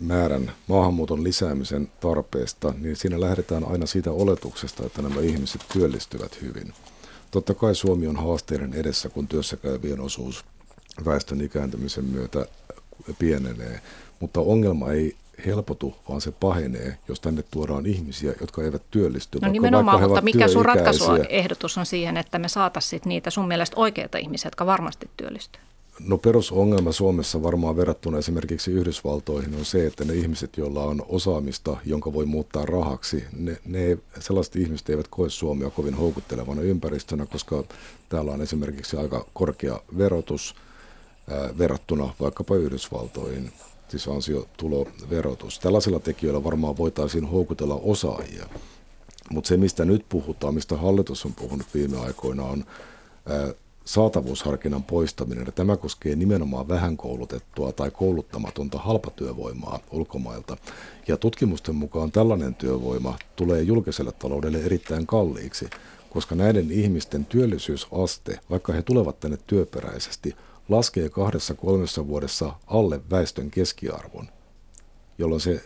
määrän 0.00 0.52
maahanmuuton 0.66 1.24
lisäämisen 1.24 1.88
tarpeesta, 2.00 2.74
niin 2.78 2.96
siinä 2.96 3.20
lähdetään 3.20 3.64
aina 3.64 3.86
siitä 3.86 4.12
oletuksesta, 4.12 4.86
että 4.86 5.02
nämä 5.02 5.20
ihmiset 5.20 5.64
työllistyvät 5.72 6.42
hyvin. 6.42 6.72
Totta 7.30 7.54
kai 7.54 7.74
Suomi 7.74 8.06
on 8.06 8.16
haasteiden 8.16 8.74
edessä, 8.74 9.08
kun 9.08 9.28
työssäkäyvien 9.28 10.00
osuus 10.00 10.44
väestön 11.04 11.40
ikääntymisen 11.40 12.04
myötä 12.04 12.46
pienenee, 13.18 13.80
mutta 14.20 14.40
ongelma 14.40 14.92
ei 14.92 15.16
helpotu, 15.46 15.96
vaan 16.08 16.20
se 16.20 16.32
pahenee, 16.32 16.98
jos 17.08 17.20
tänne 17.20 17.44
tuodaan 17.50 17.86
ihmisiä, 17.86 18.34
jotka 18.40 18.62
eivät 18.62 18.82
työllisty. 18.90 19.38
No 19.42 19.48
nimenomaan, 19.48 20.02
mutta 20.02 20.20
mikä 20.20 20.48
sun 20.48 20.64
ratkaisuehdotus 20.64 21.78
on 21.78 21.86
siihen, 21.86 22.16
että 22.16 22.38
me 22.38 22.48
saataisiin 22.48 23.02
niitä 23.04 23.30
sun 23.30 23.48
mielestä 23.48 23.76
oikeita 23.76 24.18
ihmisiä, 24.18 24.46
jotka 24.46 24.66
varmasti 24.66 25.10
työllistyvät? 25.16 25.68
No 26.00 26.18
perusongelma 26.18 26.92
Suomessa 26.92 27.42
varmaan 27.42 27.76
verrattuna 27.76 28.18
esimerkiksi 28.18 28.70
Yhdysvaltoihin 28.70 29.54
on 29.54 29.64
se, 29.64 29.86
että 29.86 30.04
ne 30.04 30.14
ihmiset, 30.14 30.56
joilla 30.56 30.84
on 30.84 31.02
osaamista, 31.08 31.76
jonka 31.84 32.12
voi 32.12 32.26
muuttaa 32.26 32.66
rahaksi, 32.66 33.24
ne, 33.32 33.58
ne 33.64 33.98
sellaiset 34.20 34.56
ihmiset 34.56 34.88
eivät 34.88 35.08
koe 35.08 35.30
Suomea 35.30 35.70
kovin 35.70 35.94
houkuttelevana 35.94 36.62
ympäristönä, 36.62 37.26
koska 37.26 37.64
täällä 38.08 38.32
on 38.32 38.42
esimerkiksi 38.42 38.96
aika 38.96 39.26
korkea 39.32 39.80
verotus 39.98 40.54
ää, 41.30 41.58
verrattuna 41.58 42.14
vaikkapa 42.20 42.56
Yhdysvaltoihin, 42.56 43.52
siis 43.88 44.08
ansiotuloverotus. 44.08 45.58
Tällaisilla 45.58 46.00
tekijöillä 46.00 46.44
varmaan 46.44 46.76
voitaisiin 46.76 47.28
houkutella 47.28 47.80
osaajia. 47.82 48.46
Mutta 49.30 49.48
se, 49.48 49.56
mistä 49.56 49.84
nyt 49.84 50.04
puhutaan, 50.08 50.54
mistä 50.54 50.76
hallitus 50.76 51.24
on 51.24 51.34
puhunut 51.34 51.66
viime 51.74 51.98
aikoina, 51.98 52.44
on 52.44 52.64
ää, 53.26 53.54
saatavuusharkinnan 53.88 54.82
poistaminen, 54.82 55.46
ja 55.46 55.52
tämä 55.52 55.76
koskee 55.76 56.16
nimenomaan 56.16 56.68
vähän 56.68 56.96
koulutettua 56.96 57.72
tai 57.72 57.90
kouluttamatonta 57.90 58.78
halpatyövoimaa 58.78 59.78
ulkomailta. 59.90 60.56
Ja 61.08 61.16
tutkimusten 61.16 61.74
mukaan 61.74 62.12
tällainen 62.12 62.54
työvoima 62.54 63.18
tulee 63.36 63.62
julkiselle 63.62 64.12
taloudelle 64.12 64.58
erittäin 64.58 65.06
kalliiksi, 65.06 65.70
koska 66.10 66.34
näiden 66.34 66.70
ihmisten 66.70 67.24
työllisyysaste, 67.24 68.40
vaikka 68.50 68.72
he 68.72 68.82
tulevat 68.82 69.20
tänne 69.20 69.38
työperäisesti, 69.46 70.36
laskee 70.68 71.08
kahdessa 71.08 71.54
kolmessa 71.54 72.06
vuodessa 72.06 72.52
alle 72.66 73.00
väestön 73.10 73.50
keskiarvon, 73.50 74.28
jolloin 75.18 75.40
se 75.40 75.64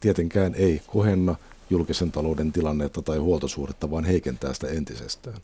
tietenkään 0.00 0.54
ei 0.54 0.82
kohenna 0.86 1.36
julkisen 1.70 2.12
talouden 2.12 2.52
tilannetta 2.52 3.02
tai 3.02 3.18
huoltosuhdetta, 3.18 3.90
vaan 3.90 4.04
heikentää 4.04 4.54
sitä 4.54 4.68
entisestään. 4.68 5.36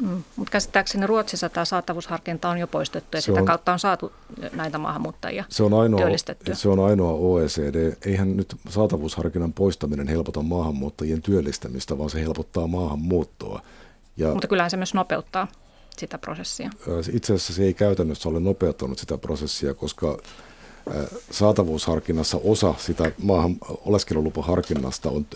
Mm, 0.00 0.22
mutta 0.36 0.50
käsittääkseni 0.50 1.06
Ruotsissa 1.06 1.48
tämä 1.48 1.64
saatavuusharkinta 1.64 2.48
on 2.48 2.58
jo 2.58 2.66
poistettu 2.66 3.16
ja 3.16 3.20
se 3.20 3.24
sitä 3.24 3.40
on, 3.40 3.46
kautta 3.46 3.72
on 3.72 3.78
saatu 3.78 4.12
näitä 4.52 4.78
maahanmuuttajia 4.78 5.44
se 5.48 5.62
on 5.62 5.74
ainoa, 5.74 6.00
työllistettyä. 6.00 6.54
Se 6.54 6.68
on 6.68 6.78
ainoa 6.78 7.12
OECD. 7.12 7.92
Eihän 8.06 8.36
nyt 8.36 8.56
saatavuusharkinnan 8.68 9.52
poistaminen 9.52 10.08
helpota 10.08 10.42
maahanmuuttajien 10.42 11.22
työllistämistä, 11.22 11.98
vaan 11.98 12.10
se 12.10 12.20
helpottaa 12.20 12.66
maahanmuuttoa. 12.66 13.62
Ja, 14.16 14.32
mutta 14.32 14.48
kyllähän 14.48 14.70
se 14.70 14.76
myös 14.76 14.94
nopeuttaa 14.94 15.48
sitä 15.96 16.18
prosessia. 16.18 16.70
Itse 17.12 17.34
asiassa 17.34 17.52
se 17.52 17.62
ei 17.62 17.74
käytännössä 17.74 18.28
ole 18.28 18.40
nopeuttanut 18.40 18.98
sitä 18.98 19.18
prosessia, 19.18 19.74
koska 19.74 20.18
saatavuusharkinnassa 21.30 22.40
osa 22.44 22.74
sitä 22.78 23.12
maahan 23.22 23.56
oleskelulupaharkinnasta 23.62 25.10
on, 25.10 25.26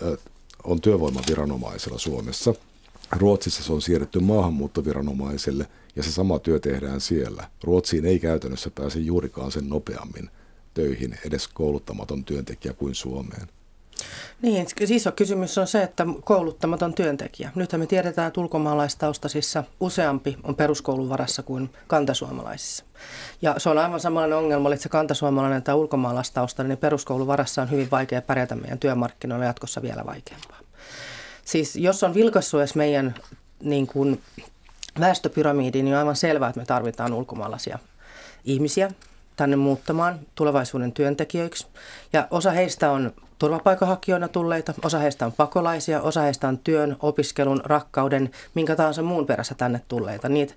on 0.64 0.80
työvoimaviranomaisella 0.80 1.98
Suomessa– 1.98 2.54
Ruotsissa 3.12 3.62
se 3.62 3.72
on 3.72 3.82
siirretty 3.82 4.20
maahanmuuttoviranomaiselle 4.20 5.66
ja 5.96 6.02
se 6.02 6.12
sama 6.12 6.38
työ 6.38 6.60
tehdään 6.60 7.00
siellä. 7.00 7.48
Ruotsiin 7.64 8.06
ei 8.06 8.18
käytännössä 8.18 8.70
pääse 8.74 8.98
juurikaan 8.98 9.52
sen 9.52 9.68
nopeammin 9.68 10.30
töihin 10.74 11.18
edes 11.26 11.48
kouluttamaton 11.48 12.24
työntekijä 12.24 12.74
kuin 12.74 12.94
Suomeen. 12.94 13.48
Niin, 14.42 14.66
siis 14.78 14.90
iso 14.90 15.12
kysymys 15.12 15.58
on 15.58 15.66
se, 15.66 15.82
että 15.82 16.06
kouluttamaton 16.24 16.94
työntekijä. 16.94 17.50
Nythän 17.54 17.80
me 17.80 17.86
tiedetään, 17.86 18.28
että 18.28 18.40
ulkomaalaistaustaisissa 18.40 19.64
useampi 19.80 20.36
on 20.42 20.54
peruskoulun 20.54 21.08
varassa 21.08 21.42
kuin 21.42 21.70
kantasuomalaisissa. 21.86 22.84
Ja 23.42 23.54
se 23.58 23.68
on 23.68 23.78
aivan 23.78 24.00
samanlainen 24.00 24.38
ongelma, 24.38 24.72
että 24.72 24.82
se 24.82 24.88
kantasuomalainen 24.88 25.62
tai 25.62 25.74
ulkomaalaistaustainen 25.74 26.68
niin 26.68 26.78
peruskoulun 26.78 27.26
varassa 27.26 27.62
on 27.62 27.70
hyvin 27.70 27.90
vaikea 27.90 28.22
pärjätä 28.22 28.54
meidän 28.54 28.78
työmarkkinoilla 28.78 29.44
jatkossa 29.44 29.82
vielä 29.82 30.06
vaikeampaa. 30.06 30.69
Siis 31.50 31.76
jos 31.76 32.02
on 32.02 32.14
vilkassut 32.14 32.60
edes 32.60 32.74
meidän 32.74 33.14
niin 33.62 33.86
kuin 33.86 34.22
väestöpyramiidi, 35.00 35.82
niin 35.82 35.94
on 35.94 35.98
aivan 35.98 36.16
selvää, 36.16 36.48
että 36.48 36.60
me 36.60 36.66
tarvitaan 36.66 37.12
ulkomaalaisia 37.12 37.78
ihmisiä 38.44 38.90
tänne 39.36 39.56
muuttamaan 39.56 40.20
tulevaisuuden 40.34 40.92
työntekijöiksi. 40.92 41.66
Ja 42.12 42.28
osa 42.30 42.50
heistä 42.50 42.90
on 42.90 43.12
turvapaikanhakijoina 43.40 44.28
tulleita, 44.28 44.74
osa 44.84 44.98
heistä 44.98 45.26
on 45.26 45.32
pakolaisia, 45.32 46.02
osa 46.02 46.20
heistä 46.20 46.48
on 46.48 46.58
työn, 46.58 46.96
opiskelun, 47.00 47.60
rakkauden, 47.64 48.30
minkä 48.54 48.76
tahansa 48.76 49.02
muun 49.02 49.26
perässä 49.26 49.54
tänne 49.54 49.80
tulleita. 49.88 50.28
Niitä, 50.28 50.54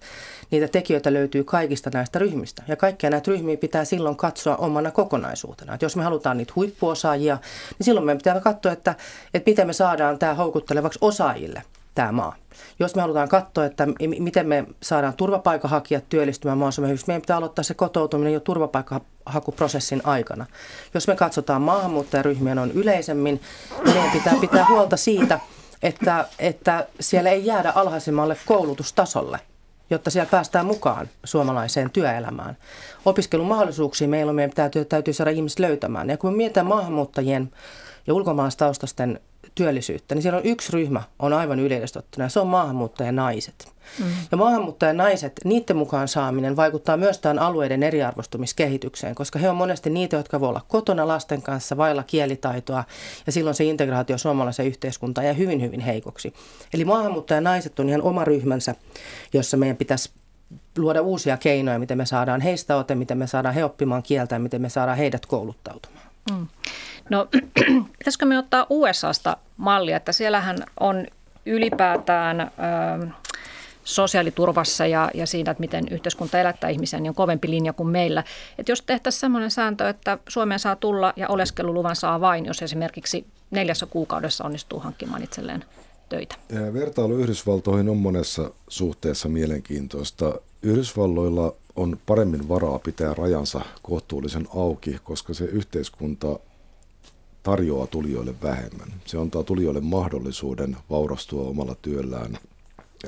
niitä 0.51 0.67
tekijöitä 0.67 1.13
löytyy 1.13 1.43
kaikista 1.43 1.89
näistä 1.93 2.19
ryhmistä. 2.19 2.63
Ja 2.67 2.75
kaikkia 2.75 3.09
näitä 3.09 3.31
ryhmiä 3.31 3.57
pitää 3.57 3.85
silloin 3.85 4.15
katsoa 4.15 4.55
omana 4.55 4.91
kokonaisuutena. 4.91 5.73
Että 5.73 5.85
jos 5.85 5.95
me 5.95 6.03
halutaan 6.03 6.37
niitä 6.37 6.53
huippuosaajia, 6.55 7.37
niin 7.79 7.85
silloin 7.85 8.05
meidän 8.05 8.17
pitää 8.17 8.39
katsoa, 8.39 8.71
että, 8.71 8.95
että 9.33 9.49
miten 9.51 9.67
me 9.67 9.73
saadaan 9.73 10.19
tämä 10.19 10.33
houkuttelevaksi 10.33 10.99
osaajille. 11.01 11.63
Tämä 11.95 12.11
maa. 12.11 12.35
Jos 12.79 12.95
me 12.95 13.01
halutaan 13.01 13.29
katsoa, 13.29 13.65
että 13.65 13.87
miten 14.19 14.47
me 14.47 14.65
saadaan 14.81 15.13
turvapaikanhakijat 15.13 16.09
työllistymään 16.09 16.57
mahdollisimman 16.57 16.89
hyvin, 16.89 17.03
meidän 17.07 17.21
pitää 17.21 17.37
aloittaa 17.37 17.63
se 17.63 17.73
kotoutuminen 17.73 18.33
jo 18.33 18.39
turvapaikkahakuprosessin 18.39 20.01
aikana. 20.03 20.45
Jos 20.93 21.07
me 21.07 21.15
katsotaan 21.15 21.61
maahanmuuttajaryhmiä 21.61 22.61
on 22.61 22.71
yleisemmin, 22.71 23.41
niin 23.85 23.95
meidän 23.95 24.11
pitää 24.11 24.35
pitää 24.41 24.65
huolta 24.69 24.97
siitä, 24.97 25.39
että, 25.83 26.25
että 26.39 26.87
siellä 26.99 27.29
ei 27.29 27.45
jäädä 27.45 27.71
alhaisimmalle 27.75 28.37
koulutustasolle 28.45 29.39
jotta 29.89 30.09
siellä 30.09 30.29
päästään 30.31 30.65
mukaan 30.65 31.09
suomalaiseen 31.23 31.89
työelämään. 31.89 32.57
Opiskelumahdollisuuksia 33.05 34.07
meillä 34.07 34.29
on, 34.29 34.35
meidän 34.35 34.55
täytyy, 34.55 34.85
täytyy 34.85 35.13
saada 35.13 35.31
ihmiset 35.31 35.59
löytämään. 35.59 36.09
Ja 36.09 36.17
kun 36.17 36.31
me 36.31 36.37
mietitään 36.37 36.67
maahanmuuttajien 36.67 37.51
ja 38.07 38.13
ulkomaalaistaustaisten 38.13 39.19
työllisyyttä, 39.55 40.15
niin 40.15 40.21
siellä 40.21 40.37
on 40.37 40.45
yksi 40.45 40.71
ryhmä, 40.73 41.03
on 41.19 41.33
aivan 41.33 41.59
yleistottuna, 41.59 42.25
ja 42.25 42.29
se 42.29 42.39
on 42.39 42.47
maahanmuuttajanaiset. 42.47 43.73
Mm. 43.99 44.05
Ja 44.31 44.37
maahanmuuttajanaiset, 44.37 45.39
niiden 45.43 45.77
mukaan 45.77 46.07
saaminen 46.07 46.55
vaikuttaa 46.55 46.97
myös 46.97 47.19
tämän 47.19 47.39
alueiden 47.39 47.83
eriarvostumiskehitykseen, 47.83 49.15
koska 49.15 49.39
he 49.39 49.49
on 49.49 49.55
monesti 49.55 49.89
niitä, 49.89 50.17
jotka 50.17 50.39
voi 50.39 50.49
olla 50.49 50.61
kotona 50.67 51.07
lasten 51.07 51.41
kanssa 51.41 51.77
vailla 51.77 52.03
kielitaitoa, 52.03 52.83
ja 53.25 53.31
silloin 53.31 53.55
se 53.55 53.63
integraatio 53.63 54.17
suomalaiseen 54.17 54.67
yhteiskuntaan 54.67 55.25
jää 55.25 55.33
hyvin, 55.33 55.61
hyvin 55.61 55.79
heikoksi. 55.79 56.33
Eli 56.73 56.85
maahanmuuttajanaiset 56.85 57.79
on 57.79 57.89
ihan 57.89 58.01
oma 58.01 58.25
ryhmänsä, 58.25 58.75
jossa 59.33 59.57
meidän 59.57 59.77
pitäisi 59.77 60.11
luoda 60.77 61.01
uusia 61.01 61.37
keinoja, 61.37 61.79
miten 61.79 61.97
me 61.97 62.05
saadaan 62.05 62.41
heistä 62.41 62.77
ote, 62.77 62.95
miten 62.95 63.17
me 63.17 63.27
saadaan 63.27 63.55
he 63.55 63.65
oppimaan 63.65 64.03
kieltä 64.03 64.35
ja 64.35 64.39
miten 64.39 64.61
me 64.61 64.69
saadaan 64.69 64.97
heidät 64.97 65.25
kouluttautumaan. 65.25 66.05
Mm. 66.31 66.47
No 67.09 67.27
pitäisikö 67.99 68.25
me 68.25 68.37
ottaa 68.37 68.67
USAsta 68.69 69.37
mallia, 69.57 69.97
että 69.97 70.11
siellähän 70.11 70.57
on 70.79 71.07
ylipäätään 71.45 72.41
ö, 72.41 73.07
sosiaaliturvassa 73.83 74.87
ja, 74.87 75.11
ja 75.13 75.25
siinä, 75.25 75.51
että 75.51 75.61
miten 75.61 75.87
yhteiskunta 75.91 76.39
elättää 76.39 76.69
ihmisiä, 76.69 76.99
niin 76.99 77.09
on 77.09 77.15
kovempi 77.15 77.49
linja 77.49 77.73
kuin 77.73 77.89
meillä. 77.89 78.23
Että 78.57 78.71
jos 78.71 78.81
tehtäisiin 78.81 79.19
sellainen 79.19 79.51
sääntö, 79.51 79.89
että 79.89 80.17
Suomeen 80.27 80.59
saa 80.59 80.75
tulla 80.75 81.13
ja 81.15 81.27
oleskeluluvan 81.27 81.95
saa 81.95 82.21
vain, 82.21 82.45
jos 82.45 82.61
esimerkiksi 82.61 83.25
neljässä 83.51 83.85
kuukaudessa 83.85 84.43
onnistuu 84.43 84.79
hankkimaan 84.79 85.23
itselleen 85.23 85.65
töitä. 86.09 86.35
Vertailu 86.73 87.15
Yhdysvaltoihin 87.15 87.89
on 87.89 87.97
monessa 87.97 88.51
suhteessa 88.67 89.29
mielenkiintoista. 89.29 90.35
Yhdysvalloilla 90.61 91.55
on 91.75 91.97
paremmin 92.05 92.49
varaa 92.49 92.79
pitää 92.79 93.13
rajansa 93.13 93.61
kohtuullisen 93.81 94.47
auki, 94.55 94.97
koska 95.03 95.33
se 95.33 95.45
yhteiskunta 95.45 96.39
tarjoaa 97.43 97.87
tulijoille 97.87 98.33
vähemmän. 98.43 98.87
Se 99.05 99.17
antaa 99.17 99.43
tulijoille 99.43 99.81
mahdollisuuden 99.81 100.77
vaurastua 100.89 101.49
omalla 101.49 101.75
työllään. 101.81 102.37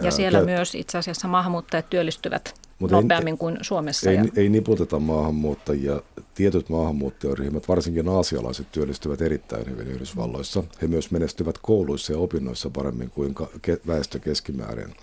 Ja 0.01 0.11
siellä 0.11 0.37
Käy... 0.37 0.45
myös 0.45 0.75
itse 0.75 0.97
asiassa 0.97 1.27
maahanmuuttajat 1.27 1.89
työllistyvät 1.89 2.53
Mutta 2.79 2.95
nopeammin 2.95 3.33
ei, 3.33 3.37
kuin 3.37 3.57
Suomessa. 3.61 4.09
Ei, 4.09 4.15
ja... 4.15 4.25
ei 4.35 4.49
niputeta 4.49 4.99
maahanmuuttajia. 4.99 6.01
Tietyt 6.33 6.69
maahanmuuttajaryhmät, 6.69 7.67
varsinkin 7.67 8.09
aasialaiset, 8.09 8.71
työllistyvät 8.71 9.21
erittäin 9.21 9.69
hyvin 9.69 9.87
Yhdysvalloissa. 9.87 10.63
He 10.81 10.87
myös 10.87 11.11
menestyvät 11.11 11.57
kouluissa 11.57 12.13
ja 12.13 12.19
opinnoissa 12.19 12.69
paremmin 12.69 13.09
kuin 13.09 13.35
väestö 13.87 14.19
keskimäärin. 14.19 14.95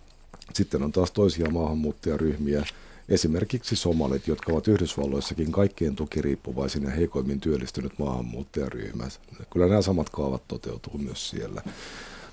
Sitten 0.55 0.83
on 0.83 0.93
taas 0.93 1.11
toisia 1.11 1.51
maahanmuuttajaryhmiä, 1.51 2.65
Esimerkiksi 3.09 3.77
somalit, 3.77 4.27
jotka 4.29 4.53
ovat 4.53 4.69
Yhdysvalloissakin 4.69 5.53
kaikkein 5.53 5.97
tukiriippuvaisin 5.97 6.83
ja 6.83 6.91
heikoimmin 6.91 7.41
työllistynyt 7.41 7.99
maahanmuuttajaryhmä. 7.99 9.09
Kyllä 9.53 9.67
nämä 9.67 9.83
samat 9.83 10.11
kaavat 10.11 10.49
toteutuu 10.49 10.99
myös 10.99 11.31
siellä. 11.31 11.63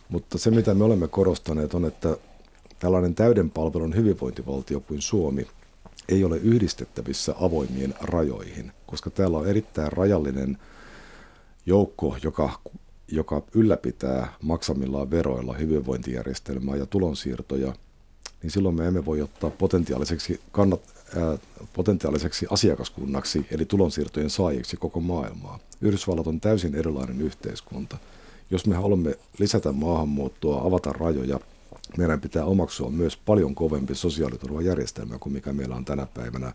Mutta 0.10 0.38
se, 0.38 0.52
mitä 0.52 0.74
me 0.74 0.84
olemme 0.84 1.08
korostaneet, 1.08 1.74
on, 1.74 1.86
että 1.86 2.18
tällainen 2.80 3.16
täyden 3.16 3.50
palvelun 3.50 3.96
hyvinvointivaltio 3.96 4.80
kuin 4.80 5.02
Suomi 5.02 5.48
ei 6.10 6.24
ole 6.24 6.38
yhdistettävissä 6.38 7.36
avoimien 7.42 7.94
rajoihin, 8.02 8.72
koska 8.86 9.10
täällä 9.10 9.38
on 9.38 9.48
erittäin 9.48 9.92
rajallinen 9.92 10.58
joukko, 11.66 12.18
joka, 12.24 12.60
joka 13.08 13.42
ylläpitää 13.54 14.34
maksamillaan 14.42 15.12
veroilla 15.12 15.54
hyvinvointijärjestelmää 15.54 16.76
ja 16.76 16.86
tulonsiirtoja– 16.86 17.74
niin 18.44 18.52
silloin 18.52 18.76
me 18.76 18.88
emme 18.88 19.06
voi 19.06 19.22
ottaa 19.22 19.50
potentiaaliseksi, 19.50 20.42
kannat, 20.52 20.82
ää, 21.18 21.38
potentiaaliseksi 21.74 22.46
asiakaskunnaksi, 22.50 23.46
eli 23.52 23.66
tulonsiirtojen 23.66 24.30
saajiksi 24.30 24.78
koko 24.78 25.00
maailmaa. 25.00 25.60
Yhdysvallat 25.82 26.28
on 26.28 26.40
täysin 26.40 26.76
erilainen 26.76 27.22
yhteiskunta. 27.22 27.98
Jos 28.52 28.66
me 28.66 28.76
haluamme 28.76 29.18
lisätä 29.40 29.72
maahanmuuttoa, 29.72 30.62
avata 30.62 30.94
rajoja, 30.94 31.40
meidän 31.98 32.22
pitää 32.22 32.46
omaksua 32.46 32.90
myös 32.90 33.18
paljon 33.18 33.56
kovempi 33.56 33.96
sosiaaliturvajärjestelmä 33.96 35.18
kuin 35.20 35.34
mikä 35.34 35.54
meillä 35.54 35.76
on 35.76 35.86
tänä 35.86 36.08
päivänä. 36.14 36.54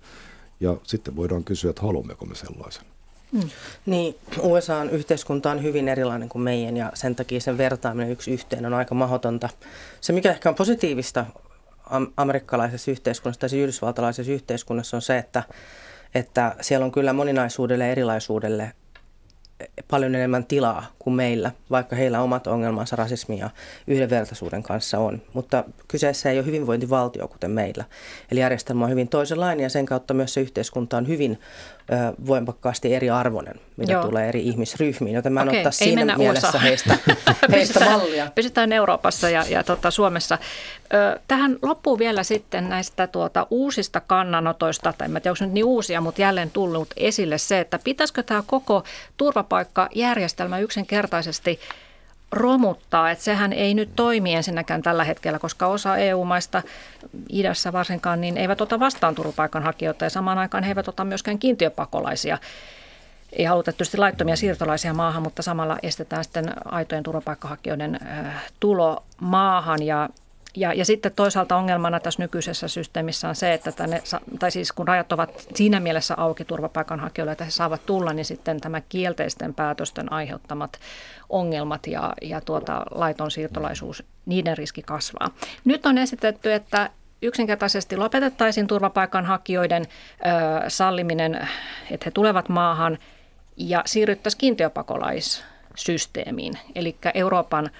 Ja 0.61 0.77
sitten 0.83 1.17
voidaan 1.17 1.45
kysyä, 1.45 1.71
että 1.71 1.83
haluammeko 1.83 2.27
me 2.27 2.35
sellaisen. 2.35 2.85
Hmm. 3.33 3.51
Niin, 3.87 4.15
USAn 4.43 4.91
yhteiskunta 4.91 5.51
on 5.51 5.63
hyvin 5.63 5.89
erilainen 5.89 6.29
kuin 6.29 6.43
meidän 6.43 6.77
ja 6.77 6.93
sen 6.95 7.17
takia 7.17 7.41
sen 7.41 7.59
vertaaminen 7.59 8.11
yksi 8.11 8.31
yhteen 8.31 8.67
on 8.67 8.75
aika 8.75 8.95
mahdotonta. 8.95 9.49
Se, 10.01 10.13
mikä 10.13 10.31
ehkä 10.31 10.49
on 10.49 10.55
positiivista 10.55 11.27
amerikkalaisessa 12.17 12.91
yhteiskunnassa 12.91 13.49
tai 13.49 13.59
yhdysvaltalaisessa 13.59 14.33
yhteiskunnassa 14.33 14.97
on 14.97 15.03
se, 15.03 15.19
että, 15.19 15.43
että 16.15 16.57
siellä 16.61 16.85
on 16.85 16.93
kyllä 16.93 17.13
moninaisuudelle 17.13 17.85
ja 17.85 17.91
erilaisuudelle 17.91 18.73
paljon 19.91 20.15
enemmän 20.15 20.45
tilaa 20.45 20.87
kuin 20.99 21.15
meillä, 21.15 21.51
vaikka 21.71 21.97
heillä 21.97 22.21
omat 22.21 22.47
ongelmansa 22.47 22.97
rasismin 22.97 23.39
ja 23.39 23.51
yhdenvertaisuuden 23.87 24.63
kanssa 24.63 24.99
on. 24.99 25.23
Mutta 25.33 25.65
kyseessä 25.89 26.31
ei 26.31 26.39
ole 26.39 26.47
hyvinvointivaltio 26.47 27.29
kuten 27.29 27.51
meillä. 27.51 27.85
Eli 28.31 28.41
järjestelmä 28.41 28.85
on 28.85 28.91
hyvin 28.91 29.09
toisenlainen 29.09 29.63
ja 29.63 29.71
sen 29.71 29.87
kautta 29.87 30.15
myös 30.15 30.35
se 30.35 30.41
yhteiskunta 30.41 30.97
on 30.97 31.09
hyvin 31.09 31.41
voimakkaasti 32.27 32.95
eri 32.95 33.11
arvoinen, 33.11 33.61
mitä 33.77 33.93
Joo. 33.93 34.03
tulee 34.03 34.29
eri 34.29 34.41
ihmisryhmiin, 34.49 35.15
joten 35.15 35.33
mä 35.33 35.43
en 35.43 35.49
Okei, 35.49 35.65
siinä 35.71 36.17
mielessä 36.17 36.49
USA. 36.49 36.59
heistä, 36.59 36.99
heistä 37.53 37.85
mallia. 37.85 38.31
Pysytään 38.35 38.73
Euroopassa 38.73 39.31
ja, 39.31 39.45
ja 39.49 39.65
tota, 39.65 39.91
Suomessa. 39.91 40.39
Ö, 40.95 41.21
tähän 41.29 41.57
loppuu 41.63 41.99
vielä 41.99 42.23
sitten 42.23 42.69
näistä 42.69 43.07
tuota, 43.07 43.47
uusista 43.51 44.01
kannanotoista, 44.01 44.93
tai 44.99 45.07
en 45.07 45.13
tiedä, 45.13 45.31
onko 45.31 45.45
nyt 45.45 45.53
niin 45.53 45.65
uusia, 45.65 46.01
mutta 46.01 46.21
jälleen 46.21 46.51
tullut 46.51 46.89
esille 46.97 47.39
se, 47.39 47.61
että 47.61 47.79
pitäisikö 47.85 48.23
tämä 48.23 48.43
koko 48.47 48.85
turvapaikkajärjestelmä 49.17 50.59
yksinkertaisesti 50.59 51.61
romuttaa. 52.35 53.11
Että 53.11 53.25
sehän 53.25 53.53
ei 53.53 53.75
nyt 53.75 53.91
toimi 53.97 54.35
ensinnäkään 54.35 54.83
tällä 54.83 55.05
hetkellä, 55.05 55.39
koska 55.39 55.67
osa 55.67 55.97
EU-maista 55.97 56.63
idässä 57.29 57.73
varsinkaan 57.73 58.21
niin 58.21 58.37
eivät 58.37 58.61
ota 58.61 58.81
vastaan 58.81 59.15
turvapaikanhakijoita 59.15 60.05
ja 60.05 60.11
samaan 60.11 60.39
aikaan 60.39 60.65
he 60.65 60.71
eivät 60.71 60.89
ota 60.89 61.05
myöskään 61.05 61.39
kiintiöpakolaisia. 61.39 62.39
Ei 63.33 63.45
haluta 63.45 63.73
tietysti 63.73 63.99
laittomia 63.99 64.37
siirtolaisia 64.37 64.95
maahan, 64.95 65.23
mutta 65.23 65.43
samalla 65.43 65.79
estetään 65.83 66.25
sitten 66.25 66.53
aitojen 66.65 67.05
turvapaikkahakijoiden 67.05 68.01
tulo 68.61 69.03
maahan 69.21 69.83
ja 69.83 70.09
ja, 70.57 70.73
ja 70.73 70.85
sitten 70.85 71.13
toisaalta 71.13 71.57
ongelmana 71.57 72.01
tässä 72.01 72.23
nykyisessä 72.23 72.69
systeemissä 72.69 73.29
on 73.29 73.35
se, 73.35 73.53
että 73.53 73.73
tänne, 73.73 74.03
tai 74.39 74.51
siis 74.51 74.73
kun 74.73 74.89
rajat 74.89 75.13
ovat 75.13 75.49
siinä 75.55 75.81
mielessä 75.81 76.15
auki 76.17 76.45
turvapaikanhakijoille, 76.45 77.33
että 77.33 77.45
he 77.45 77.51
saavat 77.51 77.87
tulla, 77.87 78.13
niin 78.13 78.25
sitten 78.25 78.61
tämä 78.61 78.81
kielteisten 78.81 79.55
päätösten 79.55 80.13
aiheuttamat 80.13 80.79
ongelmat 81.29 81.87
ja, 81.87 82.15
ja 82.23 82.41
tuota, 82.41 82.83
laiton 82.91 83.31
siirtolaisuus, 83.31 84.05
niiden 84.27 84.59
riski 84.59 84.83
kasvaa. 84.83 85.31
Nyt 85.65 85.87
on 85.87 85.99
esitetty, 85.99 86.53
että 86.53 86.91
yksinkertaisesti 87.23 87.97
lopetettaisiin 87.97 88.67
turvapaikanhakijoiden 88.67 89.83
ö, 89.83 89.87
salliminen, 90.71 91.49
että 91.91 92.05
he 92.05 92.11
tulevat 92.11 92.49
maahan 92.49 92.99
ja 93.57 93.83
siirryttäisiin 93.87 94.39
kiintiöpakolaissysteemiin, 94.39 96.55
eli 96.75 96.97
Euroopan 97.15 97.71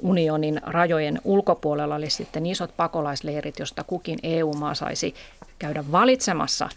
unionin 0.00 0.60
rajojen 0.62 1.20
ulkopuolella 1.24 1.94
oli 1.94 2.10
sitten 2.10 2.46
isot 2.46 2.76
pakolaisleirit, 2.76 3.58
josta 3.58 3.84
kukin 3.84 4.18
EU-maa 4.22 4.74
saisi 4.74 5.14
käydä 5.58 5.84
valitsemassa 5.92 6.68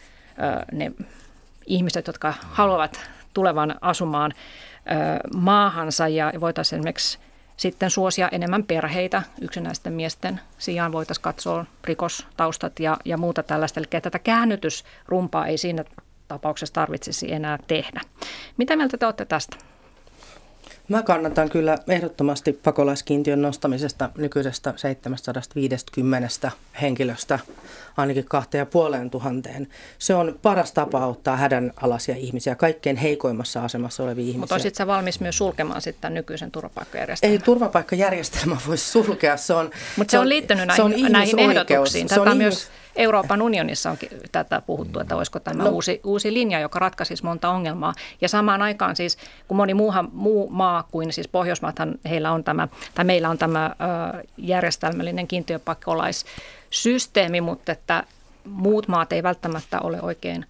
ne 0.71 0.91
ihmiset, 1.65 2.07
jotka 2.07 2.33
haluavat 2.41 2.99
tulevan 3.33 3.75
asumaan 3.81 4.33
maahansa 5.35 6.07
ja 6.07 6.33
voitaisiin 6.39 6.79
esimerkiksi 6.79 7.19
sitten 7.57 7.89
suosia 7.89 8.29
enemmän 8.31 8.63
perheitä 8.63 9.23
yksinäisten 9.41 9.93
miesten 9.93 10.39
sijaan 10.57 10.91
voitaisiin 10.91 11.23
katsoa 11.23 11.65
rikostaustat 11.83 12.79
ja, 12.79 12.97
ja 13.05 13.17
muuta 13.17 13.43
tällaista. 13.43 13.79
Eli 13.79 14.01
tätä 14.01 14.19
käännytysrumpaa 14.19 15.47
ei 15.47 15.57
siinä 15.57 15.83
tapauksessa 16.27 16.73
tarvitsisi 16.73 17.33
enää 17.33 17.57
tehdä. 17.67 18.01
Mitä 18.57 18.75
mieltä 18.75 18.97
te 18.97 19.05
olette 19.05 19.25
tästä? 19.25 19.57
Mä 20.91 21.03
kannatan 21.03 21.49
kyllä 21.49 21.77
ehdottomasti 21.87 22.53
pakolaiskiintiön 22.53 23.41
nostamisesta 23.41 24.09
nykyisestä 24.17 24.73
750 24.75 26.51
henkilöstä 26.81 27.39
ainakin 27.97 28.25
kahteen 28.25 28.59
ja 28.59 28.65
puoleen 28.65 29.09
tuhanteen. 29.09 29.67
Se 29.99 30.15
on 30.15 30.39
paras 30.41 30.71
tapa 30.71 31.03
auttaa 31.03 31.37
hädänalaisia 31.37 32.15
ihmisiä, 32.15 32.55
kaikkein 32.55 32.95
heikoimmassa 32.95 33.63
asemassa 33.63 34.03
olevia 34.03 34.21
ihmisiä. 34.21 34.39
Mutta 34.39 34.55
olisit 34.55 34.75
sä 34.75 34.87
valmis 34.87 35.19
myös 35.19 35.37
sulkemaan 35.37 35.81
sitten 35.81 36.13
nykyisen 36.13 36.51
turvapaikkajärjestelmän? 36.51 37.33
Ei 37.33 37.39
turvapaikkajärjestelmä 37.39 38.57
voi 38.67 38.77
sulkea, 38.77 39.37
se 39.37 39.53
on 39.53 39.71
Mutta 39.97 40.11
se, 40.11 40.15
se 40.15 40.19
on 40.19 40.29
liittynyt 40.29 40.67
näihin, 40.67 40.75
se 40.75 41.05
on 41.05 41.11
näihin 41.11 41.39
ehdotuksiin. 41.39 42.07
Tätä 42.07 42.21
on 42.21 42.37
myös. 42.37 42.69
Euroopan 42.95 43.41
unionissa 43.41 43.91
on 43.91 43.97
tätä 44.31 44.61
puhuttu, 44.61 44.99
että 44.99 45.15
olisiko 45.15 45.39
tämä 45.39 45.63
no. 45.63 45.69
uusi, 45.69 46.01
uusi 46.03 46.33
linja, 46.33 46.59
joka 46.59 46.79
ratkaisisi 46.79 47.23
monta 47.23 47.49
ongelmaa. 47.49 47.93
Ja 48.21 48.29
samaan 48.29 48.61
aikaan 48.61 48.95
siis, 48.95 49.17
kun 49.47 49.57
moni 49.57 49.73
muuhan, 49.73 50.09
muu 50.13 50.49
maa 50.49 50.87
kuin 50.91 51.13
siis 51.13 51.27
Pohjoismaathan 51.27 51.95
heillä 52.09 52.31
on 52.31 52.43
tämä, 52.43 52.67
tai 52.95 53.05
meillä 53.05 53.29
on 53.29 53.37
tämä 53.37 53.65
ö, 53.65 53.69
järjestelmällinen 54.37 55.27
kiintiöpakolaissysteemi, 55.27 57.41
mutta 57.41 57.71
että 57.71 58.03
muut 58.45 58.87
maat 58.87 59.13
ei 59.13 59.23
välttämättä 59.23 59.79
ole 59.79 60.01
oikein 60.01 60.45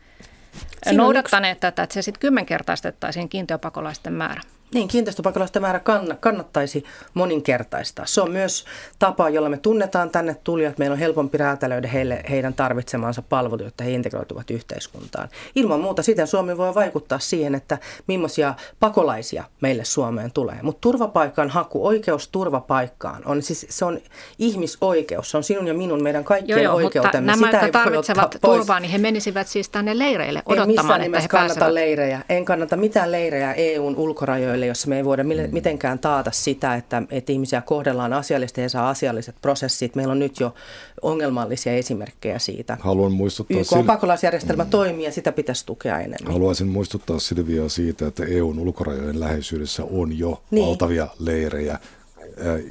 Siinä 0.84 1.04
noudattaneet 1.04 1.56
yksi... 1.56 1.62
tätä, 1.62 1.84
että 1.84 1.94
se 1.94 2.02
sitten 2.02 2.22
kymmenkertaistettaisiin 2.22 3.30
kiintiöpakolaisten 3.30 4.14
määrä. 4.14 4.42
Niin, 4.74 4.88
kiinteistöpakolaisten 4.88 5.62
määrä 5.62 5.82
kannattaisi 6.20 6.84
moninkertaistaa. 7.14 8.06
Se 8.06 8.22
on 8.22 8.32
myös 8.32 8.66
tapa, 9.00 9.30
jolla 9.30 9.50
me 9.50 9.58
tunnetaan 9.58 10.10
tänne 10.10 10.36
tulijat. 10.44 10.78
Meillä 10.78 10.94
on 10.94 11.00
helpompi 11.00 11.38
räätälöidä 11.38 11.88
heille, 11.88 12.24
heidän 12.30 12.54
tarvitsemansa 12.54 13.22
palvelut, 13.22 13.66
jotta 13.66 13.84
he 13.84 13.92
integroituvat 13.92 14.52
yhteiskuntaan. 14.52 15.30
Ilman 15.56 15.80
muuta 15.80 16.04
siten 16.04 16.28
Suomi 16.28 16.58
voi 16.58 16.76
vaikuttaa 16.76 17.20
siihen, 17.20 17.56
että 17.56 17.78
millaisia 18.08 18.54
pakolaisia 18.80 19.44
meille 19.62 19.86
Suomeen 19.86 20.32
tulee. 20.32 20.60
Mutta 20.62 20.82
turvapaikan 20.82 21.50
haku, 21.50 21.88
oikeus 21.88 22.28
turvapaikkaan, 22.28 23.22
on, 23.26 23.42
siis, 23.42 23.66
se 23.70 23.86
on 23.86 24.00
ihmisoikeus. 24.40 25.32
Se 25.32 25.38
on 25.38 25.44
sinun 25.44 25.68
ja 25.68 25.74
minun, 25.74 26.04
meidän 26.04 26.24
kaikkien 26.24 26.58
joo, 26.58 26.64
joo, 26.64 26.76
oikeutemme. 26.76 27.32
Mutta 27.32 27.46
nämä, 27.46 27.48
Sitä 27.48 27.66
jotka 27.66 27.80
tarvitsevat 27.80 28.38
turvaa, 28.42 28.80
niin 28.80 28.92
he 28.92 28.98
menisivät 28.98 29.48
siis 29.48 29.70
tänne 29.70 29.98
leireille 29.98 30.44
odottamaan, 30.46 31.02
että 31.02 31.20
he 31.20 31.28
kannata 31.28 31.54
pääsevät. 31.54 31.74
leirejä. 31.74 32.22
En 32.30 32.46
kannata 32.46 32.78
mitään 32.78 33.12
leirejä 33.12 33.54
EUn 33.54 33.96
ulkorajoille 33.96 34.61
alueille, 34.62 34.68
jossa 34.68 34.88
me 34.88 34.98
ei 34.98 35.06
voida 35.06 35.24
mm. 35.24 35.30
mitenkään 35.52 36.00
taata 36.00 36.32
sitä, 36.32 36.76
että, 36.76 37.04
että 37.10 37.32
ihmisiä 37.32 37.62
kohdellaan 37.62 38.14
asiallisesti 38.14 38.62
ja 38.62 38.70
saa 38.70 38.90
asialliset 38.90 39.36
prosessit. 39.42 39.96
Meillä 39.96 40.12
on 40.12 40.20
nyt 40.20 40.40
jo 40.40 40.54
ongelmallisia 41.02 41.74
esimerkkejä 41.74 42.40
siitä. 42.40 42.78
Haluan 42.82 43.12
muistuttaa 43.12 43.58
YK 43.58 43.68
Sil- 43.72 43.86
pakolaisjärjestelmä 43.86 44.64
mm. 44.64 44.70
toimii 44.70 45.06
ja 45.06 45.12
sitä 45.12 45.32
pitäisi 45.32 45.66
tukea 45.66 46.00
enemmän. 46.00 46.34
Haluaisin 46.34 46.68
muistuttaa 46.68 47.20
Silviaa 47.20 47.70
siitä, 47.70 48.08
että 48.08 48.26
EUn 48.26 48.60
ulkorajojen 48.60 49.20
läheisyydessä 49.20 49.84
on 49.84 50.18
jo 50.18 50.42
niin. 50.52 50.68
valtavia 50.68 51.08
leirejä, 51.20 51.80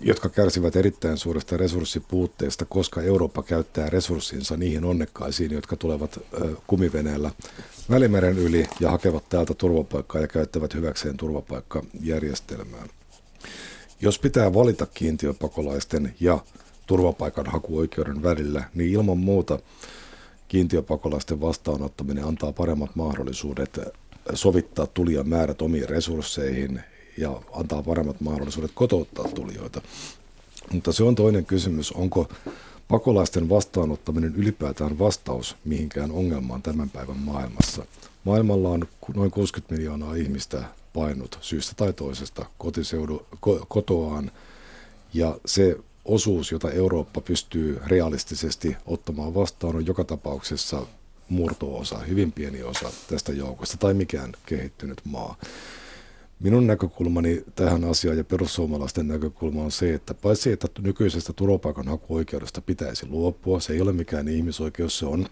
jotka 0.03 0.29
kärsivät 0.29 0.77
erittäin 0.77 1.17
suuresta 1.17 1.57
resurssipuutteesta, 1.57 2.65
koska 2.65 3.03
Eurooppa 3.03 3.43
käyttää 3.43 3.91
resurssinsa 3.91 4.57
niihin 4.57 4.85
onnekkaisiin, 4.85 5.51
jotka 5.51 5.77
tulevat 5.77 6.21
kumiveneellä 6.67 7.31
Välimeren 7.91 8.39
yli 8.39 8.67
ja 8.81 8.91
hakevat 8.91 9.29
täältä 9.29 9.55
turvapaikkaa 9.55 10.21
ja 10.21 10.29
käyttävät 10.29 10.75
hyväkseen 10.75 11.17
turvapaikkajärjestelmää. 11.17 12.87
Jos 14.01 14.19
pitää 14.19 14.55
valita 14.55 14.87
kiintiöpakolaisten 14.87 16.15
ja 16.21 16.39
turvapaikan 16.87 17.47
hakuoikeuden 17.47 18.23
välillä, 18.23 18.65
niin 18.75 18.91
ilman 18.91 19.19
muuta 19.19 19.59
kiintiöpakolaisten 20.49 21.41
vastaanottaminen 21.41 22.25
antaa 22.25 22.53
paremmat 22.53 22.97
mahdollisuudet 22.97 23.81
sovittaa 24.35 24.87
tulijan 24.87 25.29
määrät 25.29 25.63
omiin 25.63 25.89
resursseihin 25.89 26.81
ja 27.19 27.43
antaa 27.53 27.83
paremmat 27.83 28.21
mahdollisuudet 28.21 28.71
kotouttaa 28.75 29.29
tulijoita. 29.29 29.81
Mutta 30.73 30.93
se 30.93 31.05
on 31.05 31.15
toinen 31.15 31.47
kysymys, 31.47 31.93
onko 31.93 32.29
Pakolaisten 32.91 33.49
vastaanottaminen 33.49 34.35
ylipäätään 34.37 34.99
vastaus 34.99 35.57
mihinkään 35.65 36.11
ongelmaan 36.11 36.63
tämän 36.63 36.91
päivän 36.91 37.17
maailmassa. 37.17 37.87
Maailmalla 38.25 38.69
on 38.69 38.89
noin 39.15 39.31
60 39.31 39.75
miljoonaa 39.75 40.15
ihmistä 40.15 40.65
painut 40.93 41.39
syystä 41.41 41.73
tai 41.77 41.93
toisesta 41.93 42.47
kotiseudu, 42.59 43.27
ko, 43.41 43.67
kotoaan, 43.69 44.31
ja 45.15 45.39
se 45.47 45.77
osuus, 46.05 46.53
jota 46.53 46.71
Eurooppa 46.71 47.21
pystyy 47.21 47.81
realistisesti 47.87 48.77
ottamaan 48.87 49.35
vastaan, 49.35 49.77
on 49.77 49.87
joka 49.87 50.05
tapauksessa 50.05 50.87
murto-osa, 51.29 51.99
hyvin 51.99 52.33
pieni 52.33 52.63
osa 52.63 52.93
tästä 53.09 53.33
joukosta, 53.33 53.77
tai 53.77 53.95
mikään 53.95 54.33
kehittynyt 54.47 55.01
maa. 55.05 55.37
Minun 56.41 56.67
näkökulmani 56.67 57.45
tähän 57.55 57.85
asiaan 57.85 58.19
ja 58.19 58.25
perussuomalaisten 58.25 59.09
näkökulma 59.09 59.63
on 59.63 59.71
se, 59.71 59.95
että 59.95 60.15
paitsi 60.15 60.53
että 60.53 60.69
nykyisestä 60.81 61.33
turvapaikanhakuoikeudesta 61.33 62.61
pitäisi 62.61 63.07
luopua, 63.09 63.61
se 63.61 63.73
ei 63.73 63.81
ole 63.81 63.93
mikään 63.93 64.29
ihmisoikeus, 64.29 64.99
se 64.99 65.07
on 65.07 65.27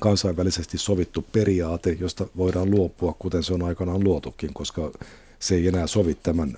kansainvälisesti 0.00 0.78
sovittu 0.78 1.24
periaate, 1.32 1.96
josta 2.00 2.26
voidaan 2.36 2.70
luopua, 2.70 3.16
kuten 3.18 3.42
se 3.42 3.54
on 3.54 3.62
aikanaan 3.62 4.04
luotukin, 4.04 4.54
koska 4.54 4.92
se 5.38 5.54
ei 5.54 5.68
enää 5.68 5.86
sovi 5.86 6.14
tämän, 6.14 6.56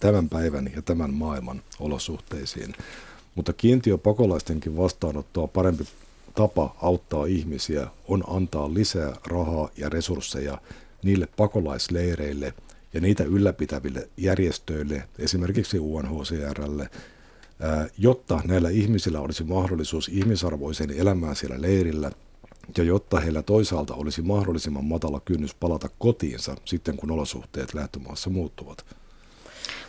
tämän 0.00 0.28
päivän 0.28 0.70
ja 0.76 0.82
tämän 0.82 1.14
maailman 1.14 1.62
olosuhteisiin. 1.80 2.74
Mutta 3.34 3.52
kiintiöpakolaistenkin 3.52 4.76
vastaanottoa 4.76 5.46
parempi 5.46 5.84
tapa 6.34 6.76
auttaa 6.82 7.26
ihmisiä 7.26 7.86
on 8.08 8.24
antaa 8.26 8.74
lisää 8.74 9.16
rahaa 9.26 9.68
ja 9.76 9.88
resursseja 9.88 10.58
niille 11.02 11.28
pakolaisleireille– 11.36 12.54
ja 12.94 13.00
niitä 13.00 13.24
ylläpitäville 13.24 14.08
järjestöille, 14.16 15.08
esimerkiksi 15.18 15.78
UNHCRlle, 15.78 16.88
jotta 17.98 18.40
näillä 18.44 18.68
ihmisillä 18.68 19.20
olisi 19.20 19.44
mahdollisuus 19.44 20.08
ihmisarvoiseen 20.08 20.90
elämään 20.90 21.36
siellä 21.36 21.62
leirillä 21.62 22.10
ja 22.78 22.84
jotta 22.84 23.20
heillä 23.20 23.42
toisaalta 23.42 23.94
olisi 23.94 24.22
mahdollisimman 24.22 24.84
matala 24.84 25.20
kynnys 25.20 25.54
palata 25.54 25.88
kotiinsa 25.98 26.56
sitten, 26.64 26.96
kun 26.96 27.10
olosuhteet 27.10 27.74
lähtömaassa 27.74 28.30
muuttuvat. 28.30 28.84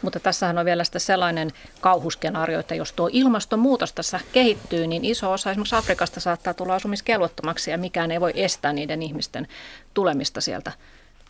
Mutta 0.02 0.20
tässähän 0.20 0.58
on 0.58 0.66
vielä 0.66 0.84
sellainen 0.98 1.52
kauhuskenaario, 1.82 2.60
että 2.60 2.76
jos 2.76 2.94
tuo 2.94 3.10
ilmastonmuutos 3.14 3.94
tässä 3.94 4.20
kehittyy, 4.34 4.88
niin 4.88 5.06
iso 5.06 5.32
osa 5.32 5.52
esimerkiksi 5.52 5.76
Afrikasta 5.76 6.20
saattaa 6.20 6.54
tulla 6.54 6.76
asumiskelvottomaksi 6.76 7.72
ja 7.72 7.78
mikään 7.78 8.12
ei 8.12 8.22
voi 8.22 8.34
estää 8.36 8.74
niiden 8.74 9.02
ihmisten 9.02 9.48
tulemista 9.94 10.42
sieltä 10.42 10.72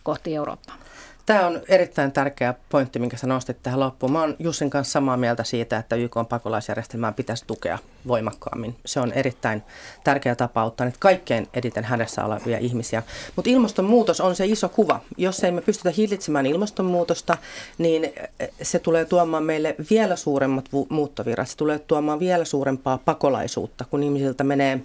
kohti 0.04 0.36
Eurooppaa. 0.36 0.78
Tämä 1.26 1.48
on 1.48 1.62
erittäin 1.68 2.12
tärkeä 2.12 2.54
pointti, 2.70 3.00
minkä 3.00 3.18
sä 3.18 3.28
nostit 3.28 3.58
tähän 3.64 3.80
loppuun. 3.80 4.12
Mä 4.12 4.22
oon 4.22 4.36
Jussin 4.40 4.70
kanssa 4.70 4.92
samaa 4.92 5.18
mieltä 5.18 5.44
siitä, 5.44 5.78
että 5.78 5.96
YK 5.96 6.18
on 6.18 6.26
pakolaisjärjestelmää 6.26 7.12
pitäisi 7.12 7.44
tukea 7.48 7.78
voimakkaammin. 8.08 8.76
Se 8.86 9.00
on 9.00 9.14
erittäin 9.14 9.64
tärkeä 10.04 10.36
tapa 10.36 10.62
auttaa 10.62 10.86
nyt 10.86 10.98
kaikkein 10.98 11.48
eniten 11.54 11.84
hädessä 11.84 12.26
olevia 12.26 12.58
ihmisiä. 12.58 13.04
Mutta 13.36 13.50
ilmastonmuutos 13.52 14.22
on 14.22 14.36
se 14.36 14.46
iso 14.46 14.70
kuva. 14.70 15.00
Jos 15.18 15.44
ei 15.44 15.52
me 15.52 15.62
pystytä 15.62 15.90
hillitsemään 15.98 16.46
ilmastonmuutosta, 16.46 17.38
niin 17.78 18.14
se 18.62 18.80
tulee 18.80 19.06
tuomaan 19.06 19.44
meille 19.44 19.76
vielä 19.90 20.16
suuremmat 20.16 20.66
muuttovirrat. 20.90 21.50
Se 21.50 21.58
tulee 21.58 21.80
tuomaan 21.80 22.20
vielä 22.20 22.46
suurempaa 22.46 23.00
pakolaisuutta, 23.06 23.86
kun 23.90 24.04
ihmisiltä 24.04 24.44
menee 24.44 24.80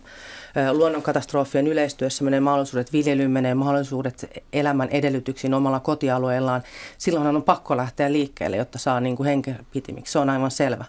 luonnonkatastrofien 0.72 1.66
yleistyessä 1.66 2.24
menee 2.24 2.40
mahdollisuudet 2.40 2.92
viljelyyn, 2.92 3.30
menee 3.30 3.54
mahdollisuudet 3.54 4.42
elämän 4.52 4.88
edellytyksiin 4.88 5.54
omalla 5.54 5.80
kotialueellaan. 5.80 6.62
Silloinhan 6.98 7.36
on 7.36 7.42
pakko 7.42 7.76
lähteä 7.76 8.12
liikkeelle, 8.12 8.56
jotta 8.56 8.78
saa 8.78 9.00
niin 9.00 9.16
kuin 9.16 9.26
henkepitimiksi. 9.26 10.12
Se 10.12 10.18
on 10.18 10.30
aivan 10.30 10.50
selvä. 10.50 10.84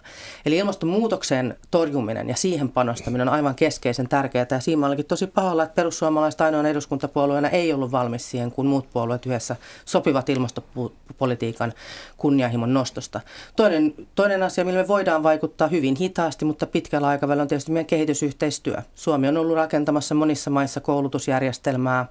Eli 0.46 0.56
ilmastonmuutoksen 0.56 1.56
torjuminen 1.70 2.28
ja 2.28 2.36
siihen 2.36 2.68
panostaminen 2.68 3.28
on 3.28 3.34
aivan 3.34 3.54
keskeisen 3.54 4.08
tärkeää. 4.08 4.46
Ja 4.50 4.60
siinä 4.60 4.86
olikin 4.86 5.06
tosi 5.06 5.26
pahalla, 5.26 5.62
että 5.62 5.74
perussuomalaiset 5.74 6.40
ainoana 6.40 6.68
eduskuntapuolueena 6.68 7.48
ei 7.48 7.72
ollut 7.72 7.92
valmis 7.92 8.30
siihen, 8.30 8.50
kun 8.50 8.66
muut 8.66 8.90
puolueet 8.92 9.26
yhdessä 9.26 9.56
sopivat 9.84 10.28
ilmastopolitiikan 10.28 11.72
kunnianhimon 12.16 12.74
nostosta. 12.74 13.20
Toinen, 13.56 13.94
toinen 14.14 14.42
asia, 14.42 14.64
millä 14.64 14.82
me 14.82 14.88
voidaan 14.88 15.22
vaikuttaa 15.22 15.68
hyvin 15.68 15.96
hitaasti, 15.96 16.44
mutta 16.44 16.66
pitkällä 16.66 17.08
aikavälillä 17.08 17.42
on 17.42 17.48
tietysti 17.48 17.72
meidän 17.72 17.86
kehitysyhteistyö. 17.86 18.76
Suomi 18.94 19.28
on 19.28 19.36
ollut 19.36 19.51
ollut 19.52 19.62
rakentamassa 19.62 20.14
monissa 20.14 20.50
maissa 20.50 20.80
koulutusjärjestelmää, 20.80 22.06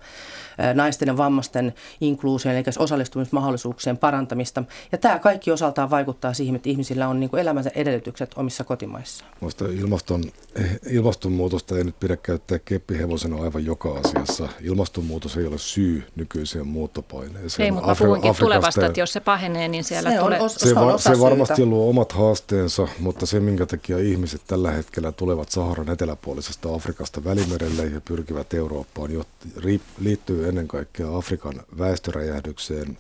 naisten 0.74 1.08
ja 1.08 1.18
vammaisten 1.18 1.74
inkluusion, 2.02 2.56
eli 2.56 2.64
osallistumismahdollisuuksien 2.80 3.98
parantamista. 3.98 4.64
Ja 4.92 4.98
tämä 4.98 5.20
kaikki 5.20 5.52
osaltaan 5.52 5.90
vaikuttaa 5.90 6.34
siihen, 6.34 6.56
että 6.56 6.70
ihmisillä 6.70 7.08
on 7.08 7.20
niin 7.20 7.30
kuin 7.30 7.40
elämänsä 7.40 7.72
ededytykset 7.76 8.32
omissa 8.36 8.64
kotimaissaan. 8.64 9.32
Minusta 9.42 9.66
ilmaston, 9.66 10.24
ilmastonmuutosta 10.90 11.78
ei 11.78 11.84
nyt 11.84 12.00
pidä 12.00 12.18
käyttää 12.18 12.60
keppihevosena 12.60 13.44
aivan 13.44 13.66
joka 13.66 13.90
asiassa. 14.04 14.50
Ilmastonmuutos 14.62 15.38
ei 15.38 15.46
ole 15.46 15.58
syy 15.58 16.04
nykyiseen 16.16 16.68
muuttopaineeseen. 16.68 17.66
Ei, 17.66 17.72
mutta 17.72 17.92
Afri- 17.92 17.98
puhuinkin 18.06 18.36
tulevasta, 18.36 18.86
että 18.86 19.00
jos 19.00 19.14
se 19.14 19.20
pahenee, 19.20 19.68
niin 19.68 19.84
siellä 19.84 20.12
se 20.12 20.18
tulee... 20.18 20.40
On, 20.42 20.50
se, 20.50 20.76
va- 20.76 20.98
se 20.98 21.20
varmasti 21.20 21.66
luo 21.66 21.90
omat 21.90 22.12
haasteensa, 22.12 22.88
mutta 23.00 23.26
se, 23.26 23.40
minkä 23.40 23.66
takia 23.66 23.98
ihmiset 23.98 24.42
tällä 24.48 24.72
hetkellä 24.72 25.12
tulevat 25.12 25.50
Saharan 25.50 25.90
eteläpuolisesta 25.90 26.74
Afrikasta 26.74 27.24
Välimerelle 27.32 27.86
ja 27.86 28.02
pyrkivät 28.02 28.54
Eurooppaan, 28.54 29.12
liittyy 30.00 30.48
ennen 30.48 30.68
kaikkea 30.68 31.18
Afrikan 31.18 31.62
väestöräjähdykseen 31.78 32.98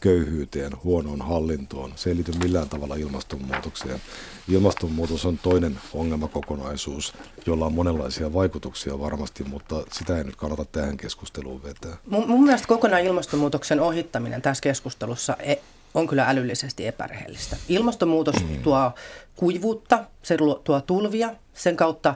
köyhyyteen, 0.00 0.72
huonoon 0.84 1.22
hallintoon. 1.22 1.92
Se 1.96 2.10
ei 2.10 2.16
liity 2.16 2.32
millään 2.38 2.68
tavalla 2.68 2.94
ilmastonmuutokseen. 2.94 4.00
Ilmastonmuutos 4.48 5.26
on 5.26 5.38
toinen 5.38 5.78
ongelmakokonaisuus, 5.94 7.14
jolla 7.46 7.66
on 7.66 7.72
monenlaisia 7.72 8.32
vaikutuksia 8.32 8.98
varmasti, 8.98 9.44
mutta 9.44 9.84
sitä 9.92 10.18
ei 10.18 10.24
nyt 10.24 10.36
kannata 10.36 10.64
tähän 10.64 10.96
keskusteluun 10.96 11.62
vetää. 11.62 11.96
Mun, 12.10 12.28
mun 12.28 12.44
mielestä 12.44 12.68
kokonaan 12.68 13.02
ilmastonmuutoksen 13.02 13.80
ohittaminen 13.80 14.42
tässä 14.42 14.62
keskustelussa 14.62 15.36
e- 15.36 15.56
on 15.94 16.06
kyllä 16.06 16.24
älyllisesti 16.28 16.86
epärehellistä. 16.86 17.56
Ilmastonmuutos 17.68 18.34
mm. 18.34 18.62
tuo 18.62 18.92
kuivuutta, 19.36 20.04
se 20.22 20.36
tuo 20.64 20.80
tulvia, 20.80 21.30
sen 21.54 21.76
kautta 21.76 22.14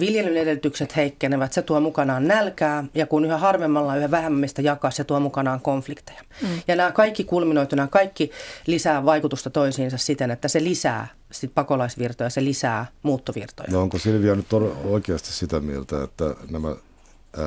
viljelyn 0.00 0.36
edellytykset 0.36 0.96
heikkenevät, 0.96 1.52
se 1.52 1.62
tuo 1.62 1.80
mukanaan 1.80 2.28
nälkää 2.28 2.84
ja 2.94 3.06
kun 3.06 3.24
yhä 3.24 3.38
harvemmalla 3.38 3.96
yhä 3.96 4.10
vähemmistä 4.10 4.62
jakaa, 4.62 4.90
se 4.90 5.04
tuo 5.04 5.20
mukanaan 5.20 5.60
konflikteja. 5.60 6.22
Mm. 6.42 6.48
Ja 6.68 6.76
nämä 6.76 6.92
kaikki 6.92 7.24
kulminoituna, 7.24 7.88
kaikki 7.88 8.30
lisää 8.66 9.04
vaikutusta 9.04 9.50
toisiinsa 9.50 9.98
siten, 9.98 10.30
että 10.30 10.48
se 10.48 10.64
lisää 10.64 11.08
sit 11.32 11.54
pakolaisvirtoja, 11.54 12.30
se 12.30 12.44
lisää 12.44 12.86
muuttovirtoja. 13.02 13.68
No 13.72 13.82
onko 13.82 13.98
Silvia 13.98 14.34
nyt 14.34 14.52
oikeasti 14.84 15.32
sitä 15.32 15.60
mieltä, 15.60 16.02
että 16.04 16.24
nämä 16.50 16.68
ää, 16.68 17.46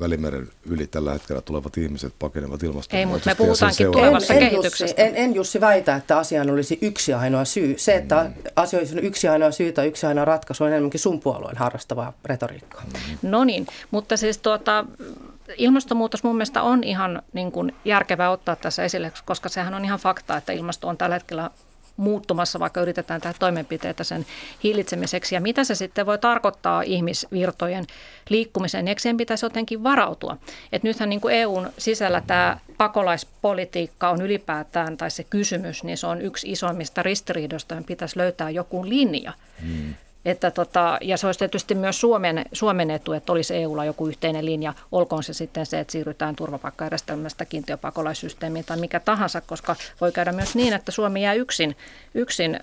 Välimeren 0.00 0.48
yli 0.66 0.86
tällä 0.86 1.12
hetkellä 1.12 1.42
tulevat 1.42 1.76
ihmiset 1.76 2.14
pakenevat 2.18 2.62
ilmastonmuutosta. 2.62 2.96
Ei, 2.96 3.06
mutta 3.06 3.30
me 3.30 3.34
puhutaankin 3.34 3.92
tulevasta 3.92 4.34
en, 4.34 4.42
en 4.42 4.48
kehityksestä. 4.50 5.02
Jussi, 5.02 5.16
en, 5.16 5.24
en 5.24 5.34
Jussi 5.34 5.60
väitä, 5.60 5.96
että 5.96 6.18
asiaan 6.18 6.50
olisi 6.50 6.78
yksi 6.82 7.14
ainoa 7.14 7.44
syy. 7.44 7.74
Se, 7.78 7.94
että 7.94 8.24
mm. 8.24 8.42
asioissa 8.56 8.96
on 8.96 9.04
yksi 9.04 9.28
ainoa 9.28 9.50
syy 9.50 9.72
tai 9.72 9.86
yksi 9.86 10.06
ainoa 10.06 10.24
ratkaisu 10.24 10.64
on 10.64 10.70
enemmänkin 10.70 11.00
sun 11.00 11.20
puolueen 11.20 11.56
harrastavaa 11.56 12.12
retoriikkaa. 12.24 12.82
Mm. 12.84 13.30
No 13.30 13.44
niin, 13.44 13.66
mutta 13.90 14.16
siis 14.16 14.38
tuota, 14.38 14.84
ilmastonmuutos 15.56 16.22
mun 16.24 16.36
mielestä 16.36 16.62
on 16.62 16.84
ihan 16.84 17.22
niin 17.32 17.52
kuin 17.52 17.74
järkevää 17.84 18.30
ottaa 18.30 18.56
tässä 18.56 18.84
esille, 18.84 19.12
koska 19.24 19.48
sehän 19.48 19.74
on 19.74 19.84
ihan 19.84 19.98
fakta, 19.98 20.36
että 20.36 20.52
ilmasto 20.52 20.88
on 20.88 20.96
tällä 20.96 21.14
hetkellä 21.14 21.50
muuttumassa, 21.98 22.60
vaikka 22.60 22.80
yritetään 22.80 23.20
tehdä 23.20 23.34
toimenpiteitä 23.38 24.04
sen 24.04 24.26
hillitsemiseksi. 24.64 25.34
Ja 25.34 25.40
mitä 25.40 25.64
se 25.64 25.74
sitten 25.74 26.06
voi 26.06 26.18
tarkoittaa 26.18 26.82
ihmisvirtojen 26.82 27.84
liikkumiseen, 28.28 28.88
eikö 28.88 29.00
siihen 29.00 29.16
pitäisi 29.16 29.46
jotenkin 29.46 29.82
varautua? 29.82 30.36
Et 30.72 30.82
nythän 30.82 31.08
niin 31.08 31.20
kuin 31.20 31.34
EUn 31.34 31.70
sisällä 31.78 32.22
tämä 32.26 32.58
pakolaispolitiikka 32.78 34.10
on 34.10 34.22
ylipäätään, 34.22 34.96
tai 34.96 35.10
se 35.10 35.24
kysymys, 35.24 35.84
niin 35.84 35.98
se 35.98 36.06
on 36.06 36.22
yksi 36.22 36.52
isoimmista 36.52 37.02
ristiriidoista, 37.02 37.74
johon 37.74 37.84
pitäisi 37.84 38.18
löytää 38.18 38.50
joku 38.50 38.88
linja. 38.88 39.32
Hmm. 39.60 39.94
Että 40.24 40.50
tota, 40.50 40.98
ja 41.02 41.16
se 41.16 41.26
olisi 41.26 41.38
tietysti 41.38 41.74
myös 41.74 42.00
Suomen, 42.00 42.44
Suomen 42.52 42.90
etu, 42.90 43.12
että 43.12 43.32
olisi 43.32 43.54
EUlla 43.54 43.84
joku 43.84 44.06
yhteinen 44.06 44.46
linja, 44.46 44.74
olkoon 44.92 45.22
se 45.22 45.32
sitten 45.32 45.66
se, 45.66 45.80
että 45.80 45.92
siirrytään 45.92 46.36
turvapaikkajärjestelmästä 46.36 47.44
kiintiöpakolaissysteemiin 47.44 48.64
tai 48.64 48.76
mikä 48.76 49.00
tahansa, 49.00 49.40
koska 49.40 49.76
voi 50.00 50.12
käydä 50.12 50.32
myös 50.32 50.54
niin, 50.54 50.72
että 50.72 50.92
Suomi 50.92 51.22
jää 51.22 51.34
yksin, 51.34 51.76
yksin 52.14 52.58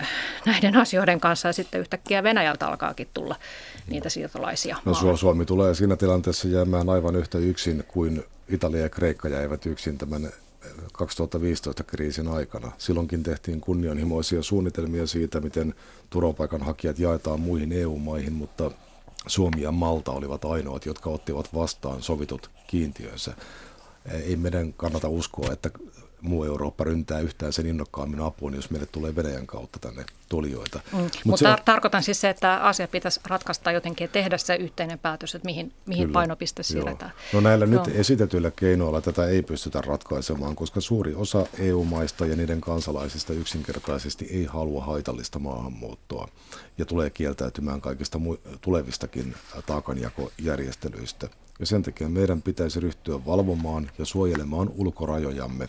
näiden 0.46 0.76
asioiden 0.76 1.20
kanssa 1.20 1.48
ja 1.48 1.52
sitten 1.52 1.80
yhtäkkiä 1.80 2.22
Venäjältä 2.22 2.68
alkaakin 2.68 3.08
tulla 3.14 3.36
niitä 3.86 4.08
siirtolaisia. 4.08 4.76
No 4.84 5.16
Suomi 5.16 5.44
tulee 5.44 5.74
siinä 5.74 5.96
tilanteessa 5.96 6.48
jäämään 6.48 6.88
aivan 6.88 7.16
yhtä 7.16 7.38
yksin 7.38 7.84
kuin 7.88 8.24
Italia 8.48 8.80
ja 8.80 8.88
Kreikka 8.88 9.28
jäivät 9.28 9.66
yksin 9.66 9.98
tämän 9.98 10.30
2015 10.92 11.84
kriisin 11.84 12.28
aikana. 12.28 12.72
Silloinkin 12.78 13.22
tehtiin 13.22 13.60
kunnianhimoisia 13.60 14.42
suunnitelmia 14.42 15.06
siitä, 15.06 15.40
miten 15.40 15.74
turvapaikanhakijat 16.10 16.98
jaetaan 16.98 17.40
muihin 17.40 17.72
EU-maihin, 17.72 18.32
mutta 18.32 18.70
Suomi 19.26 19.62
ja 19.62 19.72
Malta 19.72 20.12
olivat 20.12 20.44
ainoat, 20.44 20.86
jotka 20.86 21.10
ottivat 21.10 21.54
vastaan 21.54 22.02
sovitut 22.02 22.50
kiintiönsä. 22.66 23.34
Ei 24.12 24.36
meidän 24.36 24.72
kannata 24.72 25.08
uskoa, 25.08 25.52
että 25.52 25.70
muu 26.20 26.44
Eurooppa 26.44 26.84
ryntää 26.84 27.20
yhtään 27.20 27.52
sen 27.52 27.66
innokkaammin 27.66 28.20
apuun, 28.20 28.54
jos 28.54 28.70
meille 28.70 28.86
tulee 28.92 29.16
Venäjän 29.16 29.46
kautta 29.46 29.78
tänne 29.78 30.04
tulijoita. 30.28 30.80
Mm. 30.92 30.98
Mut 30.98 31.12
Mutta 31.24 31.52
on... 31.52 31.58
tarkoitan 31.64 32.02
siis 32.02 32.20
se, 32.20 32.28
että 32.28 32.56
asia 32.56 32.88
pitäisi 32.88 33.20
ratkaista 33.26 33.72
jotenkin 33.72 34.04
ja 34.04 34.08
tehdä 34.08 34.38
se 34.38 34.54
yhteinen 34.54 34.98
päätös, 34.98 35.34
että 35.34 35.46
mihin, 35.46 35.72
mihin 35.86 36.12
painopiste 36.12 36.62
siirretään. 36.62 37.12
No 37.32 37.40
näillä 37.40 37.64
Joo. 37.64 37.84
nyt 37.84 37.96
esitetyillä 37.96 38.50
keinoilla 38.50 39.00
tätä 39.00 39.26
ei 39.26 39.42
pystytä 39.42 39.80
ratkaisemaan, 39.80 40.56
koska 40.56 40.80
suuri 40.80 41.14
osa 41.14 41.46
EU-maista 41.58 42.26
ja 42.26 42.36
niiden 42.36 42.60
kansalaisista 42.60 43.32
yksinkertaisesti 43.32 44.26
ei 44.30 44.44
halua 44.44 44.84
haitallista 44.84 45.38
maahanmuuttoa 45.38 46.28
ja 46.78 46.84
tulee 46.84 47.10
kieltäytymään 47.10 47.80
kaikista 47.80 48.18
mu- 48.18 48.58
tulevistakin 48.60 49.34
taakanjakojärjestelyistä. 49.66 51.28
Ja 51.60 51.66
sen 51.66 51.82
takia 51.82 52.08
meidän 52.08 52.42
pitäisi 52.42 52.80
ryhtyä 52.80 53.26
valvomaan 53.26 53.90
ja 53.98 54.04
suojelemaan 54.04 54.70
ulkorajojamme 54.76 55.68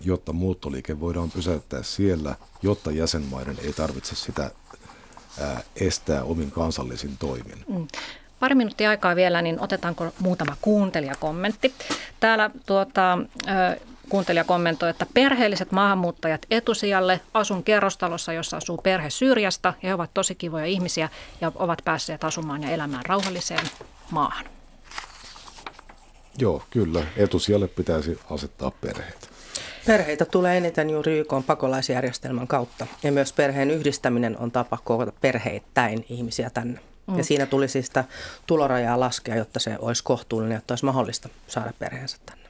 jotta 0.00 0.32
muuttoliike 0.32 1.00
voidaan 1.00 1.30
pysäyttää 1.30 1.82
siellä, 1.82 2.36
jotta 2.62 2.90
jäsenmaiden 2.90 3.56
ei 3.62 3.72
tarvitse 3.72 4.14
sitä 4.14 4.50
ää, 5.40 5.62
estää 5.76 6.24
omin 6.24 6.50
kansallisin 6.50 7.16
toimin. 7.18 7.64
Mm. 7.68 7.86
Pari 8.40 8.54
minuuttia 8.54 8.90
aikaa 8.90 9.16
vielä, 9.16 9.42
niin 9.42 9.60
otetaanko 9.60 10.12
muutama 10.18 10.56
kuuntelijakommentti. 10.60 11.74
Täällä 12.20 12.50
tuota, 12.66 13.18
kuuntelija 14.08 14.44
kommentoi, 14.44 14.90
että 14.90 15.06
perheelliset 15.14 15.72
maahanmuuttajat 15.72 16.46
etusijalle. 16.50 17.20
Asun 17.34 17.64
kerrostalossa, 17.64 18.32
jossa 18.32 18.56
asuu 18.56 18.76
perhe 18.76 19.10
Syyriasta 19.10 19.68
ja 19.82 19.88
he 19.88 19.94
ovat 19.94 20.10
tosi 20.14 20.34
kivoja 20.34 20.64
ihmisiä 20.64 21.08
ja 21.40 21.52
ovat 21.54 21.78
päässeet 21.84 22.24
asumaan 22.24 22.62
ja 22.62 22.70
elämään 22.70 23.04
rauhalliseen 23.06 23.70
maahan. 24.10 24.44
Joo, 26.38 26.62
kyllä. 26.70 27.06
Etusijalle 27.16 27.68
pitäisi 27.68 28.18
asettaa 28.30 28.70
perheet. 28.70 29.33
Perheitä 29.86 30.24
tulee 30.24 30.56
eniten 30.56 30.90
juuri 30.90 31.18
YK 31.18 31.32
pakolaisjärjestelmän 31.46 32.46
kautta. 32.46 32.86
Ja 33.02 33.12
myös 33.12 33.32
perheen 33.32 33.70
yhdistäminen 33.70 34.38
on 34.38 34.50
tapa 34.50 34.78
koota 34.84 35.12
perheittäin 35.20 36.04
ihmisiä 36.08 36.50
tänne. 36.50 36.80
Mm. 37.06 37.18
Ja 37.18 37.24
siinä 37.24 37.46
tulisi 37.46 37.82
sitä 37.82 38.04
tulorajaa 38.46 39.00
laskea, 39.00 39.36
jotta 39.36 39.60
se 39.60 39.76
olisi 39.78 40.04
kohtuullinen, 40.04 40.54
jotta 40.54 40.72
olisi 40.72 40.84
mahdollista 40.84 41.28
saada 41.46 41.72
perheensä 41.78 42.16
tänne. 42.26 42.44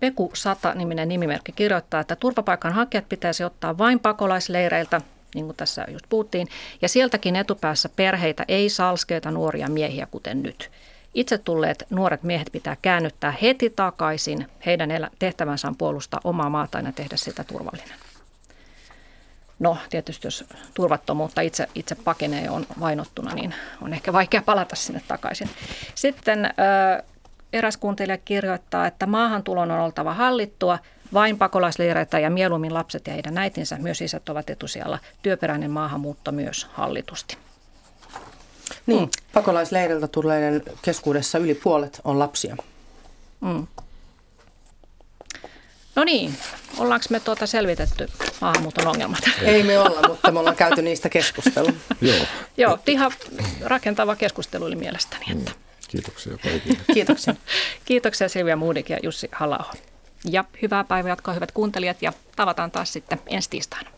Peku 0.00 0.30
Sata-niminen 0.34 1.08
nimimerkki 1.08 1.52
kirjoittaa, 1.52 2.00
että 2.00 2.16
turvapaikanhakijat 2.16 3.08
pitäisi 3.08 3.44
ottaa 3.44 3.78
vain 3.78 4.00
pakolaisleireiltä, 4.00 5.00
niin 5.34 5.44
kuin 5.44 5.56
tässä 5.56 5.86
just 5.88 6.06
puhuttiin, 6.08 6.48
ja 6.82 6.88
sieltäkin 6.88 7.36
etupäässä 7.36 7.88
perheitä 7.88 8.44
ei 8.48 8.68
salskeita 8.68 9.30
nuoria 9.30 9.68
miehiä, 9.68 10.06
kuten 10.10 10.42
nyt. 10.42 10.70
Itse 11.16 11.38
tulleet 11.38 11.86
nuoret 11.90 12.22
miehet 12.22 12.48
pitää 12.52 12.76
käännyttää 12.82 13.34
heti 13.42 13.70
takaisin. 13.70 14.46
Heidän 14.66 14.90
tehtävänsä 15.18 15.68
on 15.68 15.76
puolustaa 15.76 16.20
omaa 16.24 16.50
maataan 16.50 16.86
ja 16.86 16.92
tehdä 16.92 17.16
sitä 17.16 17.44
turvallinen. 17.44 17.98
No 19.58 19.78
tietysti 19.90 20.26
jos 20.26 20.44
turvattomuutta 20.74 21.40
itse, 21.40 21.68
itse 21.74 21.94
pakenee 21.94 22.44
ja 22.44 22.52
on 22.52 22.66
vainottuna, 22.80 23.34
niin 23.34 23.54
on 23.82 23.92
ehkä 23.92 24.12
vaikea 24.12 24.42
palata 24.42 24.76
sinne 24.76 25.02
takaisin. 25.08 25.50
Sitten 25.94 26.54
eräs 27.52 27.76
kuuntelija 27.76 28.18
kirjoittaa, 28.18 28.86
että 28.86 29.06
maahantulon 29.06 29.70
on 29.70 29.80
oltava 29.80 30.14
hallittua, 30.14 30.78
vain 31.12 31.38
pakolaisleireitä 31.38 32.18
ja 32.18 32.30
mieluummin 32.30 32.74
lapset 32.74 33.06
ja 33.06 33.12
heidän 33.12 33.38
äitinsä, 33.38 33.78
myös 33.78 34.00
isät 34.00 34.28
ovat 34.28 34.50
etusijalla. 34.50 34.98
Työperäinen 35.22 35.70
maahanmuutto 35.70 36.32
myös 36.32 36.66
hallitusti. 36.72 37.45
Niin, 38.86 39.00
mm. 39.00 39.08
pakolaisleiriltä 39.32 40.08
tulleiden 40.08 40.62
keskuudessa 40.82 41.38
yli 41.38 41.54
puolet 41.54 42.00
on 42.04 42.18
lapsia. 42.18 42.56
Mm. 43.40 43.66
No 45.94 46.04
niin, 46.04 46.34
ollaanko 46.78 47.06
me 47.10 47.20
tuota 47.20 47.46
selvitetty 47.46 48.08
maahanmuuton 48.40 48.86
ongelmat? 48.86 49.20
Ei 49.42 49.62
me 49.62 49.78
olla, 49.78 50.08
mutta 50.08 50.30
me 50.30 50.38
ollaan 50.38 50.56
käyty 50.56 50.82
niistä 50.82 51.08
keskustelua. 51.08 51.72
Joo. 52.00 52.26
Joo, 52.56 52.78
ihan 52.86 53.12
rakentava 53.64 54.16
keskustelu 54.16 54.64
oli 54.64 54.76
mielestäni. 54.76 55.24
Että. 55.30 55.50
Mm. 55.50 55.56
Kiitoksia 55.88 56.38
kaikille. 56.42 56.78
Kiitoksia. 56.94 57.34
Kiitoksia 57.84 58.28
Silvia 58.28 58.56
Muudik 58.56 58.90
ja 58.90 58.98
Jussi 59.02 59.28
halla 59.32 59.74
Ja 60.30 60.44
hyvää 60.62 60.84
päivää 60.84 61.10
jatkoa 61.10 61.34
hyvät 61.34 61.52
kuuntelijat 61.52 62.02
ja 62.02 62.12
tavataan 62.36 62.70
taas 62.70 62.92
sitten 62.92 63.20
ensi 63.26 63.50
tiistaina. 63.50 63.95